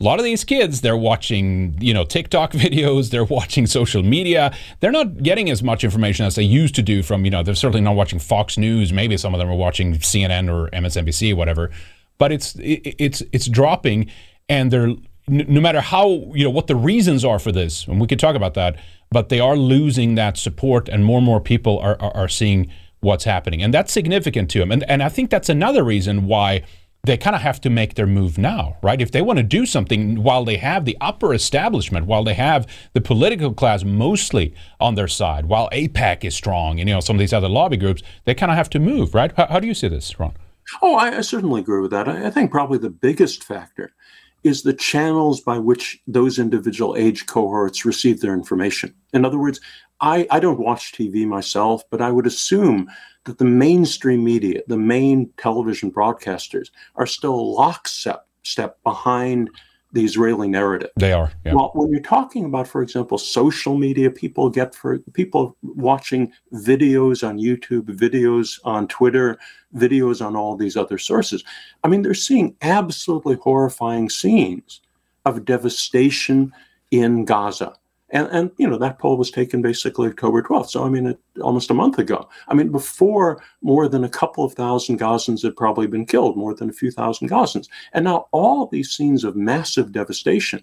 a 0.01 0.05
lot 0.05 0.19
of 0.19 0.25
these 0.25 0.45
kids 0.45 0.81
they're 0.81 0.97
watching 0.97 1.77
you 1.81 1.93
know 1.93 2.05
tiktok 2.05 2.53
videos 2.65 3.11
they're 3.11 3.25
watching 3.25 3.67
social 3.67 4.03
media. 4.03 4.55
They're 4.81 4.93
not 4.93 5.23
getting 5.23 5.51
as 5.51 5.63
much 5.63 5.85
information 5.85 6.27
as 6.27 6.35
they 6.35 6.43
used 6.43 6.75
to 6.77 6.83
do 6.83 7.03
from 7.03 7.25
you 7.25 7.31
know 7.31 7.43
they're 7.43 7.55
certainly 7.55 7.83
not 7.83 7.97
watching 7.97 8.19
fox 8.19 8.57
news. 8.57 8.93
Maybe 8.93 9.17
some 9.17 9.35
of 9.35 9.39
them 9.39 9.49
are 9.49 9.55
watching 9.55 9.95
cnn 9.95 10.53
or 10.53 10.71
msnbc 10.71 11.33
or 11.33 11.37
whatever. 11.37 11.71
But 12.19 12.33
it's 12.33 12.57
it's 12.59 13.23
it's 13.33 13.47
dropping 13.47 14.11
and 14.49 14.71
they're 14.71 14.95
no 15.29 15.61
matter 15.61 15.81
how 15.81 16.09
you 16.35 16.45
know 16.45 16.51
what 16.51 16.67
the 16.67 16.77
reasons 16.77 17.25
are 17.25 17.39
for 17.39 17.53
this 17.53 17.87
and 17.87 18.01
we 18.01 18.07
could 18.07 18.19
talk 18.19 18.35
about 18.35 18.55
that 18.55 18.77
but 19.11 19.29
they 19.29 19.39
are 19.39 19.57
losing 19.57 20.15
that 20.17 20.37
support 20.37 20.89
and 20.89 21.05
more 21.05 21.19
and 21.19 21.27
more 21.27 21.41
people 21.41 21.79
are, 21.79 21.97
are, 22.01 22.17
are 22.17 22.29
seeing 22.29 22.71
what's 23.01 23.25
happening. 23.25 23.63
And 23.63 23.73
that's 23.73 23.93
significant 23.93 24.51
to 24.51 24.59
them 24.59 24.73
and, 24.73 24.83
and 24.91 25.03
i 25.03 25.09
think 25.09 25.31
that's 25.31 25.49
another 25.49 25.85
reason 25.85 26.27
why 26.27 26.63
they 27.05 27.17
kind 27.17 27.35
of 27.35 27.43
have 27.43 27.61
to 27.63 27.71
make 27.71 27.95
their 27.95 28.07
move 28.07 28.37
now, 28.37 28.77
right? 28.83 29.01
If 29.01 29.11
they 29.11 29.23
want 29.23 29.39
to 29.39 29.43
do 29.43 29.65
something 29.65 30.23
while 30.23 30.45
they 30.45 30.59
have 30.59 30.85
the 30.85 30.97
upper 31.01 31.33
establishment, 31.33 32.07
while 32.07 32.25
they 32.25 32.35
have 32.35 32.67
the 32.93 33.01
political 33.01 33.53
class 33.55 33.85
mostly 33.85 34.55
on 34.79 34.95
their 34.95 35.09
side, 35.09 35.47
while 35.47 35.71
AIPAC 35.71 36.25
is 36.25 36.35
strong 36.35 36.79
and 36.79 36.89
you 36.89 36.95
know 36.95 37.01
some 37.01 37.17
of 37.17 37.21
these 37.21 37.33
other 37.33 37.49
lobby 37.49 37.77
groups, 37.77 38.03
they 38.25 38.35
kind 38.35 38.53
of 38.53 38.57
have 38.57 38.71
to 38.71 38.79
move, 38.79 39.15
right? 39.15 39.33
How, 39.37 39.47
how 39.47 39.61
do 39.61 39.67
you 39.67 39.75
see 39.75 39.89
this, 39.89 40.19
Ron? 40.21 40.35
Oh, 40.83 40.95
I, 40.95 41.19
I 41.19 41.21
certainly 41.23 41.61
agree 41.61 41.81
with 41.81 41.91
that. 41.91 42.09
I, 42.09 42.27
I 42.27 42.31
think 42.31 42.51
probably 42.51 42.79
the 42.79 42.91
biggest 42.91 43.45
factor 43.45 43.93
is 44.43 44.63
the 44.63 44.73
channels 44.73 45.41
by 45.41 45.59
which 45.59 46.01
those 46.07 46.39
individual 46.39 46.97
age 46.97 47.27
cohorts 47.27 47.85
receive 47.85 48.21
their 48.21 48.35
information. 48.35 48.95
In 49.13 49.25
other 49.25 49.39
words, 49.39 49.61
I, 50.01 50.27
I 50.31 50.41
don't 50.41 50.61
watch 50.61 50.93
TV 50.93 51.27
myself, 51.27 51.83
but 51.91 52.01
I 52.01 52.11
would 52.11 52.27
assume 52.27 52.89
that 53.25 53.39
the 53.39 53.45
mainstream 53.45 54.25
media, 54.25 54.63
the 54.67 54.79
main 54.79 55.31
television 55.37 55.91
broadcasters, 55.91 56.69
are 56.97 57.07
still 57.07 57.55
lockstep 57.55 58.27
step 58.43 58.83
behind 58.83 59.51
the 59.93 60.05
Israeli 60.05 60.49
narrative. 60.49 60.91
They 60.97 61.13
are. 61.13 61.33
Yeah. 61.45 61.55
Well, 61.55 61.71
when 61.75 61.91
you're 61.91 62.01
talking 62.01 62.45
about, 62.45 62.69
for 62.69 62.83
example, 62.83 63.19
social 63.19 63.77
media, 63.77 64.11
people 64.11 64.49
get 64.49 64.75
for 64.75 64.99
people 65.15 65.57
watching 65.63 66.33
videos 66.55 67.27
on 67.27 67.39
YouTube, 67.39 67.85
videos 67.97 68.61
on 68.65 68.87
Twitter, 68.89 69.39
videos 69.75 70.25
on 70.25 70.37
all 70.37 70.57
these 70.57 70.77
other 70.77 70.99
sources. 70.99 71.43
I 71.83 71.89
mean, 71.89 72.03
they're 72.03 72.15
seeing 72.15 72.55
absolutely 72.63 73.37
horrifying 73.37 74.11
scenes 74.11 74.81
of 75.25 75.45
devastation 75.45 76.53
in 76.91 77.25
Gaza. 77.25 77.75
And, 78.13 78.29
and 78.33 78.51
you 78.59 78.69
know 78.69 78.79
that 78.79 78.99
poll 78.99 79.17
was 79.17 79.31
taken 79.31 79.63
basically 79.63 80.09
October 80.09 80.43
12th. 80.43 80.71
So 80.71 80.85
I 80.85 80.89
mean, 80.89 81.07
it, 81.07 81.21
almost 81.41 81.71
a 81.71 81.75
month 81.75 81.99
ago. 81.99 82.29
I 82.49 82.55
mean, 82.55 82.71
before 82.71 83.43
more 83.63 83.89
than 83.89 84.05
a 84.05 84.09
couple 84.09 84.45
of 84.45 84.55
thousand 84.55 84.99
Gazans 84.99 85.43
had 85.43 85.57
probably 85.57 85.87
been 85.87 86.07
killed, 86.07 86.37
more 86.37 86.55
than 86.55 86.71
a 86.71 86.73
few 86.73 86.91
thousand 86.91 87.31
Gazans, 87.31 87.69
and 87.93 88.05
now 88.05 88.27
all 88.33 88.67
these 88.67 88.91
scenes 88.91 89.23
of 89.23 89.37
massive 89.37 89.93
devastation, 89.93 90.63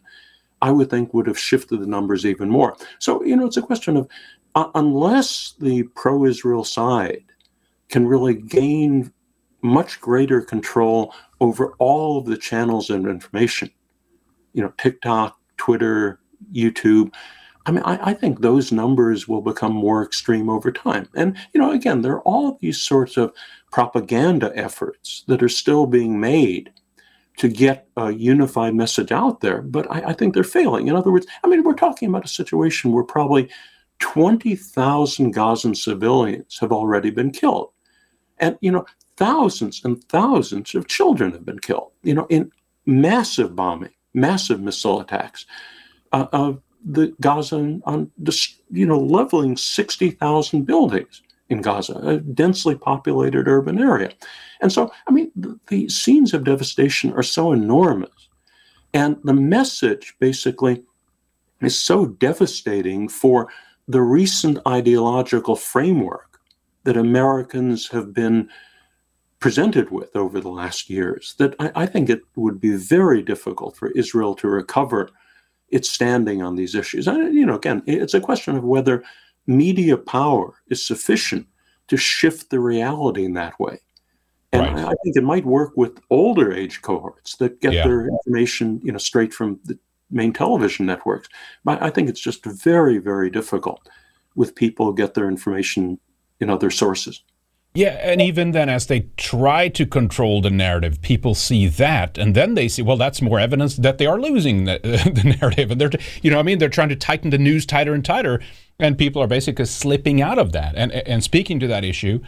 I 0.62 0.72
would 0.72 0.90
think 0.90 1.14
would 1.14 1.28
have 1.28 1.40
shifted 1.40 1.80
the 1.80 1.88
numbers 1.88 2.26
even 2.26 2.50
more. 2.50 2.76
So 3.00 3.24
you 3.24 3.36
know, 3.36 3.46
it's 3.46 3.58
a 3.58 3.62
question 3.62 3.96
of 3.96 4.10
uh, 4.56 4.70
unless 4.76 5.54
the 5.60 5.84
pro-Israel 5.96 6.64
side 6.64 7.24
can 7.90 8.08
really 8.08 8.34
gain 8.34 9.14
much 9.62 10.00
greater 10.02 10.42
control 10.42 11.14
over 11.40 11.74
all 11.80 12.18
of 12.18 12.26
the 12.26 12.38
channels 12.38 12.90
of 12.90 13.06
information, 13.06 13.70
you 14.54 14.62
know, 14.62 14.74
TikTok, 14.78 15.38
Twitter, 15.58 16.20
YouTube. 16.52 17.14
I 17.66 17.72
mean, 17.72 17.84
I, 17.84 18.12
I, 18.12 18.14
think 18.14 18.40
those 18.40 18.72
numbers 18.72 19.28
will 19.28 19.42
become 19.42 19.74
more 19.74 20.02
extreme 20.02 20.50
over 20.50 20.72
time. 20.72 21.10
And, 21.16 21.36
you 21.54 21.60
know, 21.60 21.72
again, 21.72 22.02
there 22.02 22.14
are 22.14 22.22
all 22.22 22.58
these 22.62 22.82
sorts 22.82 23.18
of 23.18 23.34
propaganda 23.72 24.54
efforts 24.56 25.26
that 25.28 25.44
are 25.44 25.50
still 25.50 25.86
being 25.86 26.20
made 26.20 26.72
to 27.38 27.50
get 27.50 27.88
a 27.98 28.12
unified 28.12 28.74
message 28.74 29.12
out 29.12 29.42
there, 29.42 29.62
but 29.62 29.90
I, 29.92 30.10
I 30.10 30.14
think 30.14 30.34
they're 30.34 30.44
failing. 30.44 30.88
In 30.88 30.96
other 30.96 31.12
words, 31.12 31.28
I 31.44 31.48
mean, 31.48 31.64
we're 31.64 31.74
talking 31.74 32.08
about 32.08 32.26
a 32.26 32.30
situation 32.30 32.94
where 32.94 33.04
probably 33.04 33.50
20,000 34.00 35.32
Gazan 35.32 35.76
civilians 35.76 36.58
have 36.60 36.72
already 36.72 37.10
been 37.10 37.32
killed. 37.32 37.72
And, 38.40 38.58
you 38.62 38.72
know, 38.72 38.86
thousands 39.18 39.84
and 39.84 40.04
thousands 40.06 40.74
of 40.74 40.88
children 40.88 41.32
have 41.32 41.46
been 41.46 41.60
killed, 41.60 41.92
you 42.04 42.14
know, 42.14 42.28
in 42.30 42.52
massive 42.86 43.56
bombing, 43.56 43.94
massive 44.14 44.62
missile 44.62 45.02
attacks 45.02 45.46
uh, 46.12 46.28
of 46.32 46.62
the 46.84 47.14
Gaza 47.22 47.56
on, 47.56 47.82
on 47.86 48.12
you 48.72 48.86
know 48.86 49.00
leveling 49.00 49.58
60,000 49.58 50.64
buildings 50.64 51.22
in 51.50 51.62
Gaza, 51.62 51.94
a 51.94 52.18
densely 52.18 52.76
populated 52.76 53.48
urban 53.48 53.80
area. 53.80 54.12
And 54.62 54.72
so, 54.72 54.92
I 55.08 55.12
mean, 55.12 55.32
the, 55.36 55.60
the 55.68 55.90
scenes 55.90 56.34
of 56.34 56.44
devastation 56.44 57.14
are 57.14 57.24
so 57.24 57.52
enormous. 57.54 58.30
And 58.94 59.18
the 59.24 59.34
message 59.34 60.16
basically 60.20 60.84
is 61.62 61.80
so 61.80 62.06
devastating 62.06 63.08
for 63.08 63.50
the 63.88 64.02
recent 64.02 64.60
ideological 64.68 65.56
framework 65.56 66.40
that 66.84 66.98
Americans 66.98 67.88
have 67.90 68.14
been 68.14 68.50
presented 69.40 69.92
with 69.92 70.16
over 70.16 70.40
the 70.40 70.50
last 70.50 70.90
years 70.90 71.36
that 71.38 71.56
I, 71.60 71.72
I 71.76 71.86
think 71.86 72.10
it 72.10 72.22
would 72.36 72.60
be 72.60 72.76
very 72.76 73.22
difficult 73.22 73.78
for 73.78 73.92
Israel 73.92 74.36
to 74.36 74.48
recover 74.48 75.10
its 75.70 75.90
standing 75.90 76.42
on 76.42 76.56
these 76.56 76.76
issues. 76.76 77.08
And, 77.08 77.34
you 77.34 77.46
know, 77.46 77.56
again, 77.56 77.84
it's 77.86 78.14
a 78.14 78.22
question 78.22 78.56
of 78.56 78.64
whether 78.64 79.04
media 79.46 79.98
power 79.98 80.54
is 80.68 80.86
sufficient 80.86 81.48
to 81.88 81.98
shift 81.98 82.50
the 82.50 82.60
reality 82.60 83.26
in 83.26 83.34
that 83.34 83.60
way. 83.60 83.80
And 84.54 84.62
right. 84.62 84.86
I, 84.86 84.94
think 85.04 85.16
it 85.16 85.24
might 85.24 85.46
work 85.46 85.76
with 85.76 86.00
older 86.10 86.54
age 86.54 86.82
cohorts 86.82 87.36
that 87.38 87.60
get 87.60 87.74
yeah. 87.74 87.84
their 87.84 88.08
information, 88.08 88.80
you 88.84 88.92
know, 88.92 88.98
straight 88.98 89.34
from 89.34 89.60
the 89.66 89.78
main 90.10 90.32
television 90.32 90.86
networks. 90.86 91.28
But 91.66 91.82
I 91.82 91.90
think 91.90 92.08
it's 92.08 92.22
just 92.22 92.46
very, 92.46 92.98
very 92.98 93.30
difficult 93.30 93.90
with 94.36 94.56
people 94.56 94.86
who 94.86 94.96
get 94.96 95.16
their 95.16 95.28
information 95.28 96.00
in 96.40 96.50
other 96.50 96.72
sources. 96.72 97.24
Yeah, 97.78 98.00
and 98.02 98.20
even 98.24 98.54
then, 98.54 98.70
as 98.70 98.88
they 98.88 99.02
try 99.18 99.68
to 99.70 99.86
control 99.86 100.42
the 100.42 100.50
narrative, 100.50 101.00
people 101.04 101.36
see 101.36 101.68
that, 101.68 102.18
and 102.18 102.34
then 102.34 102.56
they 102.56 102.68
see, 102.68 102.82
well, 102.82 102.98
that's 102.98 103.22
more 103.22 103.40
evidence 103.40 103.78
that 103.78 104.00
they 104.00 104.08
are 104.08 104.20
losing 104.20 104.64
the, 104.64 104.80
the 104.84 105.36
narrative, 105.40 105.70
and 105.70 105.80
they're, 105.80 105.92
you 106.24 106.32
know, 106.32 106.40
I 106.40 106.44
mean, 106.44 106.58
they're 106.58 106.70
trying 106.70 106.90
to 106.90 106.96
tighten 106.96 107.30
the 107.30 107.38
news 107.38 107.68
tighter 107.68 107.94
and 107.94 108.04
tighter, 108.04 108.42
and 108.80 108.98
people 108.98 109.22
are 109.22 109.28
basically 109.28 109.66
slipping 109.66 110.24
out 110.24 110.40
of 110.40 110.54
that. 110.54 110.74
And 110.76 110.92
and 110.92 111.24
speaking 111.24 111.60
to 111.60 111.68
that 111.68 111.84
issue, 111.84 112.20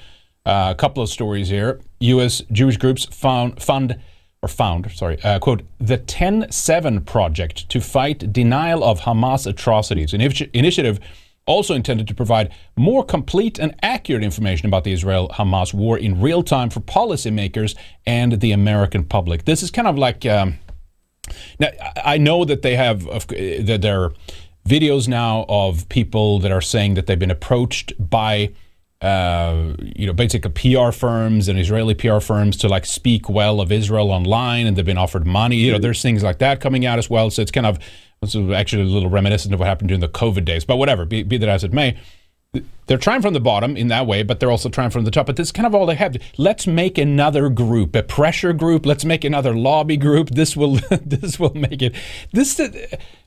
Uh, 0.46 0.70
a 0.72 0.76
couple 0.76 1.04
of 1.04 1.10
stories 1.10 1.50
here. 1.50 1.80
U.S. 2.00 2.44
Jewish 2.52 2.78
groups 2.78 3.06
found 3.06 3.62
fund 3.62 3.98
or 4.42 4.50
found, 4.50 4.90
sorry, 4.92 5.18
uh, 5.24 5.40
quote, 5.40 5.64
the 5.80 5.98
10-7 5.98 7.06
project 7.06 7.68
to 7.70 7.82
fight 7.82 8.32
denial 8.32 8.84
of 8.84 9.02
Hamas 9.02 9.46
atrocities, 9.46 10.14
an 10.14 10.22
initiative 10.54 11.00
also 11.50 11.74
intended 11.74 12.08
to 12.08 12.14
provide 12.14 12.54
more 12.78 13.04
complete 13.04 13.58
and 13.58 13.76
accurate 13.82 14.24
information 14.24 14.68
about 14.68 14.84
the 14.84 14.92
Israel-Hamas 14.92 15.74
war 15.74 15.98
in 15.98 16.22
real 16.22 16.44
time 16.44 16.70
for 16.70 16.80
policymakers 16.80 17.76
and 18.06 18.40
the 18.40 18.52
American 18.52 19.04
public. 19.04 19.46
This 19.46 19.64
is 19.64 19.72
kind 19.72 19.88
of 19.88 19.98
like, 19.98 20.26
um, 20.28 20.60
now 21.60 21.70
I 22.06 22.20
know 22.20 22.46
that 22.46 22.62
they 22.62 22.76
have, 22.76 23.04
that 23.06 23.80
there 23.82 24.04
are 24.04 24.14
videos 24.68 25.08
now 25.08 25.46
of 25.50 25.90
people 25.90 26.38
that 26.40 26.52
are 26.52 26.62
saying 26.62 26.94
that 26.94 27.08
they've 27.08 27.18
been 27.18 27.32
approached 27.32 27.94
by 27.98 28.52
uh, 29.02 29.76
you 29.96 30.06
know, 30.06 30.12
basically 30.12 30.52
PR 30.52 30.92
firms 30.92 31.48
and 31.48 31.58
Israeli 31.58 31.94
PR 31.94 32.20
firms 32.20 32.58
to 32.58 32.68
like 32.68 32.86
speak 32.86 33.30
well 33.30 33.62
of 33.62 33.72
Israel 33.72 34.12
online, 34.12 34.68
and 34.68 34.76
they've 34.76 34.86
been 34.86 34.98
offered 34.98 35.26
money. 35.26 35.56
You 35.56 35.72
know, 35.72 35.80
there's 35.80 36.02
things 36.02 36.22
like 36.22 36.40
that 36.40 36.60
coming 36.60 36.86
out 36.86 37.00
as 37.00 37.10
well. 37.10 37.30
So 37.30 37.42
it's 37.42 37.52
kind 37.52 37.66
of 37.66 37.80
it's 38.22 38.36
actually 38.36 38.84
a 38.84 38.86
little 38.86 39.10
reminiscent 39.10 39.54
of 39.54 39.60
what 39.60 39.68
happened 39.68 39.90
during 39.90 40.02
the 40.02 40.10
COVID 40.10 40.46
days. 40.46 40.66
But 40.66 40.78
whatever, 40.78 41.06
be, 41.06 41.24
be 41.24 41.38
that 41.38 41.50
as 41.50 41.64
it 41.64 41.72
may, 41.72 41.98
they're 42.90 42.98
trying 42.98 43.22
from 43.22 43.36
the 43.36 43.40
bottom 43.40 43.78
in 43.78 43.90
that 43.90 44.08
way, 44.08 44.24
but 44.24 44.40
they're 44.40 44.50
also 44.50 44.68
trying 44.68 44.90
from 44.90 45.04
the 45.04 45.12
top. 45.12 45.28
But 45.28 45.36
this 45.36 45.50
is 45.50 45.52
kind 45.52 45.68
of 45.68 45.76
all 45.76 45.86
they 45.86 45.94
have. 45.94 46.18
Let's 46.40 46.66
make 46.66 46.98
another 46.98 47.48
group, 47.50 47.96
a 47.96 48.02
pressure 48.02 48.52
group. 48.52 48.84
Let's 48.88 49.06
make 49.06 49.24
another 49.24 49.54
lobby 49.54 49.96
group. 49.96 50.32
This 50.32 50.58
will 50.58 50.80
this 50.90 51.40
will 51.40 51.54
make 51.54 51.84
it. 51.84 51.94
This 52.34 52.60
uh, 52.60 52.72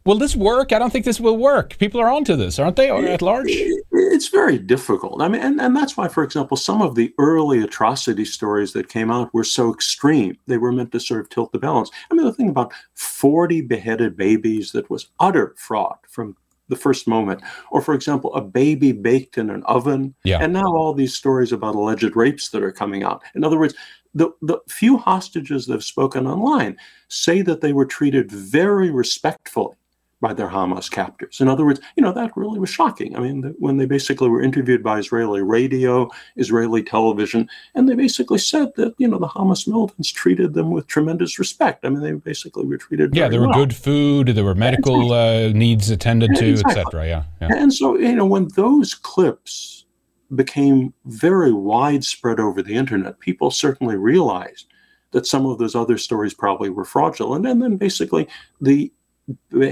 will 0.04 0.18
this 0.18 0.34
work? 0.34 0.72
I 0.72 0.80
don't 0.80 0.90
think 0.90 1.04
this 1.04 1.20
will 1.20 1.36
work. 1.36 1.78
People 1.78 2.00
are 2.00 2.10
onto 2.10 2.34
this, 2.34 2.58
aren't 2.58 2.74
they? 2.74 2.90
At 2.90 3.22
large, 3.22 3.46
it's 3.92 4.26
very 4.26 4.58
difficult. 4.58 5.22
I 5.22 5.28
mean, 5.28 5.40
and, 5.40 5.60
and 5.60 5.76
that's 5.76 5.96
why, 5.96 6.08
for 6.08 6.24
example, 6.24 6.56
some 6.56 6.82
of 6.82 6.96
the 6.96 7.14
early 7.18 7.62
atrocity 7.62 8.24
stories 8.24 8.72
that 8.72 8.88
came 8.88 9.12
out 9.12 9.32
were 9.32 9.44
so 9.44 9.72
extreme. 9.72 10.36
They 10.48 10.58
were 10.58 10.72
meant 10.72 10.90
to 10.90 10.98
sort 10.98 11.20
of 11.20 11.28
tilt 11.28 11.52
the 11.52 11.60
balance. 11.60 11.92
I 12.10 12.14
mean, 12.14 12.26
the 12.26 12.32
thing 12.32 12.48
about 12.48 12.72
forty 12.94 13.60
beheaded 13.60 14.16
babies 14.16 14.72
that 14.72 14.90
was 14.90 15.10
utter 15.20 15.54
fraud 15.56 15.98
from 16.08 16.36
the 16.72 16.80
first 16.80 17.06
moment. 17.06 17.42
Or, 17.70 17.80
for 17.80 17.94
example, 17.94 18.34
a 18.34 18.40
baby 18.40 18.92
baked 18.92 19.38
in 19.38 19.50
an 19.50 19.62
oven. 19.64 20.14
Yeah. 20.24 20.38
And 20.40 20.52
now 20.52 20.64
all 20.64 20.94
these 20.94 21.14
stories 21.14 21.52
about 21.52 21.74
alleged 21.74 22.16
rapes 22.16 22.48
that 22.48 22.62
are 22.62 22.72
coming 22.72 23.04
out. 23.04 23.22
In 23.34 23.44
other 23.44 23.58
words, 23.58 23.74
the, 24.14 24.30
the 24.42 24.58
few 24.68 24.96
hostages 24.96 25.66
that 25.66 25.74
have 25.74 25.84
spoken 25.84 26.26
online 26.26 26.76
say 27.08 27.42
that 27.42 27.60
they 27.60 27.72
were 27.72 27.86
treated 27.86 28.32
very 28.32 28.90
respectfully 28.90 29.76
by 30.22 30.32
their 30.32 30.48
Hamas 30.48 30.88
captors. 30.88 31.40
In 31.40 31.48
other 31.48 31.66
words, 31.66 31.80
you 31.96 32.02
know, 32.02 32.12
that 32.12 32.34
really 32.36 32.60
was 32.60 32.70
shocking. 32.70 33.16
I 33.16 33.20
mean, 33.20 33.40
the, 33.40 33.48
when 33.58 33.76
they 33.76 33.86
basically 33.86 34.28
were 34.28 34.40
interviewed 34.40 34.82
by 34.82 35.00
Israeli 35.00 35.42
radio, 35.42 36.08
Israeli 36.36 36.82
television, 36.84 37.48
and 37.74 37.88
they 37.88 37.96
basically 37.96 38.38
said 38.38 38.68
that, 38.76 38.94
you 38.98 39.08
know, 39.08 39.18
the 39.18 39.26
Hamas 39.26 39.66
militants 39.66 40.12
treated 40.12 40.54
them 40.54 40.70
with 40.70 40.86
tremendous 40.86 41.40
respect. 41.40 41.84
I 41.84 41.88
mean, 41.88 42.02
they 42.02 42.12
basically 42.12 42.64
were 42.64 42.78
treated 42.78 43.16
Yeah, 43.16 43.28
there 43.28 43.40
were 43.40 43.48
well. 43.48 43.58
good 43.58 43.74
food, 43.74 44.28
there 44.28 44.44
were 44.44 44.54
medical 44.54 45.12
uh, 45.12 45.48
needs 45.48 45.90
attended 45.90 46.36
to, 46.36 46.50
exactly. 46.50 46.80
etc. 46.80 47.06
Yeah, 47.08 47.24
yeah. 47.40 47.56
And 47.56 47.74
so, 47.74 47.98
you 47.98 48.14
know, 48.14 48.24
when 48.24 48.46
those 48.54 48.94
clips 48.94 49.86
became 50.32 50.94
very 51.04 51.52
widespread 51.52 52.38
over 52.38 52.62
the 52.62 52.74
internet, 52.74 53.18
people 53.18 53.50
certainly 53.50 53.96
realized 53.96 54.66
that 55.10 55.26
some 55.26 55.46
of 55.46 55.58
those 55.58 55.74
other 55.74 55.98
stories 55.98 56.32
probably 56.32 56.70
were 56.70 56.84
fraudulent. 56.84 57.44
And 57.44 57.60
then 57.60 57.76
basically 57.76 58.28
the 58.60 58.92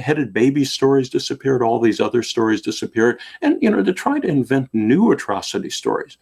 headed 0.00 0.32
baby 0.32 0.64
stories 0.64 1.08
disappeared, 1.08 1.62
all 1.62 1.80
these 1.80 2.00
other 2.00 2.22
stories 2.22 2.60
disappeared. 2.60 3.20
And, 3.42 3.60
you 3.62 3.70
know, 3.70 3.82
to 3.82 3.92
try 3.92 4.20
to 4.20 4.28
invent 4.28 4.68
new 4.72 5.10
atrocity 5.12 5.70
stories 5.70 6.18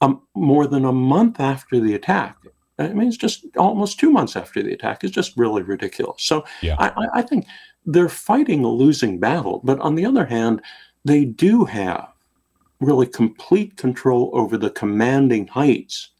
um, 0.00 0.22
more 0.34 0.66
than 0.66 0.84
a 0.84 0.92
month 0.92 1.40
after 1.40 1.80
the 1.80 1.94
attack, 1.94 2.36
I 2.78 2.88
mean, 2.88 3.08
it's 3.08 3.16
just 3.16 3.46
almost 3.56 4.00
two 4.00 4.10
months 4.10 4.36
after 4.36 4.62
the 4.62 4.72
attack 4.72 5.04
is 5.04 5.10
just 5.10 5.36
really 5.36 5.62
ridiculous. 5.62 6.22
So 6.24 6.44
yeah. 6.62 6.76
I, 6.78 7.06
I 7.14 7.22
think 7.22 7.46
they're 7.86 8.08
fighting 8.08 8.64
a 8.64 8.68
losing 8.68 9.20
battle. 9.20 9.60
But 9.62 9.78
on 9.80 9.94
the 9.94 10.06
other 10.06 10.24
hand, 10.24 10.62
they 11.04 11.24
do 11.24 11.64
have 11.64 12.08
really 12.80 13.06
complete 13.06 13.76
control 13.76 14.30
over 14.32 14.56
the 14.58 14.70
commanding 14.70 15.46
heights 15.46 16.10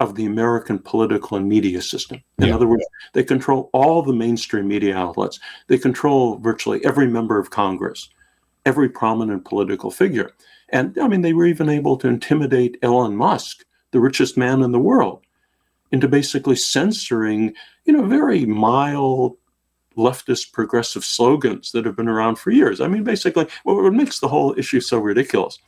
of 0.00 0.14
the 0.14 0.26
American 0.26 0.78
political 0.78 1.36
and 1.36 1.48
media 1.48 1.80
system. 1.80 2.22
In 2.38 2.48
yeah. 2.48 2.54
other 2.54 2.66
words, 2.66 2.84
they 3.14 3.24
control 3.24 3.70
all 3.72 4.02
the 4.02 4.12
mainstream 4.12 4.68
media 4.68 4.96
outlets. 4.96 5.40
They 5.68 5.78
control 5.78 6.36
virtually 6.38 6.84
every 6.84 7.06
member 7.06 7.38
of 7.38 7.50
Congress, 7.50 8.10
every 8.66 8.90
prominent 8.90 9.44
political 9.46 9.90
figure. 9.90 10.32
And 10.68 10.98
I 10.98 11.08
mean, 11.08 11.22
they 11.22 11.32
were 11.32 11.46
even 11.46 11.68
able 11.68 11.96
to 11.98 12.08
intimidate 12.08 12.78
Elon 12.82 13.16
Musk, 13.16 13.64
the 13.92 14.00
richest 14.00 14.36
man 14.36 14.62
in 14.62 14.72
the 14.72 14.78
world, 14.78 15.22
into 15.92 16.08
basically 16.08 16.56
censoring, 16.56 17.54
you 17.84 17.92
know, 17.92 18.04
very 18.04 18.44
mild 18.44 19.36
leftist 19.96 20.52
progressive 20.52 21.04
slogans 21.04 21.72
that 21.72 21.86
have 21.86 21.96
been 21.96 22.08
around 22.08 22.36
for 22.36 22.50
years. 22.50 22.82
I 22.82 22.88
mean, 22.88 23.02
basically, 23.02 23.46
what 23.64 23.90
makes 23.94 24.18
the 24.18 24.28
whole 24.28 24.54
issue 24.58 24.80
so 24.80 24.98
ridiculous 24.98 25.58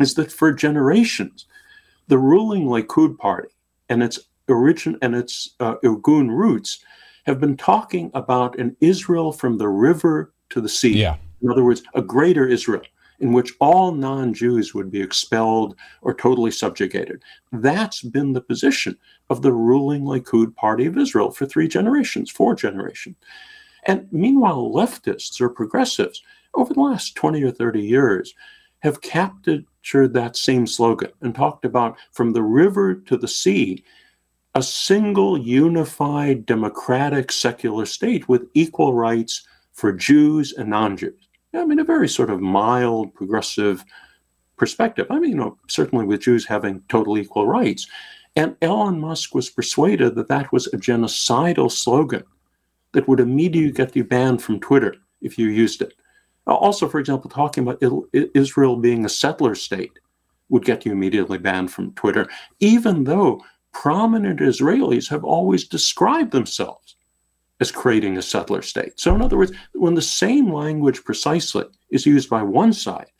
is 0.00 0.14
that 0.14 0.32
for 0.32 0.52
generations, 0.52 1.46
the 2.08 2.18
ruling 2.18 2.66
Likud 2.66 3.18
party 3.18 3.48
and 3.88 4.02
its 4.02 4.18
origin 4.48 4.98
and 5.02 5.14
its 5.14 5.54
uh, 5.60 5.76
Irgun 5.84 6.28
roots 6.28 6.78
have 7.26 7.40
been 7.40 7.56
talking 7.56 8.10
about 8.14 8.58
an 8.58 8.76
Israel 8.80 9.32
from 9.32 9.58
the 9.58 9.68
river 9.68 10.32
to 10.50 10.60
the 10.60 10.68
sea. 10.68 11.00
Yeah. 11.00 11.16
In 11.42 11.50
other 11.50 11.64
words, 11.64 11.82
a 11.94 12.02
greater 12.02 12.46
Israel 12.46 12.82
in 13.18 13.32
which 13.32 13.52
all 13.60 13.92
non 13.92 14.34
Jews 14.34 14.74
would 14.74 14.90
be 14.90 15.00
expelled 15.00 15.76
or 16.02 16.14
totally 16.14 16.50
subjugated. 16.50 17.22
That's 17.52 18.02
been 18.02 18.32
the 18.32 18.40
position 18.40 18.96
of 19.30 19.42
the 19.42 19.52
ruling 19.52 20.02
Likud 20.02 20.54
party 20.54 20.86
of 20.86 20.98
Israel 20.98 21.30
for 21.30 21.46
three 21.46 21.68
generations, 21.68 22.30
four 22.30 22.54
generations. 22.54 23.16
And 23.84 24.08
meanwhile, 24.12 24.70
leftists 24.72 25.40
or 25.40 25.48
progressives 25.48 26.22
over 26.54 26.74
the 26.74 26.80
last 26.80 27.14
20 27.14 27.42
or 27.42 27.50
30 27.50 27.80
years 27.80 28.34
have 28.80 29.00
captured 29.00 29.64
that 29.92 30.36
same 30.36 30.66
slogan 30.66 31.10
and 31.20 31.34
talked 31.34 31.64
about 31.64 31.96
from 32.12 32.32
the 32.32 32.42
river 32.42 32.94
to 32.94 33.16
the 33.16 33.28
sea, 33.28 33.84
a 34.54 34.62
single 34.62 35.38
unified 35.38 36.46
democratic 36.46 37.30
secular 37.30 37.86
state 37.86 38.28
with 38.28 38.48
equal 38.54 38.94
rights 38.94 39.46
for 39.72 39.92
Jews 39.92 40.54
and 40.54 40.70
non 40.70 40.96
Jews. 40.96 41.28
I 41.54 41.64
mean, 41.64 41.78
a 41.78 41.84
very 41.84 42.08
sort 42.08 42.30
of 42.30 42.40
mild, 42.40 43.14
progressive 43.14 43.84
perspective. 44.56 45.06
I 45.10 45.18
mean, 45.18 45.30
you 45.30 45.36
know, 45.36 45.58
certainly 45.68 46.04
with 46.04 46.22
Jews 46.22 46.46
having 46.46 46.82
total 46.88 47.18
equal 47.18 47.46
rights. 47.46 47.86
And 48.34 48.56
Elon 48.60 49.00
Musk 49.00 49.34
was 49.34 49.48
persuaded 49.48 50.14
that 50.14 50.28
that 50.28 50.52
was 50.52 50.66
a 50.66 50.76
genocidal 50.76 51.70
slogan 51.70 52.24
that 52.92 53.08
would 53.08 53.20
immediately 53.20 53.72
get 53.72 53.96
you 53.96 54.04
banned 54.04 54.42
from 54.42 54.60
Twitter 54.60 54.96
if 55.22 55.38
you 55.38 55.48
used 55.48 55.80
it. 55.80 55.94
Also, 56.46 56.88
for 56.88 57.00
example, 57.00 57.28
talking 57.28 57.66
about 57.66 57.82
Israel 58.12 58.76
being 58.76 59.04
a 59.04 59.08
settler 59.08 59.54
state 59.54 59.98
would 60.48 60.64
get 60.64 60.86
you 60.86 60.92
immediately 60.92 61.38
banned 61.38 61.72
from 61.72 61.92
Twitter, 61.94 62.28
even 62.60 63.04
though 63.04 63.40
prominent 63.72 64.40
Israelis 64.40 65.08
have 65.08 65.24
always 65.24 65.66
described 65.66 66.30
themselves 66.30 66.96
as 67.60 67.72
creating 67.72 68.16
a 68.16 68.22
settler 68.22 68.62
state. 68.62 68.98
So, 69.00 69.14
in 69.14 69.22
other 69.22 69.36
words, 69.36 69.52
when 69.72 69.94
the 69.94 70.02
same 70.02 70.52
language 70.52 71.04
precisely 71.04 71.64
is 71.90 72.06
used 72.06 72.30
by 72.30 72.42
one 72.42 72.72
side, 72.72 73.10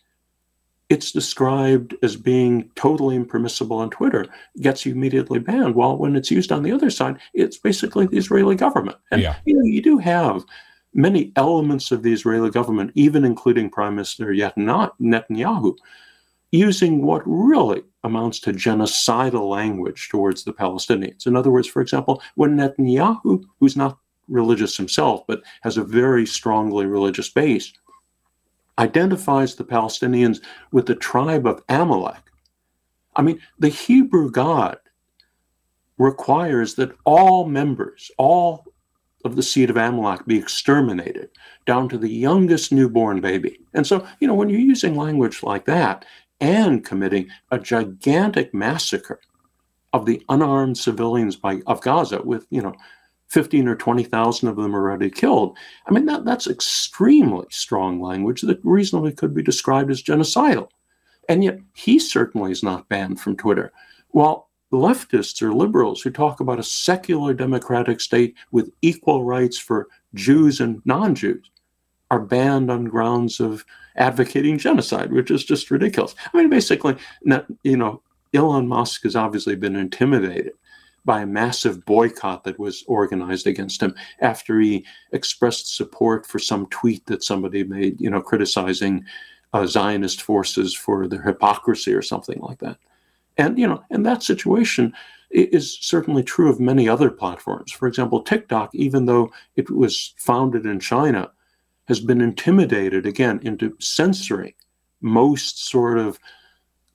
it's 0.88 1.10
described 1.10 1.96
as 2.02 2.14
being 2.16 2.70
totally 2.76 3.16
impermissible 3.16 3.78
on 3.78 3.90
Twitter, 3.90 4.26
gets 4.60 4.86
you 4.86 4.92
immediately 4.92 5.40
banned. 5.40 5.74
While 5.74 5.96
when 5.96 6.14
it's 6.14 6.30
used 6.30 6.52
on 6.52 6.62
the 6.62 6.70
other 6.70 6.90
side, 6.90 7.18
it's 7.34 7.56
basically 7.56 8.06
the 8.06 8.18
Israeli 8.18 8.54
government. 8.54 8.98
And 9.10 9.20
yeah. 9.20 9.36
you 9.44 9.54
know, 9.54 9.64
you 9.64 9.82
do 9.82 9.98
have 9.98 10.44
many 10.94 11.32
elements 11.36 11.92
of 11.92 12.02
the 12.02 12.12
Israeli 12.12 12.50
government, 12.50 12.92
even 12.94 13.24
including 13.24 13.70
Prime 13.70 13.94
Minister 13.96 14.26
Netanyahu, 14.26 15.76
using 16.52 17.04
what 17.04 17.22
really 17.26 17.82
amounts 18.04 18.40
to 18.40 18.52
genocidal 18.52 19.48
language 19.48 20.08
towards 20.08 20.44
the 20.44 20.52
Palestinians. 20.52 21.26
In 21.26 21.36
other 21.36 21.50
words, 21.50 21.68
for 21.68 21.82
example, 21.82 22.22
when 22.36 22.56
Netanyahu, 22.56 23.44
who's 23.60 23.76
not 23.76 23.98
religious 24.28 24.76
himself, 24.76 25.26
but 25.26 25.42
has 25.62 25.76
a 25.76 25.84
very 25.84 26.26
strongly 26.26 26.86
religious 26.86 27.28
base, 27.28 27.72
identifies 28.78 29.54
the 29.54 29.64
Palestinians 29.64 30.40
with 30.72 30.86
the 30.86 30.94
tribe 30.94 31.46
of 31.46 31.62
Amalek. 31.68 32.22
I 33.16 33.22
mean, 33.22 33.40
the 33.58 33.68
Hebrew 33.68 34.30
God 34.30 34.78
requires 35.98 36.74
that 36.74 36.94
all 37.04 37.46
members, 37.46 38.10
all 38.18 38.64
of 39.26 39.36
the 39.36 39.42
seed 39.42 39.68
of 39.68 39.76
Amalek 39.76 40.24
be 40.26 40.38
exterminated 40.38 41.28
down 41.66 41.88
to 41.90 41.98
the 41.98 42.08
youngest 42.08 42.72
newborn 42.72 43.20
baby. 43.20 43.60
And 43.74 43.86
so, 43.86 44.06
you 44.20 44.26
know, 44.26 44.34
when 44.34 44.48
you're 44.48 44.60
using 44.60 44.96
language 44.96 45.42
like 45.42 45.66
that 45.66 46.06
and 46.40 46.84
committing 46.84 47.28
a 47.50 47.58
gigantic 47.58 48.54
massacre 48.54 49.20
of 49.92 50.06
the 50.06 50.22
unarmed 50.28 50.78
civilians 50.78 51.36
by, 51.36 51.60
of 51.66 51.80
Gaza 51.82 52.22
with, 52.22 52.46
you 52.50 52.62
know, 52.62 52.74
15 53.28 53.66
or 53.66 53.74
20,000 53.74 54.48
of 54.48 54.56
them 54.56 54.74
already 54.74 55.10
killed. 55.10 55.56
I 55.86 55.90
mean, 55.90 56.06
that, 56.06 56.24
that's 56.24 56.46
extremely 56.46 57.46
strong 57.50 58.00
language 58.00 58.42
that 58.42 58.60
reasonably 58.62 59.12
could 59.12 59.34
be 59.34 59.42
described 59.42 59.90
as 59.90 60.02
genocidal. 60.02 60.68
And 61.28 61.42
yet, 61.42 61.58
he 61.74 61.98
certainly 61.98 62.52
is 62.52 62.62
not 62.62 62.88
banned 62.88 63.20
from 63.20 63.36
Twitter. 63.36 63.72
while 64.10 64.45
leftists 64.72 65.42
or 65.42 65.52
liberals 65.52 66.02
who 66.02 66.10
talk 66.10 66.40
about 66.40 66.58
a 66.58 66.64
secular 66.64 67.32
democratic 67.34 68.00
state 68.00 68.34
with 68.50 68.70
equal 68.82 69.24
rights 69.24 69.58
for 69.58 69.88
Jews 70.14 70.60
and 70.60 70.82
non 70.84 71.14
Jews 71.14 71.50
are 72.10 72.20
banned 72.20 72.70
on 72.70 72.84
grounds 72.84 73.40
of 73.40 73.64
advocating 73.96 74.58
genocide, 74.58 75.12
which 75.12 75.30
is 75.30 75.44
just 75.44 75.70
ridiculous. 75.70 76.14
I 76.32 76.36
mean, 76.36 76.50
basically, 76.50 76.96
you 77.62 77.76
know, 77.76 78.02
Elon 78.34 78.68
Musk 78.68 79.02
has 79.04 79.16
obviously 79.16 79.56
been 79.56 79.76
intimidated 79.76 80.52
by 81.04 81.22
a 81.22 81.26
massive 81.26 81.84
boycott 81.84 82.44
that 82.44 82.58
was 82.58 82.84
organized 82.88 83.46
against 83.46 83.80
him 83.80 83.94
after 84.20 84.60
he 84.60 84.84
expressed 85.12 85.76
support 85.76 86.26
for 86.26 86.38
some 86.38 86.66
tweet 86.66 87.06
that 87.06 87.22
somebody 87.22 87.62
made, 87.62 88.00
you 88.00 88.10
know, 88.10 88.20
criticizing 88.20 89.04
uh, 89.52 89.66
Zionist 89.66 90.22
forces 90.22 90.74
for 90.74 91.06
their 91.06 91.22
hypocrisy 91.22 91.94
or 91.94 92.02
something 92.02 92.40
like 92.40 92.58
that. 92.58 92.76
And 93.38 93.58
you 93.58 93.66
know, 93.66 93.82
and 93.90 94.04
that 94.06 94.22
situation 94.22 94.92
is 95.30 95.78
certainly 95.80 96.22
true 96.22 96.48
of 96.48 96.60
many 96.60 96.88
other 96.88 97.10
platforms. 97.10 97.72
For 97.72 97.88
example, 97.88 98.22
TikTok, 98.22 98.74
even 98.74 99.06
though 99.06 99.30
it 99.56 99.70
was 99.70 100.14
founded 100.16 100.64
in 100.64 100.80
China, 100.80 101.30
has 101.88 102.00
been 102.00 102.20
intimidated 102.20 103.06
again 103.06 103.40
into 103.42 103.76
censoring 103.78 104.54
most 105.00 105.68
sort 105.68 105.98
of 105.98 106.18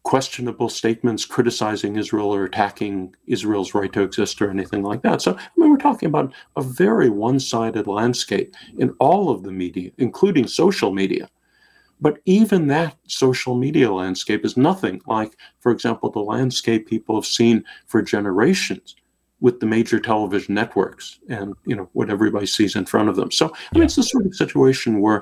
questionable 0.04 0.68
statements 0.68 1.26
criticizing 1.26 1.96
Israel 1.96 2.34
or 2.34 2.46
attacking 2.46 3.16
Israel's 3.28 3.76
right 3.76 3.94
to 3.94 4.02
exist 4.02 4.42
or 4.42 4.50
anything 4.50 4.82
like 4.82 5.04
that. 5.04 5.22
So, 5.22 5.36
I 5.36 5.48
mean, 5.58 5.70
we're 5.70 5.78
talking 5.78 6.10
about 6.10 6.34
a 6.56 6.62
very 6.62 7.10
one 7.10 7.40
sided 7.40 7.86
landscape 7.86 8.56
in 8.78 8.96
all 9.00 9.30
of 9.30 9.44
the 9.44 9.52
media, 9.52 9.92
including 9.98 10.48
social 10.48 10.92
media. 10.92 11.30
But 12.02 12.20
even 12.26 12.68
that 12.68 12.98
social 13.08 13.56
media 13.56 13.92
landscape 13.92 14.44
is 14.44 14.58
nothing 14.58 15.02
like, 15.06 15.38
for 15.60 15.72
example, 15.72 16.10
the 16.10 16.20
landscape 16.20 16.88
people 16.88 17.16
have 17.16 17.28
seen 17.28 17.64
for 17.86 18.02
generations 18.02 18.96
with 19.40 19.60
the 19.60 19.66
major 19.66 20.00
television 20.00 20.56
networks 20.56 21.20
and 21.28 21.56
you 21.66 21.76
know 21.76 21.90
what 21.94 22.10
everybody 22.10 22.46
sees 22.46 22.76
in 22.76 22.86
front 22.86 23.10
of 23.10 23.16
them. 23.16 23.32
So 23.32 23.48
I 23.48 23.78
mean, 23.78 23.86
it's 23.86 23.96
the 23.96 24.04
sort 24.04 24.26
of 24.26 24.36
situation 24.36 25.02
where, 25.02 25.22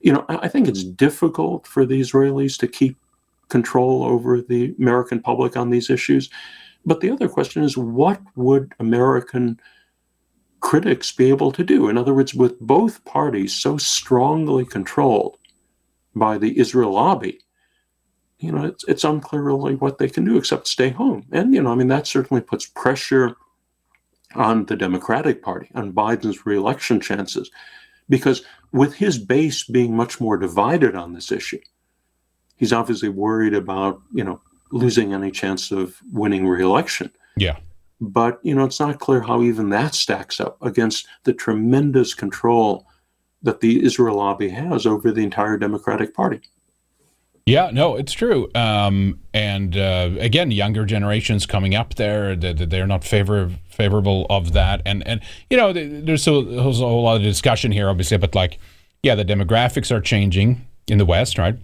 you 0.00 0.12
know, 0.12 0.24
I 0.28 0.48
think 0.48 0.68
it's 0.68 0.84
difficult 0.84 1.66
for 1.66 1.86
the 1.86 2.00
Israelis 2.00 2.58
to 2.58 2.68
keep 2.68 2.96
control 3.48 4.04
over 4.04 4.40
the 4.40 4.74
American 4.78 5.20
public 5.20 5.56
on 5.56 5.70
these 5.70 5.90
issues. 5.90 6.30
But 6.86 7.00
the 7.00 7.10
other 7.10 7.28
question 7.28 7.62
is, 7.62 7.76
what 7.76 8.20
would 8.36 8.74
American 8.78 9.58
critics 10.60 11.12
be 11.12 11.28
able 11.30 11.52
to 11.52 11.64
do? 11.64 11.88
In 11.88 11.96
other 11.96 12.14
words, 12.14 12.34
with 12.34 12.58
both 12.60 13.04
parties 13.04 13.54
so 13.54 13.78
strongly 13.78 14.66
controlled 14.66 15.38
by 16.14 16.38
the 16.38 16.58
Israel 16.58 16.92
lobby, 16.92 17.40
you 18.38 18.52
know, 18.52 18.64
it's, 18.64 18.84
it's 18.84 19.04
unclear 19.04 19.42
really 19.42 19.74
what 19.74 19.98
they 19.98 20.08
can 20.08 20.24
do 20.24 20.36
except 20.36 20.68
stay 20.68 20.90
home. 20.90 21.26
And, 21.32 21.54
you 21.54 21.62
know, 21.62 21.72
I 21.72 21.74
mean, 21.74 21.88
that 21.88 22.06
certainly 22.06 22.40
puts 22.40 22.66
pressure 22.66 23.36
on 24.34 24.66
the 24.66 24.76
Democratic 24.76 25.42
Party, 25.42 25.70
on 25.74 25.92
Biden's 25.92 26.44
reelection 26.44 27.00
chances, 27.00 27.50
because 28.08 28.42
with 28.72 28.94
his 28.94 29.18
base 29.18 29.64
being 29.64 29.96
much 29.96 30.20
more 30.20 30.36
divided 30.36 30.94
on 30.96 31.12
this 31.12 31.30
issue, 31.30 31.60
he's 32.56 32.72
obviously 32.72 33.08
worried 33.08 33.54
about, 33.54 34.02
you 34.12 34.24
know, 34.24 34.40
losing 34.72 35.14
any 35.14 35.30
chance 35.30 35.70
of 35.70 36.00
winning 36.12 36.46
reelection. 36.46 37.10
Yeah. 37.36 37.58
But, 38.00 38.40
you 38.42 38.54
know, 38.54 38.64
it's 38.64 38.80
not 38.80 38.98
clear 38.98 39.22
how 39.22 39.42
even 39.42 39.70
that 39.70 39.94
stacks 39.94 40.40
up 40.40 40.58
against 40.60 41.06
the 41.22 41.32
tremendous 41.32 42.12
control 42.12 42.86
that 43.44 43.60
the 43.60 43.84
Israel 43.84 44.16
lobby 44.16 44.48
has 44.48 44.86
over 44.86 45.12
the 45.12 45.22
entire 45.22 45.56
Democratic 45.56 46.14
Party. 46.14 46.40
Yeah, 47.46 47.70
no, 47.70 47.96
it's 47.96 48.12
true. 48.12 48.50
Um, 48.54 49.20
and 49.34 49.76
uh, 49.76 50.10
again, 50.18 50.50
younger 50.50 50.86
generations 50.86 51.44
coming 51.44 51.74
up 51.74 51.94
there, 51.96 52.34
they're 52.34 52.86
not 52.86 53.04
favor, 53.04 53.50
favorable 53.68 54.26
of 54.30 54.54
that. 54.54 54.80
And, 54.86 55.06
and 55.06 55.20
you 55.50 55.58
know, 55.58 55.72
there's 55.74 56.24
there's 56.24 56.26
a 56.26 56.32
whole 56.32 57.02
lot 57.02 57.16
of 57.16 57.22
discussion 57.22 57.70
here, 57.70 57.90
obviously, 57.90 58.16
but 58.16 58.34
like, 58.34 58.58
yeah, 59.02 59.14
the 59.14 59.26
demographics 59.26 59.94
are 59.94 60.00
changing 60.00 60.66
in 60.88 60.96
the 60.96 61.04
West, 61.04 61.36
right? 61.36 61.56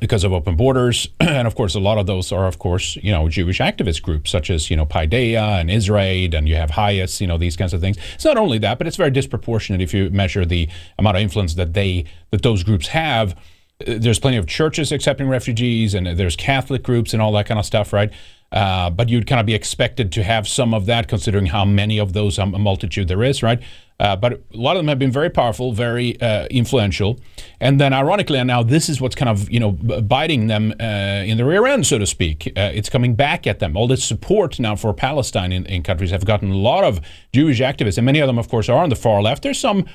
Because 0.00 0.24
of 0.24 0.32
open 0.32 0.56
borders, 0.56 1.08
and 1.20 1.46
of 1.46 1.54
course, 1.54 1.74
a 1.74 1.80
lot 1.80 1.98
of 1.98 2.06
those 2.06 2.32
are, 2.32 2.46
of 2.46 2.58
course, 2.58 2.96
you 2.96 3.12
know, 3.12 3.28
Jewish 3.28 3.58
activist 3.58 4.02
groups 4.02 4.30
such 4.30 4.50
as 4.50 4.70
you 4.70 4.76
know 4.76 4.86
Paideia 4.86 5.60
and 5.60 5.70
Israel, 5.70 6.34
and 6.34 6.48
you 6.48 6.56
have 6.56 6.70
HIAS, 6.70 7.20
you 7.20 7.26
know, 7.26 7.38
these 7.38 7.56
kinds 7.56 7.72
of 7.72 7.80
things. 7.80 7.96
It's 8.14 8.24
not 8.24 8.36
only 8.36 8.58
that, 8.58 8.78
but 8.78 8.86
it's 8.86 8.96
very 8.96 9.10
disproportionate 9.10 9.80
if 9.80 9.94
you 9.94 10.10
measure 10.10 10.44
the 10.44 10.68
amount 10.98 11.16
of 11.16 11.22
influence 11.22 11.54
that 11.54 11.74
they 11.74 12.04
that 12.30 12.42
those 12.42 12.62
groups 12.62 12.88
have 12.88 13.36
there's 13.84 14.18
plenty 14.18 14.36
of 14.36 14.46
churches 14.46 14.90
accepting 14.90 15.28
refugees 15.28 15.94
and 15.94 16.06
there's 16.06 16.36
Catholic 16.36 16.82
groups 16.82 17.12
and 17.12 17.20
all 17.20 17.32
that 17.32 17.46
kind 17.46 17.60
of 17.60 17.66
stuff, 17.66 17.92
right? 17.92 18.10
Uh, 18.52 18.88
but 18.88 19.08
you'd 19.08 19.26
kind 19.26 19.40
of 19.40 19.46
be 19.46 19.54
expected 19.54 20.12
to 20.12 20.22
have 20.22 20.48
some 20.48 20.72
of 20.72 20.86
that 20.86 21.08
considering 21.08 21.46
how 21.46 21.64
many 21.64 21.98
of 21.98 22.12
those, 22.12 22.38
um, 22.38 22.54
a 22.54 22.58
multitude 22.58 23.08
there 23.08 23.22
is, 23.22 23.42
right? 23.42 23.60
Uh, 23.98 24.14
but 24.14 24.32
a 24.32 24.40
lot 24.52 24.76
of 24.76 24.80
them 24.80 24.88
have 24.88 24.98
been 24.98 25.10
very 25.10 25.30
powerful, 25.30 25.72
very 25.72 26.20
uh, 26.20 26.46
influential. 26.50 27.18
And 27.60 27.80
then, 27.80 27.92
ironically, 27.94 28.42
now 28.44 28.62
this 28.62 28.88
is 28.88 29.00
what's 29.00 29.14
kind 29.14 29.28
of 29.28 29.50
you 29.50 29.58
know 29.58 29.72
biting 29.72 30.48
them 30.48 30.74
uh, 30.78 31.24
in 31.24 31.38
the 31.38 31.44
rear 31.44 31.66
end, 31.66 31.86
so 31.86 31.98
to 31.98 32.06
speak. 32.06 32.52
Uh, 32.56 32.70
it's 32.74 32.90
coming 32.90 33.14
back 33.14 33.46
at 33.46 33.58
them. 33.58 33.76
All 33.76 33.86
this 33.86 34.04
support 34.04 34.60
now 34.60 34.76
for 34.76 34.92
Palestine 34.92 35.52
in, 35.52 35.64
in 35.66 35.82
countries 35.82 36.10
have 36.10 36.26
gotten 36.26 36.50
a 36.50 36.56
lot 36.56 36.84
of 36.84 37.00
Jewish 37.32 37.60
activists, 37.60 37.96
and 37.96 38.04
many 38.04 38.20
of 38.20 38.26
them, 38.26 38.38
of 38.38 38.48
course, 38.48 38.68
are 38.68 38.82
on 38.82 38.90
the 38.90 38.96
far 38.96 39.22
left. 39.22 39.42
There's 39.42 39.58
some 39.58 39.86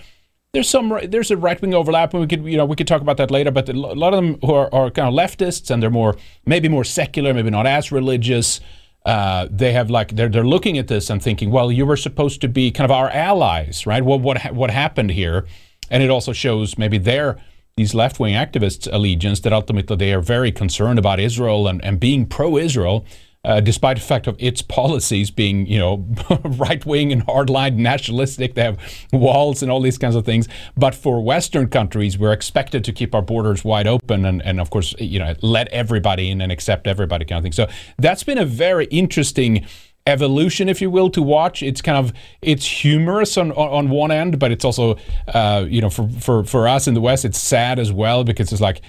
there's 0.53 0.69
some 0.69 0.99
there's 1.07 1.31
a 1.31 1.37
right 1.37 1.61
wing 1.61 1.73
overlap, 1.73 2.13
and 2.13 2.21
we 2.21 2.27
could 2.27 2.43
you 2.43 2.57
know 2.57 2.65
we 2.65 2.75
could 2.75 2.87
talk 2.87 3.01
about 3.01 3.17
that 3.17 3.31
later. 3.31 3.51
But 3.51 3.69
a 3.69 3.73
lot 3.73 4.13
of 4.13 4.23
them 4.23 4.39
who 4.41 4.53
are, 4.53 4.73
are 4.73 4.89
kind 4.89 5.07
of 5.07 5.13
leftists, 5.13 5.69
and 5.69 5.81
they're 5.81 5.89
more 5.89 6.17
maybe 6.45 6.67
more 6.67 6.83
secular, 6.83 7.33
maybe 7.33 7.51
not 7.51 7.67
as 7.67 7.91
religious. 7.91 8.59
Uh, 9.05 9.47
they 9.49 9.73
have 9.73 9.89
like 9.89 10.15
they're 10.15 10.29
they're 10.29 10.43
looking 10.43 10.77
at 10.77 10.87
this 10.87 11.09
and 11.09 11.21
thinking, 11.21 11.49
well, 11.49 11.71
you 11.71 11.85
were 11.85 11.97
supposed 11.97 12.39
to 12.41 12.47
be 12.47 12.71
kind 12.71 12.85
of 12.85 12.91
our 12.91 13.09
allies, 13.09 13.85
right? 13.87 14.03
Well, 14.03 14.19
what 14.19 14.53
what 14.53 14.69
happened 14.69 15.11
here? 15.11 15.45
And 15.89 16.03
it 16.03 16.09
also 16.09 16.33
shows 16.33 16.77
maybe 16.77 16.97
their 16.97 17.37
these 17.77 17.95
left 17.95 18.19
wing 18.19 18.35
activists' 18.35 18.87
allegiance 18.91 19.39
that 19.41 19.53
ultimately 19.53 19.95
they 19.95 20.13
are 20.13 20.21
very 20.21 20.51
concerned 20.51 20.99
about 20.99 21.19
Israel 21.19 21.67
and, 21.67 21.83
and 21.83 21.99
being 21.99 22.25
pro 22.25 22.57
Israel 22.57 23.05
uh, 23.43 23.59
despite 23.59 23.97
the 23.97 24.03
fact 24.03 24.27
of 24.27 24.35
its 24.39 24.61
policies 24.81 25.31
being, 25.31 25.65
you 25.65 25.79
know, 25.79 26.05
right 26.43 26.85
wing 26.85 27.11
and 27.11 27.25
hardline 27.25 27.75
nationalistic. 27.75 28.55
They 28.55 28.63
have 28.63 28.79
walls 29.11 29.61
and 29.61 29.71
all 29.71 29.81
these 29.81 29.97
kinds 29.97 30.15
of 30.15 30.25
things. 30.25 30.47
But 30.77 30.95
for 30.95 31.21
Western 31.21 31.67
countries, 31.69 32.17
we're 32.17 32.33
expected 32.33 32.83
to 32.85 32.93
keep 32.93 33.15
our 33.15 33.21
borders 33.21 33.63
wide 33.63 33.87
open 33.87 34.25
and, 34.25 34.41
and 34.43 34.59
of 34.59 34.69
course, 34.69 34.93
you 34.99 35.19
know, 35.19 35.33
let 35.41 35.67
everybody 35.69 36.29
in 36.29 36.41
and 36.41 36.51
accept 36.51 36.87
everybody 36.87 37.25
kind 37.25 37.39
of 37.39 37.43
thing. 37.43 37.51
So 37.51 37.67
that's 37.97 38.23
been 38.23 38.37
a 38.37 38.45
very 38.45 38.85
interesting 38.85 39.65
evolution, 40.07 40.67
if 40.67 40.81
you 40.81 40.89
will, 40.89 41.09
to 41.11 41.21
watch. 41.21 41.61
It's 41.63 41.81
kind 41.81 41.97
of 41.97 42.13
it's 42.41 42.65
humorous 42.65 43.37
on 43.37 43.51
on 43.51 43.89
one 43.89 44.11
end, 44.11 44.39
but 44.39 44.51
it's 44.51 44.65
also 44.65 44.97
uh, 45.27 45.65
you 45.67 45.81
know 45.81 45.89
for 45.89 46.07
for 46.09 46.43
for 46.43 46.67
us 46.67 46.87
in 46.87 46.93
the 46.93 47.01
West, 47.01 47.25
it's 47.25 47.39
sad 47.39 47.79
as 47.79 47.91
well 47.91 48.23
because 48.23 48.51
it's 48.51 48.61
like 48.61 48.81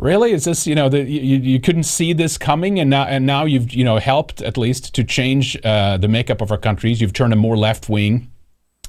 really 0.00 0.32
is 0.32 0.44
this 0.44 0.66
you 0.66 0.74
know 0.74 0.88
the, 0.88 1.02
you, 1.02 1.38
you 1.38 1.60
couldn't 1.60 1.84
see 1.84 2.12
this 2.12 2.38
coming 2.38 2.80
and 2.80 2.90
now 2.90 3.04
and 3.04 3.26
now 3.26 3.44
you've 3.44 3.72
you 3.72 3.84
know 3.84 3.98
helped 3.98 4.40
at 4.42 4.56
least 4.56 4.94
to 4.94 5.04
change 5.04 5.58
uh, 5.64 5.96
the 5.96 6.08
makeup 6.08 6.40
of 6.40 6.50
our 6.50 6.58
countries 6.58 7.00
you've 7.00 7.12
turned 7.12 7.32
a 7.32 7.36
more 7.36 7.56
left 7.56 7.88
wing 7.88 8.30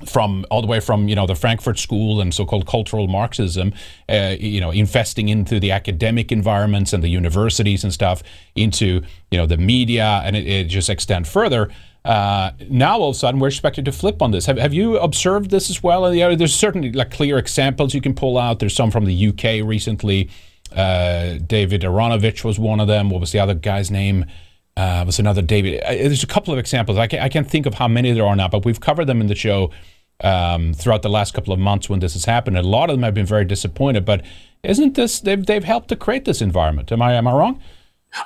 from 0.05 0.45
all 0.49 0.61
the 0.61 0.67
way 0.67 0.79
from 0.79 1.07
you 1.07 1.15
know 1.15 1.27
the 1.27 1.35
Frankfurt 1.35 1.77
School 1.77 2.21
and 2.21 2.33
so-called 2.33 2.67
cultural 2.67 3.07
Marxism, 3.07 3.73
uh, 4.09 4.35
you 4.39 4.59
know, 4.59 4.71
infesting 4.71 5.29
into 5.29 5.59
the 5.59 5.71
academic 5.71 6.31
environments 6.31 6.93
and 6.93 7.03
the 7.03 7.09
universities 7.09 7.83
and 7.83 7.93
stuff, 7.93 8.23
into 8.55 9.01
you 9.29 9.37
know 9.37 9.45
the 9.45 9.57
media, 9.57 10.21
and 10.25 10.35
it, 10.35 10.47
it 10.47 10.63
just 10.65 10.89
extend 10.89 11.27
further. 11.27 11.69
Uh, 12.03 12.51
now 12.67 12.97
all 12.97 13.09
of 13.09 13.15
a 13.15 13.19
sudden 13.19 13.39
we're 13.39 13.47
expected 13.47 13.85
to 13.85 13.91
flip 13.91 14.23
on 14.23 14.31
this. 14.31 14.47
Have, 14.47 14.57
have 14.57 14.73
you 14.73 14.97
observed 14.97 15.51
this 15.51 15.69
as 15.69 15.83
well? 15.83 16.09
There's 16.11 16.55
certainly 16.55 16.91
like 16.91 17.11
clear 17.11 17.37
examples 17.37 17.93
you 17.93 18.01
can 18.01 18.15
pull 18.15 18.39
out. 18.39 18.57
There's 18.59 18.75
some 18.75 18.89
from 18.89 19.05
the 19.05 19.27
UK 19.27 19.63
recently 19.63 20.29
uh, 20.73 21.37
David 21.45 21.81
Aaronovitch 21.81 22.43
was 22.43 22.59
one 22.59 22.79
of 22.79 22.87
them. 22.87 23.09
What 23.09 23.19
was 23.19 23.31
the 23.31 23.39
other 23.39 23.53
guy's 23.53 23.91
name? 23.91 24.25
Uh, 24.77 25.03
was 25.05 25.19
another 25.19 25.41
David. 25.41 25.81
Uh, 25.83 25.91
there's 25.91 26.23
a 26.23 26.27
couple 26.27 26.53
of 26.53 26.59
examples. 26.59 26.97
I 26.97 27.05
can't, 27.07 27.21
I 27.21 27.29
can't 27.29 27.49
think 27.49 27.65
of 27.65 27.73
how 27.73 27.87
many 27.87 28.13
there 28.13 28.25
are 28.25 28.35
now, 28.35 28.47
but 28.47 28.63
we've 28.63 28.79
covered 28.79 29.05
them 29.05 29.19
in 29.19 29.27
the 29.27 29.35
show 29.35 29.69
um, 30.23 30.73
throughout 30.73 31.01
the 31.01 31.09
last 31.09 31.33
couple 31.33 31.53
of 31.53 31.59
months 31.59 31.89
when 31.89 31.99
this 31.99 32.13
has 32.13 32.25
happened. 32.25 32.57
A 32.57 32.61
lot 32.61 32.89
of 32.89 32.95
them 32.95 33.03
have 33.03 33.13
been 33.13 33.25
very 33.25 33.45
disappointed. 33.45 34.05
But 34.05 34.23
isn't 34.63 34.95
this 34.95 35.19
they've 35.19 35.45
they've 35.45 35.63
helped 35.63 35.89
to 35.89 35.95
create 35.95 36.25
this 36.25 36.41
environment? 36.41 36.91
Am 36.91 37.01
I 37.01 37.13
am 37.13 37.27
I 37.27 37.33
wrong? 37.33 37.61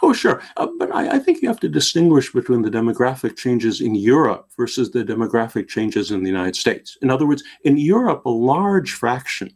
Oh, 0.01 0.13
sure. 0.13 0.41
Uh, 0.57 0.67
but 0.79 0.93
I, 0.93 1.17
I, 1.17 1.19
think 1.19 1.43
you 1.43 1.47
have 1.47 1.59
to 1.59 1.69
distinguish 1.69 2.33
between 2.33 2.63
the 2.63 2.71
demographic 2.71 3.35
changes 3.35 3.81
in 3.81 3.93
Europe 3.93 4.49
versus 4.57 4.89
the 4.89 5.03
demographic 5.03 5.67
changes 5.67 6.09
in 6.09 6.23
the 6.23 6.29
United 6.29 6.55
States. 6.55 6.97
In 7.03 7.11
other 7.11 7.27
words, 7.27 7.43
in 7.63 7.77
Europe, 7.77 8.25
a 8.25 8.29
large 8.29 8.93
fraction 8.93 9.54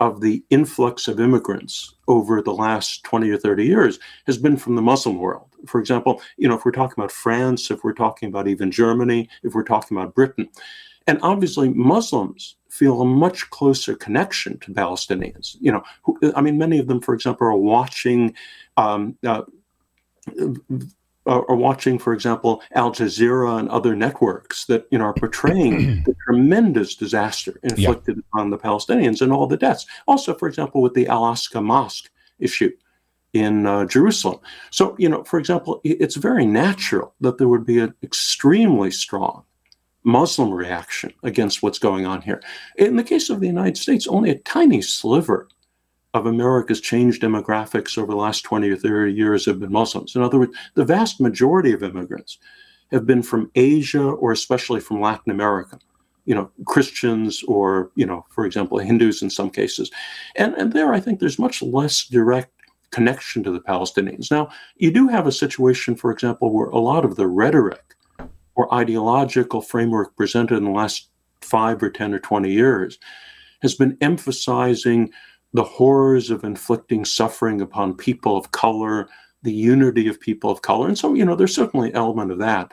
of 0.00 0.20
the 0.20 0.44
influx 0.50 1.08
of 1.08 1.20
immigrants 1.20 1.94
over 2.06 2.40
the 2.40 2.52
last 2.52 3.02
20 3.04 3.30
or 3.30 3.36
30 3.36 3.64
years 3.64 3.98
has 4.26 4.38
been 4.38 4.56
from 4.56 4.76
the 4.76 4.82
Muslim 4.82 5.18
world. 5.18 5.46
For 5.66 5.80
example, 5.80 6.22
you 6.36 6.48
know, 6.48 6.54
if 6.54 6.64
we're 6.64 6.70
talking 6.70 6.94
about 6.96 7.10
France, 7.10 7.70
if 7.70 7.82
we're 7.82 7.92
talking 7.92 8.28
about 8.28 8.46
even 8.46 8.70
Germany, 8.70 9.28
if 9.42 9.54
we're 9.54 9.64
talking 9.64 9.96
about 9.96 10.14
Britain, 10.14 10.48
and 11.08 11.18
obviously 11.22 11.70
Muslims 11.70 12.56
feel 12.68 13.00
a 13.00 13.04
much 13.04 13.48
closer 13.50 13.96
connection 13.96 14.58
to 14.60 14.72
Palestinians. 14.72 15.56
You 15.58 15.72
know, 15.72 15.82
who, 16.04 16.18
I 16.36 16.42
mean, 16.42 16.58
many 16.58 16.78
of 16.78 16.86
them, 16.86 17.00
for 17.00 17.14
example, 17.14 17.46
are 17.46 17.56
watching 17.56 18.34
um, 18.76 19.16
uh, 19.26 19.42
are 21.28 21.56
watching, 21.56 21.98
for 21.98 22.12
example, 22.12 22.62
Al 22.72 22.92
Jazeera 22.92 23.58
and 23.58 23.68
other 23.68 23.94
networks 23.94 24.64
that 24.66 24.86
you 24.90 24.98
know 24.98 25.04
are 25.04 25.14
portraying 25.14 26.02
the 26.06 26.14
tremendous 26.24 26.94
disaster 26.94 27.58
inflicted 27.62 28.16
yeah. 28.16 28.40
on 28.40 28.50
the 28.50 28.58
Palestinians 28.58 29.20
and 29.20 29.32
all 29.32 29.46
the 29.46 29.56
deaths. 29.56 29.86
Also, 30.06 30.34
for 30.34 30.48
example, 30.48 30.80
with 30.80 30.94
the 30.94 31.06
Al 31.06 31.22
Aqsa 31.22 31.62
Mosque 31.62 32.10
issue 32.38 32.70
in 33.32 33.66
uh, 33.66 33.84
Jerusalem. 33.84 34.40
So, 34.70 34.96
you 34.98 35.08
know, 35.08 35.22
for 35.24 35.38
example, 35.38 35.80
it's 35.84 36.16
very 36.16 36.46
natural 36.46 37.14
that 37.20 37.38
there 37.38 37.48
would 37.48 37.66
be 37.66 37.78
an 37.78 37.94
extremely 38.02 38.90
strong 38.90 39.44
Muslim 40.04 40.50
reaction 40.50 41.12
against 41.22 41.62
what's 41.62 41.78
going 41.78 42.06
on 42.06 42.22
here. 42.22 42.42
In 42.76 42.96
the 42.96 43.04
case 43.04 43.28
of 43.28 43.40
the 43.40 43.46
United 43.46 43.76
States, 43.76 44.06
only 44.06 44.30
a 44.30 44.38
tiny 44.38 44.80
sliver 44.80 45.48
of 46.14 46.26
America's 46.26 46.80
changed 46.80 47.22
demographics 47.22 47.98
over 47.98 48.12
the 48.12 48.16
last 48.16 48.42
20 48.42 48.70
or 48.70 48.76
30 48.76 49.12
years 49.12 49.44
have 49.44 49.60
been 49.60 49.72
Muslims. 49.72 50.16
In 50.16 50.22
other 50.22 50.38
words, 50.38 50.56
the 50.74 50.84
vast 50.84 51.20
majority 51.20 51.72
of 51.72 51.82
immigrants 51.82 52.38
have 52.90 53.06
been 53.06 53.22
from 53.22 53.50
Asia 53.54 54.02
or 54.02 54.32
especially 54.32 54.80
from 54.80 55.00
Latin 55.00 55.30
America. 55.30 55.78
You 56.24 56.34
know, 56.34 56.50
Christians 56.66 57.42
or, 57.48 57.90
you 57.94 58.06
know, 58.06 58.24
for 58.30 58.44
example, 58.44 58.78
Hindus 58.78 59.22
in 59.22 59.30
some 59.30 59.50
cases. 59.50 59.90
And, 60.36 60.54
and 60.54 60.72
there, 60.72 60.92
I 60.92 61.00
think 61.00 61.20
there's 61.20 61.38
much 61.38 61.62
less 61.62 62.04
direct 62.04 62.52
connection 62.90 63.42
to 63.42 63.50
the 63.50 63.60
Palestinians. 63.60 64.30
Now, 64.30 64.48
you 64.76 64.90
do 64.90 65.08
have 65.08 65.26
a 65.26 65.32
situation, 65.32 65.94
for 65.94 66.10
example, 66.10 66.52
where 66.52 66.68
a 66.68 66.78
lot 66.78 67.04
of 67.04 67.16
the 67.16 67.26
rhetoric 67.26 67.96
or 68.54 68.72
ideological 68.74 69.62
framework 69.62 70.16
presented 70.16 70.56
in 70.56 70.64
the 70.64 70.70
last 70.70 71.08
five 71.40 71.82
or 71.82 71.90
10 71.90 72.14
or 72.14 72.18
20 72.18 72.50
years 72.50 72.98
has 73.62 73.74
been 73.74 73.96
emphasizing 74.00 75.10
the 75.52 75.64
horrors 75.64 76.30
of 76.30 76.44
inflicting 76.44 77.04
suffering 77.04 77.60
upon 77.60 77.94
people 77.94 78.36
of 78.36 78.52
color, 78.52 79.08
the 79.42 79.52
unity 79.52 80.08
of 80.08 80.20
people 80.20 80.50
of 80.50 80.62
color. 80.62 80.88
And 80.88 80.98
so, 80.98 81.14
you 81.14 81.24
know, 81.24 81.34
there's 81.34 81.54
certainly 81.54 81.90
an 81.90 81.96
element 81.96 82.30
of 82.30 82.38
that. 82.38 82.72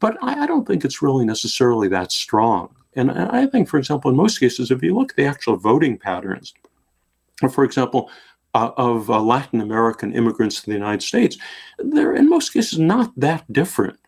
But 0.00 0.16
I, 0.22 0.42
I 0.42 0.46
don't 0.46 0.66
think 0.66 0.84
it's 0.84 1.02
really 1.02 1.24
necessarily 1.24 1.88
that 1.88 2.12
strong. 2.12 2.74
And 2.94 3.10
I 3.10 3.46
think, 3.46 3.68
for 3.68 3.76
example, 3.76 4.10
in 4.10 4.16
most 4.16 4.38
cases, 4.38 4.70
if 4.70 4.82
you 4.82 4.94
look 4.94 5.10
at 5.10 5.16
the 5.16 5.26
actual 5.26 5.56
voting 5.56 5.98
patterns, 5.98 6.54
for 7.50 7.62
example, 7.62 8.10
uh, 8.54 8.70
of 8.78 9.10
uh, 9.10 9.20
Latin 9.20 9.60
American 9.60 10.14
immigrants 10.14 10.60
to 10.60 10.66
the 10.66 10.72
United 10.72 11.02
States, 11.02 11.36
they're 11.78 12.14
in 12.14 12.28
most 12.28 12.54
cases 12.54 12.78
not 12.78 13.12
that 13.16 13.44
different 13.52 13.98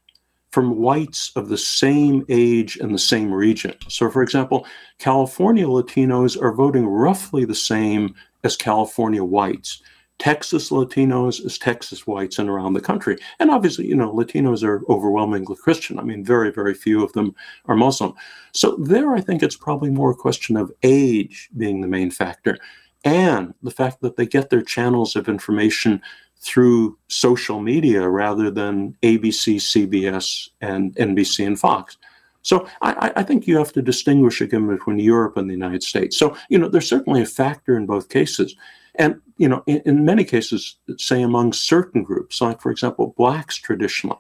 from 0.51 0.76
whites 0.76 1.30
of 1.36 1.49
the 1.49 1.59
same 1.59 2.24
age 2.28 2.76
and 2.76 2.94
the 2.94 2.99
same 2.99 3.32
region. 3.32 3.74
So, 3.88 4.11
for 4.11 4.22
example, 4.22 4.66
California 4.99 5.66
Latinos 5.66 6.40
are 6.40 6.53
voting 6.53 6.86
roughly 6.86 7.44
the 7.44 7.55
same 7.55 8.14
as 8.44 8.57
California 8.57 9.22
whites. 9.22 9.82
Texas 10.18 10.70
Latinos 10.70 11.44
as 11.44 11.59
Texas 11.59 12.07
whites 12.07 12.38
and 12.38 12.49
around 12.49 12.72
the 12.72 12.80
country. 12.80 13.16
And 13.38 13.51
obviously, 13.51 13.86
you 13.86 13.94
know, 13.94 14.12
Latinos 14.12 14.64
are 14.64 14.82
overwhelmingly 14.88 15.55
Christian. 15.57 15.99
I 15.99 16.03
mean, 16.03 16.24
very, 16.24 16.51
very 16.51 16.74
few 16.74 17.05
of 17.05 17.12
them 17.12 17.34
are 17.66 17.76
Muslim. 17.76 18.14
So 18.53 18.76
there, 18.76 19.14
I 19.14 19.20
think 19.20 19.42
it's 19.42 19.57
probably 19.57 19.90
more 19.90 20.11
a 20.11 20.16
question 20.16 20.57
of 20.57 20.72
age 20.82 21.49
being 21.57 21.80
the 21.80 21.86
main 21.86 22.11
factor 22.11 22.59
and 23.05 23.55
the 23.62 23.70
fact 23.70 24.01
that 24.01 24.16
they 24.16 24.26
get 24.26 24.51
their 24.51 24.62
channels 24.62 25.14
of 25.14 25.28
information 25.28 26.03
through 26.41 26.97
social 27.09 27.61
media 27.61 28.09
rather 28.09 28.51
than 28.51 28.95
ABC, 29.03 29.57
CBS, 29.57 30.49
and 30.61 30.95
NBC 30.97 31.47
and 31.47 31.59
Fox. 31.59 31.97
So 32.43 32.66
I, 32.80 33.12
I, 33.16 33.22
think 33.24 33.47
you 33.47 33.59
have 33.59 33.72
to 33.72 33.82
distinguish 33.82 34.41
again 34.41 34.68
between 34.68 34.99
Europe 35.01 35.36
and 35.36 35.51
the 35.51 35.55
United 35.55 35.82
States. 35.82 36.16
So 36.16 36.36
you 36.49 36.59
know 36.59 36.68
there's 36.68 36.89
certainly 36.89 37.20
a 37.20 37.26
factor 37.26 37.76
in 37.76 37.84
both 37.84 38.09
cases, 38.09 38.55
and 38.95 39.20
you 39.36 39.49
know 39.49 39.62
in, 39.66 39.82
in 39.84 40.05
many 40.05 40.24
cases, 40.24 40.76
say 40.97 41.20
among 41.20 41.53
certain 41.53 42.05
groups, 42.05 42.41
like 42.41 42.61
for 42.61 42.70
example, 42.70 43.14
blacks 43.18 43.57
traditionally 43.57 44.16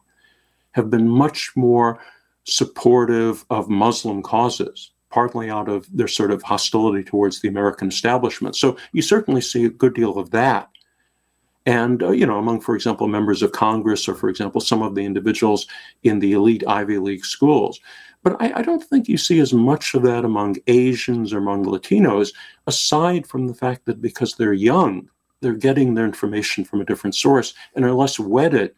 have 0.72 0.90
been 0.90 1.08
much 1.08 1.52
more 1.56 1.98
supportive 2.44 3.44
of 3.50 3.68
Muslim 3.68 4.22
causes, 4.22 4.90
partly 5.10 5.48
out 5.48 5.68
of 5.68 5.86
their 5.96 6.08
sort 6.08 6.30
of 6.30 6.42
hostility 6.42 7.04
towards 7.04 7.40
the 7.40 7.48
American 7.48 7.88
establishment. 7.88 8.56
So 8.56 8.76
you 8.92 9.02
certainly 9.02 9.40
see 9.40 9.64
a 9.64 9.70
good 9.70 9.94
deal 9.94 10.18
of 10.18 10.30
that 10.32 10.68
and, 11.68 12.02
uh, 12.02 12.12
you 12.12 12.24
know, 12.24 12.38
among, 12.38 12.62
for 12.62 12.74
example, 12.74 13.08
members 13.08 13.42
of 13.42 13.52
Congress 13.52 14.08
or, 14.08 14.14
for 14.14 14.30
example, 14.30 14.58
some 14.58 14.80
of 14.80 14.94
the 14.94 15.04
individuals 15.04 15.66
in 16.02 16.18
the 16.18 16.32
elite 16.32 16.64
Ivy 16.66 16.96
League 16.96 17.26
schools. 17.26 17.78
But 18.22 18.40
I, 18.40 18.60
I, 18.60 18.62
don't 18.62 18.82
think 18.82 19.06
you 19.06 19.18
see 19.18 19.38
as 19.38 19.52
much 19.52 19.92
of 19.92 20.02
that 20.04 20.24
among 20.24 20.56
Asians 20.66 21.30
or 21.30 21.38
among 21.38 21.66
Latinos, 21.66 22.32
aside 22.66 23.26
from 23.26 23.48
the 23.48 23.54
fact 23.54 23.84
that 23.84 24.00
because 24.00 24.34
they're 24.34 24.54
young, 24.54 25.10
they're 25.42 25.52
getting 25.52 25.92
their 25.92 26.06
information 26.06 26.64
from 26.64 26.80
a 26.80 26.86
different 26.86 27.14
source 27.14 27.52
and 27.74 27.84
are 27.84 27.92
less 27.92 28.18
wedded 28.18 28.72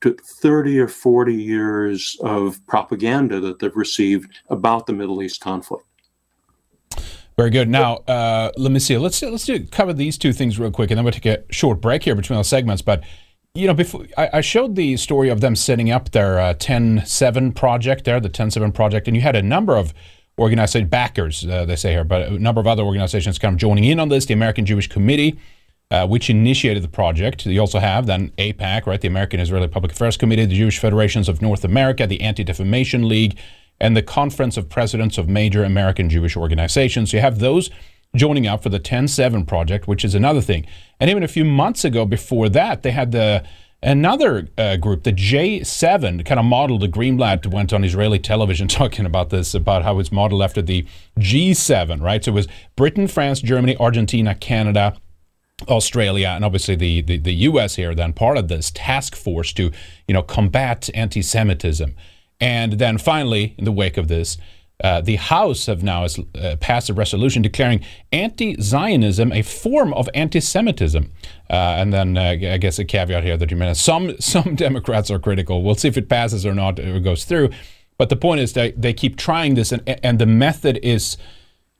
to 0.00 0.16
30 0.40 0.80
or 0.80 0.88
40 0.88 1.34
years 1.34 2.16
of 2.22 2.58
propaganda 2.66 3.38
that 3.38 3.58
they've 3.58 3.76
received 3.76 4.32
about 4.48 4.86
the 4.86 4.94
Middle 4.94 5.22
East 5.22 5.42
conflict. 5.42 5.84
Very 7.36 7.50
good. 7.50 7.68
Now, 7.68 7.96
uh, 8.06 8.52
let 8.56 8.70
me 8.70 8.78
see. 8.78 8.96
Let's 8.96 9.20
let's 9.22 9.44
do, 9.44 9.64
cover 9.66 9.92
these 9.92 10.16
two 10.16 10.32
things 10.32 10.58
real 10.58 10.70
quick, 10.70 10.90
and 10.90 10.98
then 10.98 11.04
we'll 11.04 11.12
take 11.12 11.26
a 11.26 11.42
short 11.50 11.80
break 11.80 12.04
here 12.04 12.14
between 12.14 12.38
the 12.38 12.44
segments. 12.44 12.80
But 12.80 13.02
you 13.54 13.66
know, 13.66 13.74
before 13.74 14.06
I, 14.16 14.30
I 14.34 14.40
showed 14.40 14.76
the 14.76 14.96
story 14.96 15.28
of 15.28 15.40
them 15.40 15.56
setting 15.56 15.90
up 15.90 16.10
their 16.10 16.40
uh, 16.40 16.54
10-7 16.54 17.54
project 17.54 18.04
there, 18.04 18.18
the 18.18 18.28
10-7 18.28 18.74
project, 18.74 19.06
and 19.06 19.16
you 19.16 19.22
had 19.22 19.36
a 19.36 19.42
number 19.42 19.76
of 19.76 19.94
organized 20.36 20.90
backers, 20.90 21.46
uh, 21.46 21.64
they 21.64 21.76
say 21.76 21.92
here, 21.92 22.02
but 22.04 22.22
a 22.22 22.38
number 22.38 22.60
of 22.60 22.66
other 22.66 22.82
organizations 22.82 23.38
kind 23.38 23.54
of 23.54 23.58
joining 23.60 23.84
in 23.84 24.00
on 24.00 24.08
this. 24.08 24.26
The 24.26 24.34
American 24.34 24.66
Jewish 24.66 24.88
Committee, 24.88 25.38
uh, 25.90 26.06
which 26.06 26.30
initiated 26.30 26.82
the 26.82 26.88
project. 26.88 27.46
You 27.46 27.60
also 27.60 27.78
have 27.78 28.06
then 28.06 28.30
AIPAC, 28.38 28.86
right, 28.86 29.00
the 29.00 29.08
American 29.08 29.38
Israeli 29.38 29.68
Public 29.68 29.92
Affairs 29.92 30.16
Committee, 30.16 30.46
the 30.46 30.56
Jewish 30.56 30.78
Federations 30.78 31.28
of 31.28 31.40
North 31.40 31.64
America, 31.64 32.06
the 32.06 32.20
Anti 32.22 32.42
Defamation 32.44 33.08
League 33.08 33.38
and 33.80 33.96
the 33.96 34.02
Conference 34.02 34.56
of 34.56 34.68
Presidents 34.68 35.18
of 35.18 35.28
Major 35.28 35.64
American 35.64 36.08
Jewish 36.08 36.36
Organizations. 36.36 37.12
You 37.12 37.20
have 37.20 37.38
those 37.38 37.70
joining 38.14 38.46
up 38.46 38.62
for 38.62 38.68
the 38.68 38.80
10-7 38.80 39.46
project, 39.46 39.88
which 39.88 40.04
is 40.04 40.14
another 40.14 40.40
thing. 40.40 40.66
And 41.00 41.10
even 41.10 41.22
a 41.22 41.28
few 41.28 41.44
months 41.44 41.84
ago, 41.84 42.04
before 42.04 42.48
that, 42.50 42.82
they 42.82 42.92
had 42.92 43.12
the 43.12 43.44
another 43.82 44.48
uh, 44.56 44.76
group, 44.76 45.02
the 45.02 45.12
J7, 45.12 46.24
kind 46.24 46.40
of 46.40 46.46
modeled. 46.46 46.80
The 46.80 46.88
Greenblatt 46.88 47.46
went 47.46 47.72
on 47.72 47.84
Israeli 47.84 48.18
television 48.18 48.68
talking 48.80 49.04
about 49.04 49.30
this, 49.30 49.54
about 49.54 49.82
how 49.82 49.98
it's 49.98 50.12
modeled 50.12 50.42
after 50.42 50.62
the 50.62 50.86
G7, 51.18 52.00
right? 52.00 52.24
So 52.24 52.30
it 52.30 52.34
was 52.34 52.48
Britain, 52.76 53.08
France, 53.08 53.40
Germany, 53.40 53.76
Argentina, 53.78 54.34
Canada, 54.34 54.96
Australia 55.68 56.28
and 56.34 56.44
obviously 56.44 56.74
the, 56.74 57.00
the, 57.02 57.16
the 57.16 57.34
U.S. 57.34 57.76
here 57.76 57.94
then 57.94 58.12
part 58.12 58.36
of 58.36 58.48
this 58.48 58.70
task 58.72 59.14
force 59.14 59.52
to 59.52 59.70
you 60.08 60.14
know 60.14 60.22
combat 60.22 60.90
anti-Semitism. 60.94 61.94
And 62.40 62.74
then 62.74 62.98
finally, 62.98 63.54
in 63.58 63.64
the 63.64 63.72
wake 63.72 63.96
of 63.96 64.08
this, 64.08 64.36
uh, 64.82 65.00
the 65.00 65.16
House 65.16 65.66
have 65.66 65.82
now 65.82 66.04
uh, 66.04 66.56
passed 66.56 66.90
a 66.90 66.94
resolution 66.94 67.42
declaring 67.42 67.84
anti-Zionism 68.12 69.32
a 69.32 69.42
form 69.42 69.94
of 69.94 70.08
anti-Semitism. 70.14 71.12
Uh, 71.48 71.52
and 71.52 71.92
then 71.92 72.18
uh, 72.18 72.22
I 72.22 72.58
guess 72.58 72.78
a 72.78 72.84
caveat 72.84 73.22
here 73.22 73.36
that 73.36 73.50
you 73.50 73.56
mentioned 73.56 73.76
some 73.76 74.16
some 74.20 74.56
Democrats 74.56 75.10
are 75.10 75.18
critical. 75.18 75.62
We'll 75.62 75.76
see 75.76 75.88
if 75.88 75.96
it 75.96 76.08
passes 76.08 76.44
or 76.44 76.54
not 76.54 76.80
or 76.80 76.98
goes 77.00 77.24
through. 77.24 77.50
But 77.96 78.08
the 78.08 78.16
point 78.16 78.40
is 78.40 78.54
that 78.54 78.80
they 78.80 78.92
keep 78.92 79.16
trying 79.16 79.54
this, 79.54 79.70
and, 79.70 79.82
and 80.02 80.18
the 80.18 80.26
method 80.26 80.80
is 80.82 81.16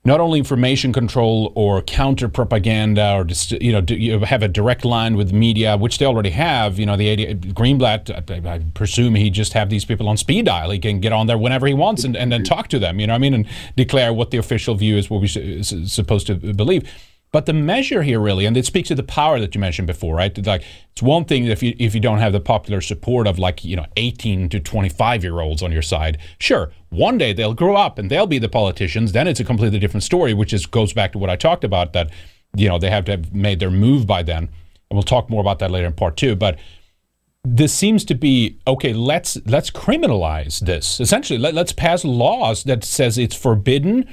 not 0.06 0.20
only 0.20 0.38
information 0.38 0.92
control 0.92 1.50
or 1.54 1.80
counter 1.80 2.28
propaganda 2.28 3.14
or 3.14 3.24
just, 3.24 3.52
you 3.52 3.72
know 3.72 3.82
you 3.88 4.18
have 4.20 4.42
a 4.42 4.48
direct 4.48 4.84
line 4.84 5.16
with 5.16 5.32
media 5.32 5.76
which 5.76 5.98
they 5.98 6.04
already 6.04 6.30
have 6.30 6.78
you 6.78 6.86
know 6.86 6.96
the 6.96 7.16
ADL, 7.16 7.52
greenblatt 7.54 8.10
I, 8.10 8.54
I, 8.54 8.58
presume 8.74 9.14
he 9.14 9.30
just 9.30 9.54
have 9.54 9.70
these 9.70 9.84
people 9.84 10.08
on 10.08 10.16
speed 10.16 10.46
dial. 10.46 10.70
He 10.70 10.78
can 10.78 11.00
get 11.00 11.12
on 11.12 11.26
there 11.26 11.38
whenever 11.38 11.66
he 11.66 11.74
wants 11.74 12.04
and, 12.04 12.16
and 12.16 12.30
then 12.30 12.44
talk 12.44 12.68
to 12.68 12.78
them 12.78 13.00
you 13.00 13.06
know 13.06 13.14
i 13.14 13.18
mean 13.18 13.34
and 13.34 13.46
declare 13.76 14.12
what 14.12 14.30
the 14.30 14.38
official 14.38 14.74
view 14.74 14.96
is 14.96 15.08
what 15.08 15.20
we're 15.20 15.62
supposed 15.62 16.26
to 16.26 16.34
believe 16.34 16.88
but 17.34 17.46
the 17.46 17.52
measure 17.52 18.04
here 18.04 18.20
really, 18.20 18.46
and 18.46 18.56
it 18.56 18.64
speaks 18.64 18.86
to 18.86 18.94
the 18.94 19.02
power 19.02 19.40
that 19.40 19.56
you 19.56 19.60
mentioned 19.60 19.88
before, 19.88 20.14
right? 20.14 20.46
Like 20.46 20.62
it's 20.92 21.02
one 21.02 21.24
thing 21.24 21.46
if 21.46 21.64
you 21.64 21.74
if 21.80 21.92
you 21.92 22.00
don't 22.00 22.20
have 22.20 22.32
the 22.32 22.38
popular 22.38 22.80
support 22.80 23.26
of 23.26 23.40
like 23.40 23.64
you 23.64 23.74
know 23.74 23.86
18 23.96 24.48
to 24.50 24.60
25 24.60 25.24
year 25.24 25.40
olds 25.40 25.60
on 25.60 25.72
your 25.72 25.82
side. 25.82 26.18
Sure, 26.38 26.70
one 26.90 27.18
day 27.18 27.32
they'll 27.32 27.52
grow 27.52 27.74
up 27.74 27.98
and 27.98 28.08
they'll 28.08 28.28
be 28.28 28.38
the 28.38 28.48
politicians. 28.48 29.10
Then 29.10 29.26
it's 29.26 29.40
a 29.40 29.44
completely 29.44 29.80
different 29.80 30.04
story, 30.04 30.32
which 30.32 30.52
is 30.52 30.64
goes 30.64 30.92
back 30.92 31.10
to 31.10 31.18
what 31.18 31.28
I 31.28 31.34
talked 31.34 31.64
about 31.64 31.92
that 31.92 32.08
you 32.54 32.68
know 32.68 32.78
they 32.78 32.88
have 32.88 33.04
to 33.06 33.10
have 33.10 33.34
made 33.34 33.58
their 33.58 33.68
move 33.68 34.06
by 34.06 34.22
then, 34.22 34.44
and 34.44 34.92
we'll 34.92 35.02
talk 35.02 35.28
more 35.28 35.40
about 35.40 35.58
that 35.58 35.72
later 35.72 35.88
in 35.88 35.92
part 35.92 36.16
two. 36.16 36.36
But 36.36 36.56
this 37.42 37.74
seems 37.74 38.04
to 38.04 38.14
be 38.14 38.60
okay. 38.68 38.92
Let's 38.92 39.38
let's 39.44 39.72
criminalize 39.72 40.60
this. 40.60 41.00
Essentially, 41.00 41.40
let, 41.40 41.56
us 41.56 41.72
pass 41.72 42.04
laws 42.04 42.62
that 42.62 42.84
says 42.84 43.18
it's 43.18 43.34
forbidden. 43.34 44.08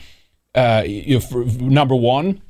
Uh, 0.56 0.82
if, 0.86 1.32
number 1.62 1.96
one, 1.96 2.42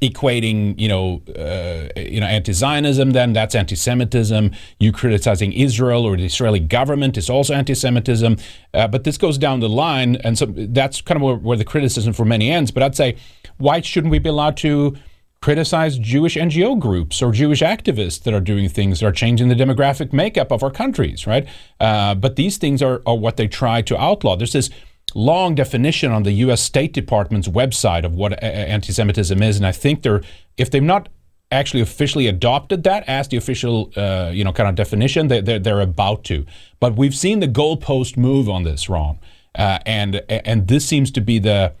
equating, 0.00 0.78
you 0.78 0.88
know, 0.88 1.22
uh, 1.36 1.88
you 2.00 2.20
know, 2.20 2.26
anti-Zionism. 2.26 3.10
Then 3.10 3.32
that's 3.32 3.54
anti-Semitism. 3.54 4.52
You 4.78 4.92
criticizing 4.92 5.52
Israel 5.52 6.04
or 6.04 6.16
the 6.16 6.24
Israeli 6.24 6.60
government 6.60 7.16
is 7.16 7.28
also 7.28 7.54
anti-Semitism. 7.54 8.36
Uh, 8.72 8.88
but 8.88 9.04
this 9.04 9.18
goes 9.18 9.38
down 9.38 9.60
the 9.60 9.68
line, 9.68 10.16
and 10.16 10.38
so 10.38 10.46
that's 10.46 11.00
kind 11.00 11.16
of 11.16 11.22
where, 11.22 11.36
where, 11.36 11.56
the 11.56 11.64
criticism 11.64 12.12
for 12.12 12.24
many 12.24 12.50
ends. 12.50 12.70
But 12.70 12.82
I'd 12.82 12.96
say, 12.96 13.16
why 13.58 13.80
shouldn't 13.80 14.10
we 14.10 14.18
be 14.18 14.30
allowed 14.30 14.56
to 14.58 14.96
criticize 15.42 15.98
Jewish 15.98 16.36
NGO 16.36 16.78
groups 16.78 17.22
or 17.22 17.32
Jewish 17.32 17.60
activists 17.60 18.22
that 18.24 18.34
are 18.34 18.40
doing 18.40 18.68
things 18.68 19.00
that 19.00 19.06
are 19.06 19.12
changing 19.12 19.48
the 19.48 19.54
demographic 19.54 20.12
makeup 20.12 20.52
of 20.52 20.62
our 20.62 20.70
countries, 20.70 21.26
right? 21.26 21.46
Uh, 21.78 22.14
but 22.14 22.36
these 22.36 22.58
things 22.58 22.82
are, 22.82 23.02
are 23.06 23.16
what 23.16 23.36
they 23.38 23.48
try 23.48 23.80
to 23.82 23.98
outlaw. 23.98 24.36
There's 24.36 24.52
this 24.52 24.68
long 25.14 25.54
definition 25.54 26.12
on 26.12 26.22
the 26.22 26.32
U.S. 26.32 26.60
State 26.60 26.92
Department's 26.92 27.48
website 27.48 28.04
of 28.04 28.14
what 28.14 28.42
anti-Semitism 28.42 29.42
is, 29.42 29.56
and 29.56 29.66
I 29.66 29.72
think 29.72 30.02
they're 30.02 30.22
if 30.56 30.70
they've 30.70 30.82
not 30.82 31.08
actually 31.50 31.80
officially 31.80 32.26
adopted 32.26 32.84
that 32.84 33.04
as 33.08 33.28
the 33.28 33.36
official, 33.36 33.92
uh, 33.96 34.30
you 34.32 34.44
know, 34.44 34.52
kind 34.52 34.68
of 34.68 34.74
definition, 34.74 35.28
they, 35.28 35.40
they're, 35.40 35.58
they're 35.58 35.80
about 35.80 36.24
to. 36.24 36.46
But 36.78 36.96
we've 36.96 37.14
seen 37.14 37.40
the 37.40 37.48
goalpost 37.48 38.16
move 38.16 38.48
on 38.48 38.62
this, 38.62 38.88
Ron, 38.88 39.18
uh, 39.54 39.78
and 39.84 40.16
and 40.28 40.68
this 40.68 40.86
seems 40.86 41.10
to 41.12 41.20
be 41.20 41.38
the 41.38 41.74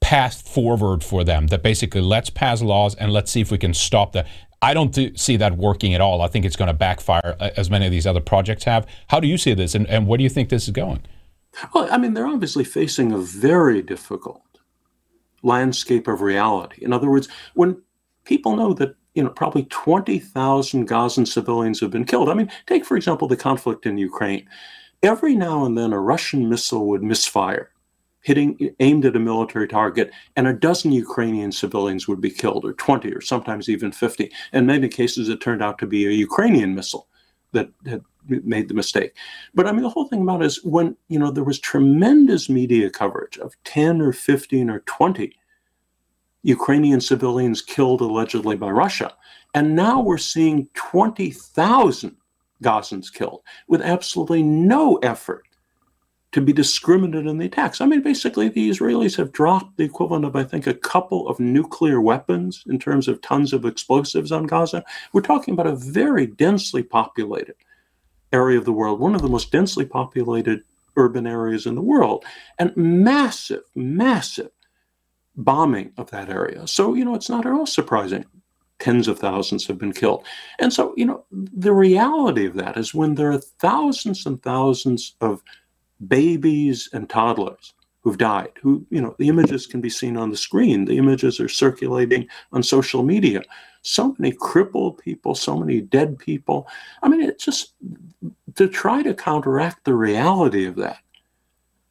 path 0.00 0.48
forward 0.48 1.04
for 1.04 1.24
them. 1.24 1.48
That 1.48 1.62
basically 1.62 2.00
let's 2.00 2.30
pass 2.30 2.62
laws 2.62 2.94
and 2.94 3.12
let's 3.12 3.30
see 3.30 3.40
if 3.40 3.50
we 3.50 3.58
can 3.58 3.74
stop 3.74 4.12
that. 4.12 4.26
I 4.62 4.74
don't 4.74 4.94
th- 4.94 5.18
see 5.18 5.36
that 5.36 5.56
working 5.56 5.94
at 5.94 6.00
all. 6.00 6.20
I 6.20 6.28
think 6.28 6.44
it's 6.44 6.56
going 6.56 6.68
to 6.68 6.74
backfire, 6.74 7.36
uh, 7.40 7.50
as 7.56 7.70
many 7.70 7.86
of 7.86 7.92
these 7.92 8.06
other 8.06 8.20
projects 8.20 8.64
have. 8.64 8.86
How 9.08 9.20
do 9.20 9.26
you 9.26 9.38
see 9.38 9.54
this, 9.54 9.74
and, 9.74 9.86
and 9.88 10.06
where 10.06 10.18
do 10.18 10.24
you 10.24 10.30
think 10.30 10.48
this 10.48 10.64
is 10.64 10.70
going? 10.70 11.02
Well, 11.74 11.88
I 11.90 11.98
mean, 11.98 12.14
they're 12.14 12.26
obviously 12.26 12.64
facing 12.64 13.12
a 13.12 13.18
very 13.18 13.82
difficult 13.82 14.42
landscape 15.42 16.06
of 16.06 16.20
reality. 16.20 16.84
In 16.84 16.92
other 16.92 17.10
words, 17.10 17.28
when 17.54 17.80
people 18.24 18.56
know 18.56 18.72
that 18.74 18.94
you 19.14 19.22
know 19.22 19.30
probably 19.30 19.64
20,000 19.64 20.86
Gazan 20.86 21.26
civilians 21.26 21.80
have 21.80 21.90
been 21.90 22.04
killed. 22.04 22.28
I 22.28 22.34
mean, 22.34 22.50
take 22.66 22.84
for 22.84 22.96
example 22.96 23.28
the 23.28 23.36
conflict 23.36 23.86
in 23.86 23.98
Ukraine. 23.98 24.48
Every 25.02 25.34
now 25.34 25.64
and 25.64 25.76
then 25.76 25.92
a 25.92 26.00
Russian 26.00 26.48
missile 26.48 26.86
would 26.88 27.02
misfire, 27.02 27.70
hitting 28.20 28.70
aimed 28.80 29.06
at 29.06 29.16
a 29.16 29.18
military 29.18 29.66
target, 29.66 30.10
and 30.36 30.46
a 30.46 30.52
dozen 30.52 30.92
Ukrainian 30.92 31.52
civilians 31.52 32.06
would 32.06 32.20
be 32.20 32.30
killed, 32.30 32.64
or 32.64 32.74
20, 32.74 33.10
or 33.12 33.20
sometimes 33.20 33.68
even 33.68 33.92
50. 33.92 34.30
In 34.52 34.66
many 34.66 34.88
cases, 34.88 35.28
it 35.28 35.40
turned 35.40 35.62
out 35.62 35.78
to 35.78 35.86
be 35.86 36.06
a 36.06 36.10
Ukrainian 36.10 36.74
missile 36.74 37.08
that 37.52 37.70
had 37.86 38.02
made 38.44 38.68
the 38.68 38.74
mistake. 38.74 39.14
But 39.54 39.66
I 39.66 39.72
mean, 39.72 39.82
the 39.82 39.90
whole 39.90 40.08
thing 40.08 40.22
about 40.22 40.42
is 40.42 40.64
when, 40.64 40.96
you 41.08 41.18
know, 41.18 41.30
there 41.30 41.44
was 41.44 41.58
tremendous 41.58 42.48
media 42.48 42.90
coverage 42.90 43.38
of 43.38 43.56
10 43.64 44.00
or 44.00 44.12
15 44.12 44.70
or 44.70 44.80
20 44.80 45.36
Ukrainian 46.42 47.00
civilians 47.00 47.60
killed 47.60 48.00
allegedly 48.00 48.56
by 48.56 48.70
Russia. 48.70 49.12
And 49.54 49.74
now 49.74 50.00
we're 50.00 50.18
seeing 50.18 50.68
20,000 50.74 52.16
Gazans 52.62 53.12
killed 53.12 53.42
with 53.68 53.82
absolutely 53.82 54.42
no 54.42 54.96
effort 54.96 55.44
to 56.32 56.40
be 56.40 56.52
discriminated 56.52 57.26
in 57.26 57.38
the 57.38 57.46
attacks. 57.46 57.80
I 57.80 57.86
mean, 57.86 58.02
basically, 58.02 58.48
the 58.48 58.70
Israelis 58.70 59.16
have 59.16 59.32
dropped 59.32 59.76
the 59.76 59.84
equivalent 59.84 60.24
of, 60.24 60.36
I 60.36 60.44
think, 60.44 60.66
a 60.66 60.74
couple 60.74 61.28
of 61.28 61.40
nuclear 61.40 62.00
weapons 62.00 62.62
in 62.68 62.78
terms 62.78 63.08
of 63.08 63.20
tons 63.20 63.52
of 63.52 63.64
explosives 63.64 64.30
on 64.30 64.46
Gaza. 64.46 64.84
We're 65.12 65.22
talking 65.22 65.54
about 65.54 65.66
a 65.66 65.74
very 65.74 66.26
densely 66.26 66.84
populated 66.84 67.56
area 68.32 68.58
of 68.58 68.64
the 68.64 68.72
world, 68.72 69.00
one 69.00 69.14
of 69.14 69.22
the 69.22 69.28
most 69.28 69.50
densely 69.50 69.84
populated 69.84 70.62
urban 70.96 71.26
areas 71.26 71.66
in 71.66 71.74
the 71.74 71.80
world, 71.80 72.24
and 72.58 72.76
massive, 72.76 73.62
massive 73.74 74.50
bombing 75.36 75.92
of 75.96 76.10
that 76.10 76.28
area. 76.28 76.66
So, 76.66 76.94
you 76.94 77.04
know, 77.04 77.14
it's 77.14 77.30
not 77.30 77.46
at 77.46 77.52
all 77.52 77.66
surprising. 77.66 78.24
Tens 78.78 79.08
of 79.08 79.18
thousands 79.18 79.66
have 79.66 79.78
been 79.78 79.92
killed. 79.92 80.24
And 80.58 80.72
so, 80.72 80.94
you 80.96 81.04
know, 81.04 81.24
the 81.30 81.72
reality 81.72 82.46
of 82.46 82.54
that 82.54 82.76
is 82.76 82.94
when 82.94 83.14
there 83.14 83.32
are 83.32 83.38
thousands 83.38 84.26
and 84.26 84.42
thousands 84.42 85.16
of 85.20 85.42
babies 86.08 86.88
and 86.92 87.08
toddlers 87.08 87.74
who've 88.02 88.18
died, 88.18 88.52
who, 88.60 88.84
you 88.90 89.00
know, 89.00 89.14
the 89.18 89.28
images 89.28 89.66
can 89.66 89.80
be 89.80 89.90
seen 89.90 90.16
on 90.16 90.30
the 90.30 90.36
screen, 90.36 90.84
the 90.84 90.96
images 90.96 91.38
are 91.38 91.48
circulating 91.48 92.26
on 92.52 92.62
social 92.62 93.02
media. 93.02 93.42
So 93.82 94.14
many 94.18 94.34
crippled 94.34 94.98
people, 94.98 95.34
so 95.34 95.56
many 95.56 95.80
dead 95.80 96.18
people. 96.18 96.66
I 97.02 97.08
mean, 97.08 97.22
it's 97.22 97.44
just 97.44 97.74
to 98.54 98.68
try 98.68 99.02
to 99.02 99.14
counteract 99.14 99.84
the 99.84 99.94
reality 99.94 100.66
of 100.66 100.76
that 100.76 100.98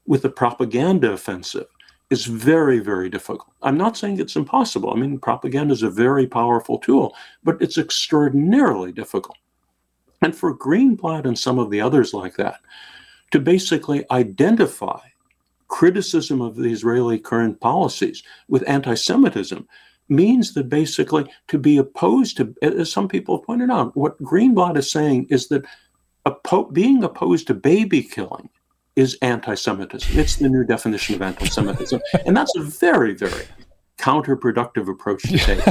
with 0.07 0.25
a 0.25 0.29
propaganda 0.29 1.11
offensive 1.11 1.67
is 2.09 2.25
very, 2.25 2.79
very 2.79 3.09
difficult. 3.09 3.53
I'm 3.61 3.77
not 3.77 3.95
saying 3.95 4.19
it's 4.19 4.35
impossible. 4.35 4.91
I 4.91 4.95
mean, 4.95 5.19
propaganda 5.19 5.73
is 5.73 5.83
a 5.83 5.91
very 5.91 6.25
powerful 6.25 6.79
tool, 6.79 7.15
but 7.43 7.61
it's 7.61 7.77
extraordinarily 7.77 8.91
difficult. 8.91 9.37
And 10.21 10.35
for 10.35 10.57
Greenblatt 10.57 11.25
and 11.25 11.37
some 11.37 11.59
of 11.59 11.69
the 11.69 11.79
others 11.79 12.13
like 12.13 12.35
that, 12.37 12.59
to 13.31 13.39
basically 13.39 14.03
identify 14.09 14.99
criticism 15.69 16.41
of 16.41 16.55
the 16.55 16.69
Israeli 16.69 17.19
current 17.19 17.59
policies 17.61 18.21
with 18.49 18.67
anti 18.67 18.95
Semitism 18.95 19.65
means 20.09 20.53
that 20.53 20.69
basically 20.69 21.31
to 21.47 21.57
be 21.57 21.77
opposed 21.77 22.35
to, 22.37 22.53
as 22.61 22.91
some 22.91 23.07
people 23.07 23.37
have 23.37 23.45
pointed 23.45 23.69
out, 23.69 23.95
what 23.95 24.21
Greenblatt 24.21 24.77
is 24.77 24.91
saying 24.91 25.27
is 25.29 25.47
that 25.47 25.65
oppo- 26.25 26.73
being 26.73 27.03
opposed 27.03 27.47
to 27.47 27.53
baby 27.53 28.01
killing 28.01 28.49
is 28.95 29.17
anti-Semitism. 29.21 30.19
It's 30.19 30.35
the 30.35 30.49
new 30.49 30.65
definition 30.65 31.15
of 31.15 31.21
anti-Semitism, 31.21 32.01
and 32.25 32.35
that's 32.35 32.55
a 32.57 32.61
very, 32.61 33.13
very 33.13 33.45
counterproductive 33.97 34.89
approach 34.89 35.23
to 35.23 35.37
take. 35.37 35.61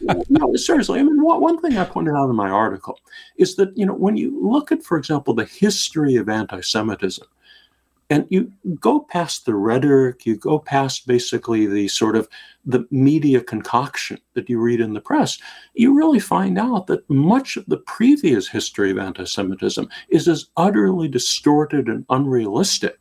no, 0.28 0.54
seriously. 0.56 1.00
I 1.00 1.02
mean, 1.02 1.22
one 1.22 1.60
thing 1.60 1.78
I 1.78 1.84
pointed 1.84 2.14
out 2.14 2.28
in 2.28 2.36
my 2.36 2.50
article 2.50 2.98
is 3.36 3.56
that 3.56 3.76
you 3.76 3.86
know 3.86 3.94
when 3.94 4.16
you 4.16 4.38
look 4.42 4.72
at, 4.72 4.82
for 4.82 4.98
example, 4.98 5.34
the 5.34 5.44
history 5.44 6.16
of 6.16 6.28
anti-Semitism, 6.28 7.26
and 8.14 8.26
you 8.30 8.52
go 8.78 9.00
past 9.00 9.44
the 9.44 9.54
rhetoric 9.54 10.24
you 10.24 10.36
go 10.36 10.58
past 10.58 11.06
basically 11.06 11.66
the 11.66 11.88
sort 11.88 12.14
of 12.14 12.28
the 12.64 12.86
media 12.90 13.40
concoction 13.40 14.18
that 14.34 14.48
you 14.48 14.60
read 14.60 14.80
in 14.80 14.94
the 14.94 15.00
press 15.00 15.38
you 15.74 15.92
really 15.92 16.20
find 16.20 16.56
out 16.56 16.86
that 16.86 17.08
much 17.10 17.56
of 17.56 17.66
the 17.66 17.76
previous 17.78 18.48
history 18.48 18.92
of 18.92 18.98
anti-semitism 18.98 19.88
is 20.08 20.28
as 20.28 20.46
utterly 20.56 21.08
distorted 21.08 21.88
and 21.88 22.06
unrealistic 22.10 22.98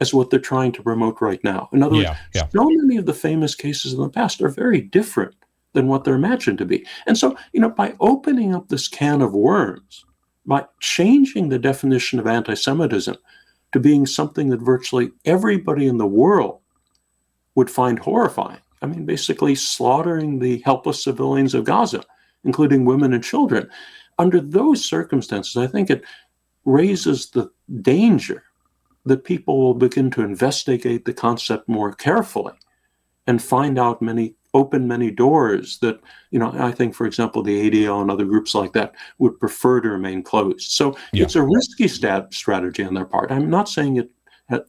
as 0.00 0.14
what 0.14 0.30
they're 0.30 0.40
trying 0.40 0.72
to 0.72 0.82
promote 0.82 1.20
right 1.20 1.44
now 1.44 1.68
in 1.72 1.82
other 1.82 1.96
yeah, 1.96 2.10
words 2.10 2.20
yeah. 2.34 2.48
so 2.48 2.64
many 2.64 2.96
of 2.96 3.04
the 3.04 3.14
famous 3.14 3.54
cases 3.54 3.92
in 3.92 4.00
the 4.00 4.08
past 4.08 4.40
are 4.40 4.48
very 4.48 4.80
different 4.80 5.34
than 5.74 5.86
what 5.86 6.02
they're 6.02 6.14
imagined 6.14 6.56
to 6.56 6.64
be 6.64 6.86
and 7.06 7.18
so 7.18 7.36
you 7.52 7.60
know 7.60 7.70
by 7.70 7.94
opening 8.00 8.54
up 8.54 8.68
this 8.68 8.88
can 8.88 9.20
of 9.20 9.34
worms 9.34 10.06
by 10.46 10.64
changing 10.80 11.50
the 11.50 11.58
definition 11.58 12.18
of 12.18 12.26
anti-semitism 12.26 13.16
to 13.72 13.80
being 13.80 14.06
something 14.06 14.48
that 14.50 14.60
virtually 14.60 15.12
everybody 15.24 15.86
in 15.86 15.98
the 15.98 16.06
world 16.06 16.60
would 17.54 17.70
find 17.70 17.98
horrifying. 17.98 18.60
I 18.82 18.86
mean, 18.86 19.04
basically 19.04 19.54
slaughtering 19.54 20.38
the 20.38 20.62
helpless 20.64 21.04
civilians 21.04 21.54
of 21.54 21.64
Gaza, 21.64 22.02
including 22.44 22.84
women 22.84 23.12
and 23.12 23.22
children. 23.22 23.68
Under 24.18 24.40
those 24.40 24.84
circumstances, 24.84 25.56
I 25.56 25.66
think 25.66 25.90
it 25.90 26.04
raises 26.64 27.30
the 27.30 27.50
danger 27.82 28.44
that 29.04 29.24
people 29.24 29.58
will 29.58 29.74
begin 29.74 30.10
to 30.12 30.22
investigate 30.22 31.04
the 31.04 31.12
concept 31.12 31.68
more 31.68 31.92
carefully 31.92 32.52
and 33.26 33.42
find 33.42 33.78
out 33.78 34.02
many 34.02 34.34
open 34.54 34.86
many 34.88 35.10
doors 35.10 35.78
that 35.78 36.00
you 36.30 36.38
know 36.38 36.52
i 36.58 36.72
think 36.72 36.94
for 36.94 37.06
example 37.06 37.42
the 37.42 37.70
adl 37.70 38.02
and 38.02 38.10
other 38.10 38.24
groups 38.24 38.54
like 38.54 38.72
that 38.72 38.94
would 39.18 39.38
prefer 39.38 39.80
to 39.80 39.88
remain 39.88 40.22
closed. 40.22 40.72
So 40.72 40.96
yeah. 41.12 41.24
it's 41.24 41.36
a 41.36 41.42
risky 41.42 41.88
stat- 41.88 42.34
strategy 42.34 42.82
on 42.82 42.94
their 42.94 43.04
part. 43.04 43.30
I'm 43.30 43.50
not 43.50 43.68
saying 43.68 43.96
it 43.96 44.10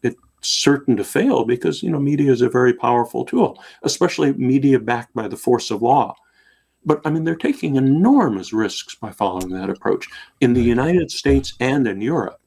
it's 0.04 0.16
certain 0.42 0.96
to 0.98 1.04
fail 1.04 1.46
because 1.46 1.82
you 1.82 1.90
know 1.90 2.00
media 2.00 2.32
is 2.32 2.42
a 2.42 2.50
very 2.50 2.74
powerful 2.74 3.24
tool 3.26 3.62
especially 3.84 4.34
media 4.34 4.80
backed 4.80 5.14
by 5.14 5.28
the 5.28 5.38
force 5.38 5.72
of 5.72 5.82
law. 5.82 6.16
But 6.86 7.02
i 7.06 7.10
mean 7.10 7.24
they're 7.24 7.36
taking 7.36 7.76
enormous 7.76 8.54
risks 8.54 8.96
by 8.96 9.12
following 9.12 9.50
that 9.50 9.70
approach 9.70 10.08
in 10.40 10.54
the 10.54 10.64
united 10.64 11.12
states 11.12 11.54
and 11.60 11.88
in 11.88 12.02
europe. 12.02 12.40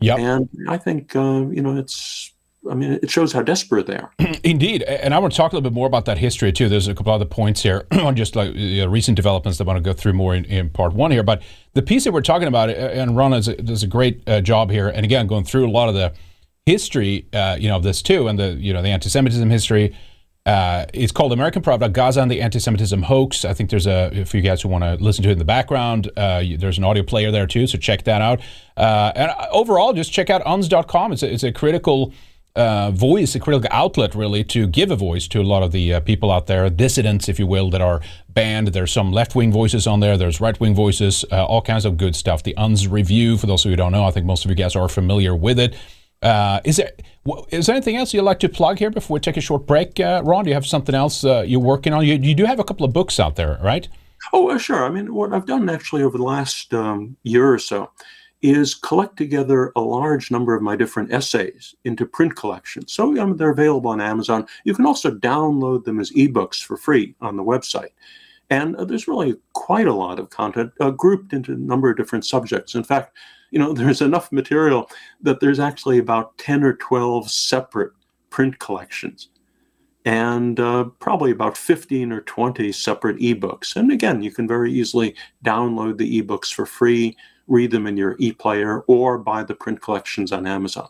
Yeah 0.00 0.16
and 0.16 0.48
i 0.68 0.76
think 0.76 1.16
uh, 1.16 1.46
you 1.50 1.62
know 1.62 1.76
it's 1.76 2.32
I 2.70 2.74
mean, 2.74 2.98
it 3.02 3.10
shows 3.10 3.32
how 3.32 3.42
desperate 3.42 3.86
they 3.86 3.96
are. 3.96 4.12
Indeed, 4.44 4.82
and 4.82 5.14
I 5.14 5.18
want 5.18 5.32
to 5.32 5.36
talk 5.36 5.52
a 5.52 5.56
little 5.56 5.68
bit 5.70 5.74
more 5.74 5.86
about 5.86 6.04
that 6.06 6.18
history 6.18 6.52
too. 6.52 6.68
There's 6.68 6.88
a 6.88 6.94
couple 6.94 7.12
other 7.12 7.24
points 7.24 7.62
here 7.62 7.86
on 7.92 8.16
just 8.16 8.36
like 8.36 8.54
recent 8.54 9.16
developments 9.16 9.58
that 9.58 9.64
I 9.64 9.66
want 9.66 9.76
to 9.78 9.82
go 9.82 9.92
through 9.92 10.14
more 10.14 10.34
in, 10.34 10.44
in, 10.46 10.70
part 10.70 10.92
one 10.92 11.10
here. 11.10 11.22
But 11.22 11.42
the 11.74 11.82
piece 11.82 12.04
that 12.04 12.12
we're 12.12 12.22
talking 12.22 12.48
about, 12.48 12.70
and 12.70 13.16
Ron 13.16 13.32
does 13.32 13.48
a, 13.48 13.56
does 13.56 13.82
a 13.82 13.86
great 13.86 14.28
uh, 14.28 14.40
job 14.40 14.70
here, 14.70 14.88
and 14.88 15.04
again, 15.04 15.26
going 15.26 15.44
through 15.44 15.66
a 15.66 15.70
lot 15.70 15.88
of 15.88 15.94
the 15.94 16.12
history, 16.66 17.26
uh, 17.32 17.56
you 17.58 17.68
know, 17.68 17.76
of 17.76 17.82
this 17.82 18.02
too, 18.02 18.28
and 18.28 18.38
the 18.38 18.52
you 18.54 18.72
know 18.72 18.82
the 18.82 18.88
anti-Semitism 18.88 19.48
history. 19.50 19.96
Uh, 20.46 20.86
it's 20.94 21.10
called 21.10 21.32
American 21.32 21.60
Pravda, 21.60 21.92
Gaza 21.92 22.22
and 22.22 22.30
the 22.30 22.40
Anti-Semitism 22.40 23.02
Hoax. 23.02 23.44
I 23.44 23.52
think 23.52 23.68
there's 23.68 23.88
a, 23.88 24.10
if 24.12 24.32
you 24.32 24.40
guys 24.40 24.62
who 24.62 24.68
want 24.68 24.84
to 24.84 24.94
listen 25.02 25.24
to 25.24 25.30
it 25.30 25.32
in 25.32 25.38
the 25.38 25.44
background, 25.44 26.08
uh, 26.16 26.44
there's 26.56 26.78
an 26.78 26.84
audio 26.84 27.02
player 27.02 27.32
there 27.32 27.48
too, 27.48 27.66
so 27.66 27.78
check 27.78 28.04
that 28.04 28.22
out. 28.22 28.40
Uh, 28.76 29.10
and 29.16 29.32
overall, 29.50 29.92
just 29.92 30.12
check 30.12 30.30
out 30.30 30.44
unz.com. 30.44 31.12
It's 31.12 31.24
a, 31.24 31.32
it's 31.32 31.42
a 31.42 31.50
critical 31.50 32.12
uh, 32.56 32.90
voice, 32.90 33.34
a 33.34 33.40
critical 33.40 33.68
outlet, 33.70 34.14
really, 34.14 34.42
to 34.44 34.66
give 34.66 34.90
a 34.90 34.96
voice 34.96 35.28
to 35.28 35.40
a 35.40 35.42
lot 35.42 35.62
of 35.62 35.72
the 35.72 35.94
uh, 35.94 36.00
people 36.00 36.32
out 36.32 36.46
there, 36.46 36.68
dissidents, 36.70 37.28
if 37.28 37.38
you 37.38 37.46
will, 37.46 37.70
that 37.70 37.80
are 37.80 38.00
banned. 38.30 38.68
There's 38.68 38.92
some 38.92 39.12
left 39.12 39.34
wing 39.34 39.52
voices 39.52 39.86
on 39.86 40.00
there, 40.00 40.16
there's 40.16 40.40
right 40.40 40.58
wing 40.58 40.74
voices, 40.74 41.24
uh, 41.30 41.44
all 41.44 41.62
kinds 41.62 41.84
of 41.84 41.96
good 41.96 42.16
stuff. 42.16 42.42
The 42.42 42.54
Unz 42.56 42.90
Review, 42.90 43.36
for 43.36 43.46
those 43.46 43.64
of 43.64 43.66
you 43.66 43.72
who 43.72 43.76
don't 43.76 43.92
know, 43.92 44.04
I 44.04 44.10
think 44.10 44.26
most 44.26 44.44
of 44.44 44.50
you 44.50 44.56
guys 44.56 44.74
are 44.74 44.88
familiar 44.88 45.36
with 45.36 45.58
it. 45.58 45.76
Uh, 46.22 46.60
is 46.64 46.76
there 46.76 46.92
is 47.50 47.66
there 47.66 47.74
anything 47.74 47.96
else 47.96 48.14
you'd 48.14 48.22
like 48.22 48.38
to 48.38 48.48
plug 48.48 48.78
here 48.78 48.90
before 48.90 49.16
we 49.16 49.20
take 49.20 49.36
a 49.36 49.40
short 49.40 49.66
break, 49.66 50.00
uh, 50.00 50.22
Ron? 50.24 50.44
Do 50.44 50.50
you 50.50 50.54
have 50.54 50.66
something 50.66 50.94
else 50.94 51.24
uh, 51.24 51.44
you're 51.46 51.60
working 51.60 51.92
on? 51.92 52.06
You, 52.06 52.14
you 52.14 52.34
do 52.34 52.46
have 52.46 52.58
a 52.58 52.64
couple 52.64 52.86
of 52.86 52.92
books 52.92 53.20
out 53.20 53.36
there, 53.36 53.58
right? 53.62 53.86
Oh, 54.32 54.56
sure. 54.58 54.84
I 54.84 54.88
mean, 54.88 55.12
what 55.12 55.32
I've 55.32 55.46
done 55.46 55.68
actually 55.68 56.02
over 56.02 56.16
the 56.16 56.24
last 56.24 56.72
um, 56.72 57.16
year 57.22 57.52
or 57.52 57.58
so 57.58 57.90
is 58.42 58.74
collect 58.74 59.16
together 59.16 59.72
a 59.76 59.80
large 59.80 60.30
number 60.30 60.54
of 60.54 60.62
my 60.62 60.76
different 60.76 61.12
essays 61.12 61.74
into 61.84 62.06
print 62.06 62.36
collections. 62.36 62.92
So 62.92 63.18
um, 63.20 63.36
they're 63.36 63.50
available 63.50 63.90
on 63.90 64.00
Amazon. 64.00 64.46
You 64.64 64.74
can 64.74 64.86
also 64.86 65.10
download 65.10 65.84
them 65.84 65.98
as 65.98 66.12
ebooks 66.12 66.62
for 66.62 66.76
free 66.76 67.14
on 67.20 67.36
the 67.36 67.42
website. 67.42 67.90
And 68.50 68.76
uh, 68.76 68.84
there's 68.84 69.08
really 69.08 69.36
quite 69.54 69.86
a 69.86 69.94
lot 69.94 70.18
of 70.18 70.30
content 70.30 70.72
uh, 70.80 70.90
grouped 70.90 71.32
into 71.32 71.52
a 71.52 71.56
number 71.56 71.90
of 71.90 71.96
different 71.96 72.24
subjects. 72.24 72.74
In 72.74 72.84
fact, 72.84 73.16
you 73.50 73.58
know, 73.58 73.72
there's 73.74 74.02
enough 74.02 74.30
material 74.30 74.90
that 75.22 75.40
there's 75.40 75.60
actually 75.60 75.98
about 75.98 76.36
10 76.38 76.62
or 76.62 76.74
12 76.74 77.30
separate 77.30 77.92
print 78.30 78.58
collections 78.58 79.28
and 80.06 80.60
uh, 80.60 80.84
probably 81.00 81.32
about 81.32 81.58
15 81.58 82.12
or 82.12 82.20
20 82.22 82.70
separate 82.70 83.18
ebooks. 83.18 83.74
And 83.74 83.90
again, 83.90 84.22
you 84.22 84.30
can 84.30 84.46
very 84.46 84.72
easily 84.72 85.16
download 85.44 85.98
the 85.98 86.22
ebooks 86.22 86.54
for 86.54 86.64
free, 86.64 87.16
read 87.48 87.72
them 87.72 87.88
in 87.88 87.96
your 87.96 88.14
e 88.18 88.32
player, 88.32 88.80
or 88.86 89.18
buy 89.18 89.42
the 89.42 89.54
print 89.54 89.82
collections 89.82 90.30
on 90.30 90.46
Amazon. 90.46 90.88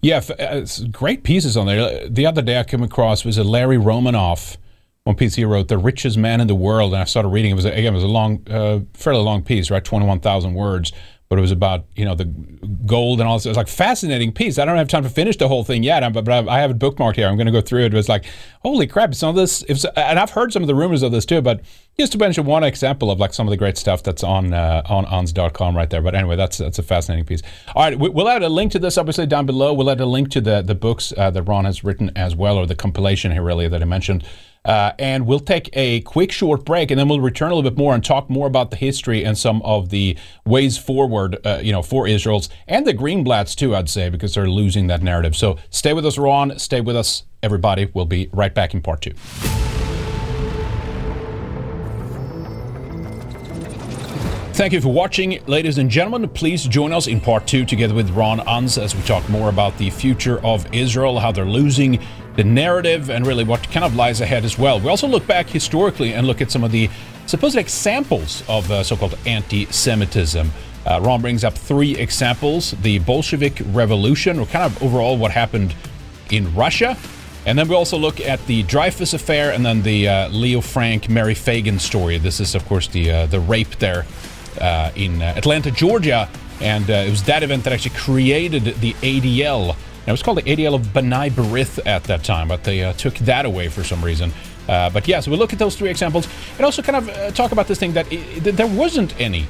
Yeah, 0.00 0.22
uh, 0.38 0.66
great 0.90 1.22
pieces 1.22 1.56
on 1.56 1.66
there. 1.66 2.08
The 2.08 2.26
other 2.26 2.42
day 2.42 2.58
I 2.58 2.64
came 2.64 2.82
across 2.82 3.24
was 3.24 3.38
a 3.38 3.44
Larry 3.44 3.78
Romanoff 3.78 4.56
one 5.04 5.16
piece 5.16 5.34
he 5.34 5.44
wrote, 5.44 5.68
"The 5.68 5.78
Richest 5.78 6.18
Man 6.18 6.40
in 6.42 6.46
the 6.46 6.54
World," 6.54 6.92
and 6.92 7.00
I 7.00 7.04
started 7.04 7.28
reading. 7.30 7.52
It 7.52 7.54
was 7.54 7.64
again, 7.64 7.86
it 7.86 7.92
was 7.92 8.02
a 8.02 8.06
long, 8.06 8.46
uh, 8.50 8.80
fairly 8.92 9.22
long 9.22 9.42
piece, 9.42 9.70
right, 9.70 9.82
twenty-one 9.82 10.20
thousand 10.20 10.52
words 10.54 10.92
but 11.30 11.38
it 11.38 11.42
was 11.42 11.52
about 11.52 11.86
you 11.94 12.04
know 12.04 12.16
the 12.16 12.24
gold 12.84 13.20
and 13.20 13.28
all 13.28 13.38
this. 13.38 13.46
It 13.46 13.50
was 13.50 13.56
like 13.56 13.68
fascinating 13.68 14.32
piece. 14.32 14.58
I 14.58 14.64
don't 14.64 14.76
have 14.76 14.88
time 14.88 15.04
to 15.04 15.08
finish 15.08 15.36
the 15.36 15.46
whole 15.46 15.62
thing 15.62 15.84
yet, 15.84 16.00
but, 16.12 16.24
but 16.24 16.48
I 16.48 16.58
have 16.58 16.72
it 16.72 16.78
bookmarked 16.78 17.14
here. 17.14 17.28
I'm 17.28 17.36
going 17.36 17.46
to 17.46 17.52
go 17.52 17.60
through 17.60 17.84
it. 17.84 17.94
It 17.94 17.96
was 17.96 18.08
like, 18.08 18.24
holy 18.62 18.88
crap! 18.88 19.14
Some 19.14 19.30
of 19.30 19.36
this, 19.36 19.62
and 19.96 20.18
I've 20.18 20.30
heard 20.30 20.52
some 20.52 20.62
of 20.62 20.66
the 20.66 20.74
rumors 20.74 21.02
of 21.02 21.12
this 21.12 21.24
too. 21.24 21.40
But 21.40 21.60
just 22.00 22.12
to 22.12 22.18
mention 22.18 22.46
one 22.46 22.64
example 22.64 23.10
of 23.10 23.20
like 23.20 23.34
some 23.34 23.46
of 23.46 23.50
the 23.50 23.56
great 23.56 23.76
stuff 23.76 24.02
that's 24.02 24.24
on 24.24 24.52
uh, 24.54 24.82
on 24.86 25.04
unz.com 25.04 25.76
right 25.76 25.90
there. 25.90 26.02
But 26.02 26.14
anyway, 26.14 26.36
that's 26.36 26.58
that's 26.58 26.78
a 26.78 26.82
fascinating 26.82 27.26
piece. 27.26 27.42
All 27.74 27.82
right, 27.82 27.98
we'll 27.98 28.28
add 28.28 28.42
a 28.42 28.48
link 28.48 28.72
to 28.72 28.78
this 28.78 28.96
obviously 28.96 29.26
down 29.26 29.46
below. 29.46 29.72
We'll 29.74 29.90
add 29.90 30.00
a 30.00 30.06
link 30.06 30.30
to 30.30 30.40
the 30.40 30.62
the 30.62 30.74
books 30.74 31.12
uh, 31.16 31.30
that 31.30 31.42
Ron 31.42 31.66
has 31.66 31.84
written 31.84 32.10
as 32.16 32.34
well, 32.34 32.56
or 32.56 32.66
the 32.66 32.74
compilation 32.74 33.32
here 33.32 33.42
really 33.42 33.68
that 33.68 33.82
I 33.82 33.84
mentioned. 33.84 34.24
Uh, 34.62 34.92
and 34.98 35.26
we'll 35.26 35.40
take 35.40 35.70
a 35.72 36.02
quick 36.02 36.30
short 36.30 36.66
break 36.66 36.90
and 36.90 37.00
then 37.00 37.08
we'll 37.08 37.20
return 37.20 37.50
a 37.50 37.54
little 37.54 37.70
bit 37.70 37.78
more 37.78 37.94
and 37.94 38.04
talk 38.04 38.28
more 38.28 38.46
about 38.46 38.70
the 38.70 38.76
history 38.76 39.24
and 39.24 39.38
some 39.38 39.62
of 39.62 39.88
the 39.88 40.18
ways 40.44 40.76
forward, 40.76 41.38
uh, 41.46 41.60
you 41.62 41.72
know, 41.72 41.80
for 41.80 42.06
Israel's 42.06 42.50
and 42.68 42.86
the 42.86 42.92
Greenblatts 42.92 43.54
too, 43.56 43.74
I'd 43.74 43.88
say, 43.88 44.10
because 44.10 44.34
they're 44.34 44.50
losing 44.50 44.88
that 44.88 45.02
narrative. 45.02 45.34
So 45.34 45.56
stay 45.70 45.94
with 45.94 46.04
us, 46.04 46.18
Ron. 46.18 46.58
Stay 46.58 46.82
with 46.82 46.96
us, 46.96 47.24
everybody. 47.42 47.90
We'll 47.94 48.04
be 48.04 48.28
right 48.32 48.54
back 48.54 48.74
in 48.74 48.82
part 48.82 49.00
two. 49.00 49.14
Thank 54.60 54.74
you 54.74 54.80
for 54.82 54.92
watching, 54.92 55.42
ladies 55.46 55.78
and 55.78 55.88
gentlemen. 55.88 56.28
Please 56.28 56.64
join 56.64 56.92
us 56.92 57.06
in 57.06 57.18
part 57.18 57.46
two 57.46 57.64
together 57.64 57.94
with 57.94 58.10
Ron 58.10 58.40
Unz 58.40 58.76
as 58.76 58.94
we 58.94 59.00
talk 59.04 59.26
more 59.30 59.48
about 59.48 59.78
the 59.78 59.88
future 59.88 60.38
of 60.44 60.66
Israel, 60.74 61.18
how 61.18 61.32
they're 61.32 61.46
losing 61.46 61.98
the 62.36 62.44
narrative, 62.44 63.08
and 63.08 63.26
really 63.26 63.42
what 63.42 63.62
kind 63.70 63.86
of 63.86 63.96
lies 63.96 64.20
ahead 64.20 64.44
as 64.44 64.58
well. 64.58 64.78
We 64.78 64.90
also 64.90 65.06
look 65.08 65.26
back 65.26 65.48
historically 65.48 66.12
and 66.12 66.26
look 66.26 66.42
at 66.42 66.50
some 66.50 66.62
of 66.62 66.72
the 66.72 66.90
supposed 67.24 67.56
examples 67.56 68.44
of 68.50 68.70
uh, 68.70 68.82
so 68.82 68.98
called 68.98 69.16
anti 69.24 69.64
Semitism. 69.64 70.50
Uh, 70.84 71.00
Ron 71.02 71.22
brings 71.22 71.42
up 71.42 71.54
three 71.54 71.96
examples 71.96 72.72
the 72.82 72.98
Bolshevik 72.98 73.62
Revolution, 73.68 74.38
or 74.38 74.44
kind 74.44 74.66
of 74.66 74.82
overall 74.82 75.16
what 75.16 75.30
happened 75.30 75.74
in 76.30 76.54
Russia. 76.54 76.98
And 77.46 77.58
then 77.58 77.66
we 77.66 77.74
also 77.74 77.96
look 77.96 78.20
at 78.20 78.44
the 78.46 78.62
Dreyfus 78.64 79.14
affair 79.14 79.52
and 79.52 79.64
then 79.64 79.80
the 79.80 80.06
uh, 80.06 80.28
Leo 80.28 80.60
Frank, 80.60 81.08
Mary 81.08 81.32
Phagan 81.34 81.80
story. 81.80 82.18
This 82.18 82.38
is, 82.40 82.54
of 82.54 82.66
course, 82.66 82.88
the, 82.88 83.10
uh, 83.10 83.26
the 83.26 83.40
rape 83.40 83.78
there 83.78 84.04
uh, 84.60 84.92
in 84.94 85.22
uh, 85.22 85.34
Atlanta, 85.36 85.70
Georgia. 85.70 86.28
And 86.60 86.88
uh, 86.90 86.94
it 86.94 87.10
was 87.10 87.22
that 87.24 87.42
event 87.42 87.64
that 87.64 87.72
actually 87.72 87.96
created 87.96 88.64
the 88.64 88.92
ADL. 88.94 89.68
Now, 89.68 89.74
it 90.06 90.10
was 90.12 90.22
called 90.22 90.38
the 90.38 90.42
ADL 90.42 90.74
of 90.74 90.82
B'nai 90.88 91.30
B'rith 91.30 91.84
at 91.86 92.04
that 92.04 92.24
time, 92.24 92.48
but 92.48 92.64
they 92.64 92.84
uh, 92.84 92.92
took 92.94 93.14
that 93.18 93.46
away 93.46 93.68
for 93.68 93.82
some 93.82 94.04
reason. 94.04 94.32
Uh, 94.68 94.90
but 94.90 95.08
yeah, 95.08 95.20
so 95.20 95.30
we'll 95.30 95.40
look 95.40 95.52
at 95.52 95.58
those 95.58 95.76
three 95.76 95.90
examples 95.90 96.28
and 96.56 96.64
also 96.64 96.82
kind 96.82 96.96
of 96.96 97.08
uh, 97.08 97.30
talk 97.32 97.52
about 97.52 97.66
this 97.66 97.78
thing 97.78 97.92
that, 97.94 98.08
that 98.40 98.56
there 98.56 98.66
wasn't 98.66 99.18
any 99.20 99.46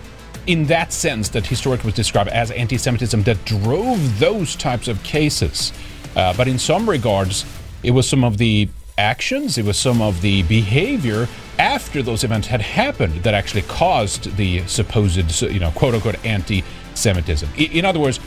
in 0.47 0.65
that 0.67 0.93
sense 0.93 1.29
that 1.29 1.47
historically 1.47 1.87
was 1.87 1.95
described 1.95 2.31
as 2.31 2.51
anti 2.53 2.79
Semitism 2.79 3.23
that 3.25 3.45
drove 3.45 4.19
those 4.19 4.57
types 4.57 4.89
of 4.89 5.03
cases. 5.03 5.73
but 6.15 6.49
in 6.49 6.59
some 6.59 6.89
regards, 6.89 7.45
it 7.83 7.91
was 7.91 8.09
some 8.09 8.25
of 8.25 8.39
the 8.39 8.69
actions, 9.01 9.57
it 9.57 9.65
was 9.65 9.79
some 9.79 10.03
of 10.03 10.21
the 10.21 10.43
behavior 10.43 11.27
after 11.59 12.03
those 12.03 12.23
events 12.23 12.47
had 12.47 12.61
happened 12.61 13.15
that 13.23 13.35
actually 13.35 13.63
caused 13.63 14.37
the 14.37 14.67
supposed, 14.67 15.43
you 15.43 15.59
know, 15.59 15.71
quote 15.73 15.95
unquote 15.95 16.23
anti 16.25 16.63
Semitism. 16.95 17.49
In 17.57 17.85
other 17.85 17.99
words, 17.99 18.21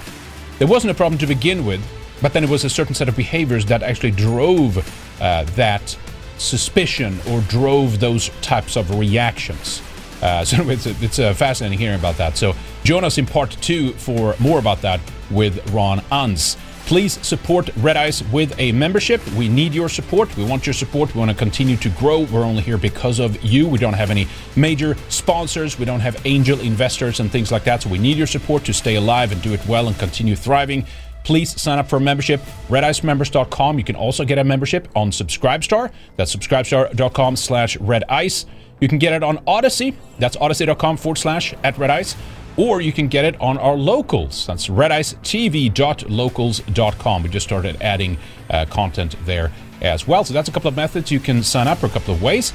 there 0.57 0.67
wasn't 0.67 0.91
a 0.91 0.93
problem 0.93 1.19
to 1.19 1.27
begin 1.27 1.65
with, 1.65 1.81
but 2.21 2.33
then 2.33 2.43
it 2.43 2.49
was 2.49 2.63
a 2.63 2.69
certain 2.69 2.95
set 2.95 3.07
of 3.07 3.15
behaviors 3.15 3.65
that 3.67 3.83
actually 3.83 4.11
drove 4.11 4.77
uh, 5.21 5.43
that 5.55 5.97
suspicion 6.37 7.19
or 7.29 7.41
drove 7.41 7.99
those 7.99 8.29
types 8.41 8.75
of 8.75 8.97
reactions. 8.97 9.81
Uh, 10.21 10.43
so 10.51 10.69
it's, 10.69 10.85
it's 10.85 11.19
uh, 11.19 11.33
fascinating 11.33 11.77
hearing 11.77 11.99
about 11.99 12.17
that. 12.17 12.37
So 12.37 12.55
join 12.83 13.03
us 13.03 13.17
in 13.17 13.25
part 13.25 13.51
two 13.61 13.93
for 13.93 14.35
more 14.39 14.59
about 14.59 14.81
that 14.81 14.99
with 15.29 15.71
Ron 15.71 15.99
Unz. 16.11 16.57
Please 16.85 17.25
support 17.25 17.69
Red 17.77 17.95
Ice 17.95 18.21
with 18.23 18.53
a 18.59 18.71
membership. 18.73 19.25
We 19.35 19.47
need 19.47 19.73
your 19.73 19.87
support. 19.87 20.35
We 20.35 20.43
want 20.43 20.65
your 20.65 20.73
support. 20.73 21.13
We 21.15 21.19
want 21.19 21.31
to 21.31 21.37
continue 21.37 21.77
to 21.77 21.89
grow. 21.89 22.21
We're 22.21 22.43
only 22.43 22.61
here 22.61 22.77
because 22.77 23.19
of 23.19 23.41
you. 23.41 23.67
We 23.67 23.79
don't 23.79 23.93
have 23.93 24.11
any 24.11 24.27
major 24.57 24.95
sponsors. 25.07 25.79
We 25.79 25.85
don't 25.85 26.01
have 26.01 26.19
angel 26.25 26.59
investors 26.59 27.21
and 27.21 27.31
things 27.31 27.51
like 27.51 27.63
that. 27.63 27.83
So 27.83 27.89
we 27.89 27.99
need 27.99 28.17
your 28.17 28.27
support 28.27 28.65
to 28.65 28.73
stay 28.73 28.95
alive 28.95 29.31
and 29.31 29.41
do 29.41 29.53
it 29.53 29.65
well 29.65 29.87
and 29.87 29.97
continue 29.97 30.35
thriving. 30.35 30.85
Please 31.23 31.59
sign 31.59 31.79
up 31.79 31.87
for 31.87 31.95
a 31.95 32.01
membership. 32.01 32.41
RedIceMembers.com. 32.67 33.77
You 33.77 33.85
can 33.85 33.95
also 33.95 34.25
get 34.25 34.37
a 34.37 34.43
membership 34.43 34.89
on 34.93 35.09
Subscribestar. 35.09 35.89
That's 36.17 36.35
subscribestar.com 36.35 37.37
slash 37.37 37.77
red 37.77 38.03
ice. 38.09 38.45
You 38.81 38.89
can 38.89 38.97
get 38.97 39.13
it 39.13 39.23
on 39.23 39.37
Odysee. 39.47 39.95
That's 40.19 40.35
odysee.com 40.35 40.97
forward 40.97 41.17
slash 41.17 41.53
at 41.63 41.77
red 41.77 41.89
ice 41.89 42.17
or 42.57 42.81
you 42.81 42.91
can 42.93 43.07
get 43.07 43.25
it 43.25 43.39
on 43.41 43.57
our 43.57 43.75
locals. 43.75 44.45
That's 44.45 44.67
redicetv.locals.com. 44.67 47.23
We 47.23 47.29
just 47.29 47.45
started 47.45 47.81
adding 47.81 48.17
uh, 48.49 48.65
content 48.69 49.15
there 49.25 49.51
as 49.81 50.07
well. 50.07 50.23
So 50.23 50.33
that's 50.33 50.47
a 50.49 50.51
couple 50.51 50.69
of 50.69 50.75
methods 50.75 51.11
you 51.11 51.19
can 51.19 51.43
sign 51.43 51.67
up 51.67 51.79
for 51.79 51.87
a 51.87 51.89
couple 51.89 52.13
of 52.13 52.21
ways. 52.21 52.53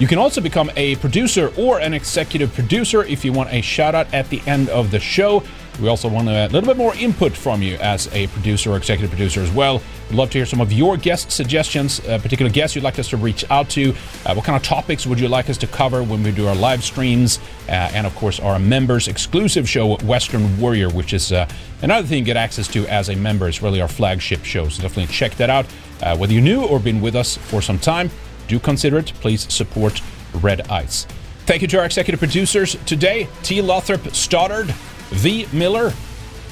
You 0.00 0.06
can 0.06 0.16
also 0.16 0.40
become 0.40 0.70
a 0.76 0.96
producer 0.96 1.52
or 1.58 1.78
an 1.78 1.92
executive 1.92 2.54
producer 2.54 3.04
if 3.04 3.22
you 3.22 3.34
want 3.34 3.52
a 3.52 3.60
shout 3.60 3.94
out 3.94 4.12
at 4.14 4.30
the 4.30 4.40
end 4.46 4.70
of 4.70 4.90
the 4.90 4.98
show. 4.98 5.42
We 5.78 5.88
also 5.88 6.08
want 6.08 6.26
a 6.26 6.48
little 6.48 6.66
bit 6.66 6.78
more 6.78 6.94
input 6.94 7.32
from 7.32 7.60
you 7.60 7.76
as 7.76 8.08
a 8.14 8.26
producer 8.28 8.72
or 8.72 8.78
executive 8.78 9.10
producer 9.10 9.42
as 9.42 9.50
well. 9.52 9.82
We'd 10.08 10.16
love 10.16 10.30
to 10.30 10.38
hear 10.38 10.46
some 10.46 10.62
of 10.62 10.72
your 10.72 10.96
guest 10.96 11.30
suggestions, 11.30 12.00
uh, 12.08 12.18
particular 12.18 12.50
guests 12.50 12.74
you'd 12.74 12.82
like 12.82 12.98
us 12.98 13.10
to 13.10 13.18
reach 13.18 13.44
out 13.50 13.68
to. 13.70 13.90
Uh, 14.24 14.32
what 14.32 14.46
kind 14.46 14.56
of 14.56 14.62
topics 14.62 15.06
would 15.06 15.20
you 15.20 15.28
like 15.28 15.50
us 15.50 15.58
to 15.58 15.66
cover 15.66 16.02
when 16.02 16.22
we 16.22 16.32
do 16.32 16.48
our 16.48 16.54
live 16.54 16.82
streams? 16.82 17.38
Uh, 17.68 17.72
and 17.92 18.06
of 18.06 18.14
course, 18.16 18.40
our 18.40 18.58
members 18.58 19.06
exclusive 19.06 19.68
show, 19.68 19.96
Weekend 19.96 20.58
Warrior, 20.58 20.88
which 20.88 21.12
is 21.12 21.30
uh, 21.30 21.46
another 21.82 22.08
thing 22.08 22.20
you 22.20 22.24
get 22.24 22.38
access 22.38 22.68
to 22.68 22.86
as 22.86 23.10
a 23.10 23.16
member. 23.16 23.48
It's 23.48 23.60
really 23.60 23.82
our 23.82 23.88
flagship 23.88 24.44
show. 24.46 24.66
So 24.70 24.80
definitely 24.80 25.12
check 25.12 25.34
that 25.34 25.50
out. 25.50 25.66
Uh, 26.02 26.16
whether 26.16 26.32
you're 26.32 26.42
new 26.42 26.64
or 26.64 26.80
been 26.80 27.02
with 27.02 27.14
us 27.14 27.36
for 27.36 27.60
some 27.60 27.78
time, 27.78 28.10
do 28.50 28.58
consider 28.58 28.98
it. 28.98 29.12
Please 29.20 29.50
support 29.52 30.02
Red 30.34 30.68
Ice. 30.68 31.06
Thank 31.46 31.62
you 31.62 31.68
to 31.68 31.78
our 31.78 31.84
executive 31.84 32.18
producers 32.18 32.76
today 32.84 33.28
T. 33.42 33.62
Lothrop 33.62 34.12
Stoddard, 34.14 34.66
V. 35.10 35.46
Miller, 35.52 35.92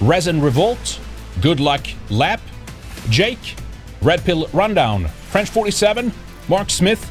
Resin 0.01 0.41
Revolt, 0.41 1.01
Good 1.41 1.61
Luck 1.61 1.87
Lap, 2.09 2.41
Jake, 3.11 3.57
Red 4.01 4.25
Pill 4.25 4.49
Rundown, 4.53 5.09
French 5.09 5.51
47, 5.51 6.13
Mark 6.49 6.71
Smith, 6.71 7.11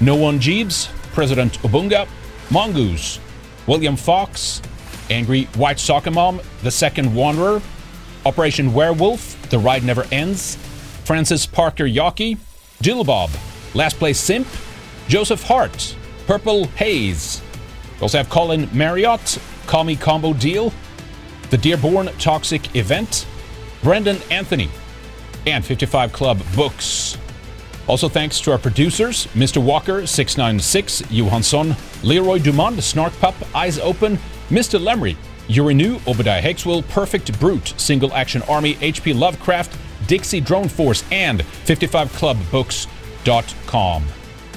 No 0.00 0.16
One 0.16 0.40
Jeeves, 0.40 0.88
President 1.12 1.58
Obunga, 1.62 2.08
Mongoose, 2.50 3.20
William 3.66 3.96
Fox, 3.96 4.60
Angry 5.10 5.44
White 5.56 5.78
Soccer 5.78 6.10
Mom, 6.10 6.40
The 6.62 6.70
Second 6.70 7.14
Wanderer, 7.14 7.62
Operation 8.26 8.74
Werewolf, 8.74 9.48
The 9.50 9.58
Ride 9.58 9.84
Never 9.84 10.04
Ends, 10.10 10.56
Francis 11.04 11.46
Parker 11.46 11.84
Yockey, 11.84 12.36
Bob, 13.06 13.30
Last 13.74 13.98
Place 13.98 14.20
Simp, 14.20 14.46
Joseph 15.08 15.42
Hart, 15.42 15.96
Purple 16.26 16.66
Haze. 16.68 17.42
We 17.96 18.02
also 18.02 18.18
have 18.18 18.30
Colin 18.30 18.68
Marriott, 18.72 19.38
Me 19.84 19.96
Combo 19.96 20.32
Deal, 20.32 20.72
the 21.50 21.58
Dearborn 21.58 22.06
Toxic 22.18 22.74
Event, 22.76 23.26
Brendan 23.82 24.18
Anthony, 24.30 24.70
and 25.46 25.64
55 25.64 26.12
Club 26.12 26.40
Books. 26.54 27.18
Also, 27.86 28.08
thanks 28.08 28.40
to 28.40 28.50
our 28.50 28.58
producers, 28.58 29.26
Mr. 29.34 29.62
Walker, 29.62 30.06
696, 30.06 31.02
Johansson, 31.10 31.76
Leroy 32.02 32.38
Dumont, 32.38 32.82
Snark 32.82 33.12
Pup, 33.18 33.34
Eyes 33.54 33.78
Open, 33.78 34.18
Mr. 34.48 34.80
Lemry, 34.80 35.16
Urenew, 35.48 36.00
Obadiah 36.08 36.40
Hexwell, 36.40 36.86
Perfect 36.88 37.38
Brute, 37.38 37.74
Single 37.76 38.12
Action 38.14 38.40
Army, 38.48 38.74
HP 38.76 39.18
Lovecraft, 39.18 39.76
Dixie 40.06 40.40
Drone 40.40 40.68
Force, 40.68 41.04
and 41.10 41.40
55clubbooks.com. 43.24 44.04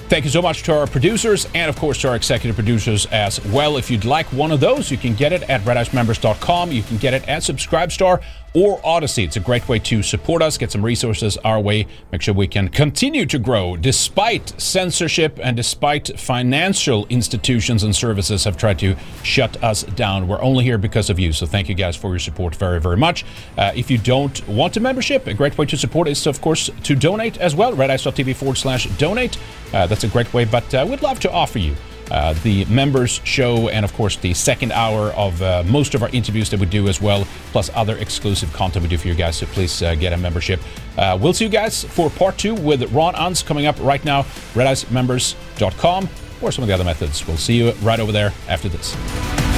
Thank 0.09 0.23
you 0.23 0.31
so 0.31 0.41
much 0.41 0.63
to 0.63 0.73
our 0.73 0.87
producers 0.87 1.47
and, 1.53 1.67
of 1.67 1.77
course, 1.77 1.99
to 2.01 2.09
our 2.09 2.15
executive 2.15 2.55
producers 2.55 3.07
as 3.07 3.43
well. 3.47 3.75
If 3.75 3.91
you'd 3.91 4.05
like 4.05 4.25
one 4.27 4.53
of 4.53 4.61
those, 4.61 4.89
you 4.89 4.97
can 4.97 5.15
get 5.15 5.33
it 5.33 5.43
at 5.49 5.61
redicemembers.com. 5.61 6.71
You 6.71 6.81
can 6.81 6.95
get 6.95 7.13
it 7.13 7.27
at 7.27 7.41
Subscribestar 7.41 8.23
or 8.53 8.79
Odysee. 8.83 9.23
It's 9.23 9.35
a 9.35 9.41
great 9.41 9.67
way 9.67 9.79
to 9.79 10.01
support 10.01 10.41
us, 10.41 10.57
get 10.57 10.71
some 10.71 10.83
resources 10.83 11.37
our 11.37 11.59
way, 11.59 11.87
make 12.11 12.21
sure 12.21 12.33
we 12.33 12.47
can 12.47 12.69
continue 12.69 13.25
to 13.25 13.39
grow 13.39 13.75
despite 13.75 14.59
censorship 14.59 15.39
and 15.41 15.55
despite 15.55 16.19
financial 16.19 17.05
institutions 17.07 17.83
and 17.83 17.95
services 17.95 18.43
have 18.43 18.57
tried 18.57 18.79
to 18.79 18.95
shut 19.23 19.61
us 19.63 19.83
down. 19.83 20.27
We're 20.27 20.41
only 20.41 20.63
here 20.63 20.77
because 20.77 21.09
of 21.09 21.19
you. 21.19 21.33
So 21.33 21.45
thank 21.45 21.69
you 21.69 21.75
guys 21.75 21.95
for 21.95 22.09
your 22.09 22.19
support 22.19 22.55
very, 22.55 22.79
very 22.79 22.97
much. 22.97 23.25
Uh, 23.57 23.71
if 23.75 23.91
you 23.91 23.97
don't 23.97 24.47
want 24.47 24.77
a 24.77 24.79
membership, 24.79 25.27
a 25.27 25.33
great 25.33 25.57
way 25.57 25.65
to 25.65 25.77
support 25.77 26.07
is, 26.07 26.25
of 26.27 26.41
course, 26.41 26.69
to 26.83 26.95
donate 26.95 27.37
as 27.37 27.55
well. 27.55 27.73
Redice.tv 27.73 28.35
forward 28.35 28.57
slash 28.57 28.85
donate. 28.97 29.37
Uh, 29.73 29.87
that's 29.87 30.03
a 30.03 30.07
great 30.07 30.33
way, 30.33 30.45
but 30.45 30.73
uh, 30.73 30.85
we'd 30.89 31.01
love 31.01 31.19
to 31.19 31.31
offer 31.31 31.59
you 31.59 31.75
uh, 32.11 32.33
the 32.43 32.65
members 32.65 33.21
show 33.23 33.69
and 33.69 33.83
of 33.83 33.93
course 33.93 34.15
the 34.17 34.33
second 34.33 34.71
hour 34.71 35.11
of 35.11 35.41
uh, 35.41 35.63
most 35.67 35.95
of 35.95 36.03
our 36.03 36.09
interviews 36.09 36.49
that 36.49 36.59
we 36.59 36.65
do 36.65 36.87
as 36.87 37.01
well 37.01 37.27
plus 37.51 37.69
other 37.73 37.97
exclusive 37.97 38.51
content 38.53 38.83
we 38.83 38.89
do 38.89 38.97
for 38.97 39.07
you 39.07 39.15
guys. 39.15 39.37
So 39.37 39.45
please 39.47 39.81
uh, 39.81 39.95
get 39.95 40.13
a 40.13 40.17
membership. 40.17 40.59
Uh, 40.97 41.17
we'll 41.19 41.33
see 41.33 41.45
you 41.45 41.51
guys 41.51 41.83
for 41.83 42.09
part 42.09 42.37
two 42.37 42.55
with 42.55 42.91
ron 42.91 43.13
unz 43.15 43.45
coming 43.45 43.65
up 43.65 43.75
right 43.79 44.03
now 44.03 44.23
redicemembers.com 44.53 46.09
or 46.41 46.51
some 46.51 46.63
of 46.63 46.67
the 46.67 46.73
other 46.73 46.83
methods. 46.83 47.25
We'll 47.27 47.37
see 47.37 47.57
you 47.57 47.71
right 47.81 47.99
over 47.99 48.11
there 48.11 48.33
after 48.47 48.69
this 48.69 49.56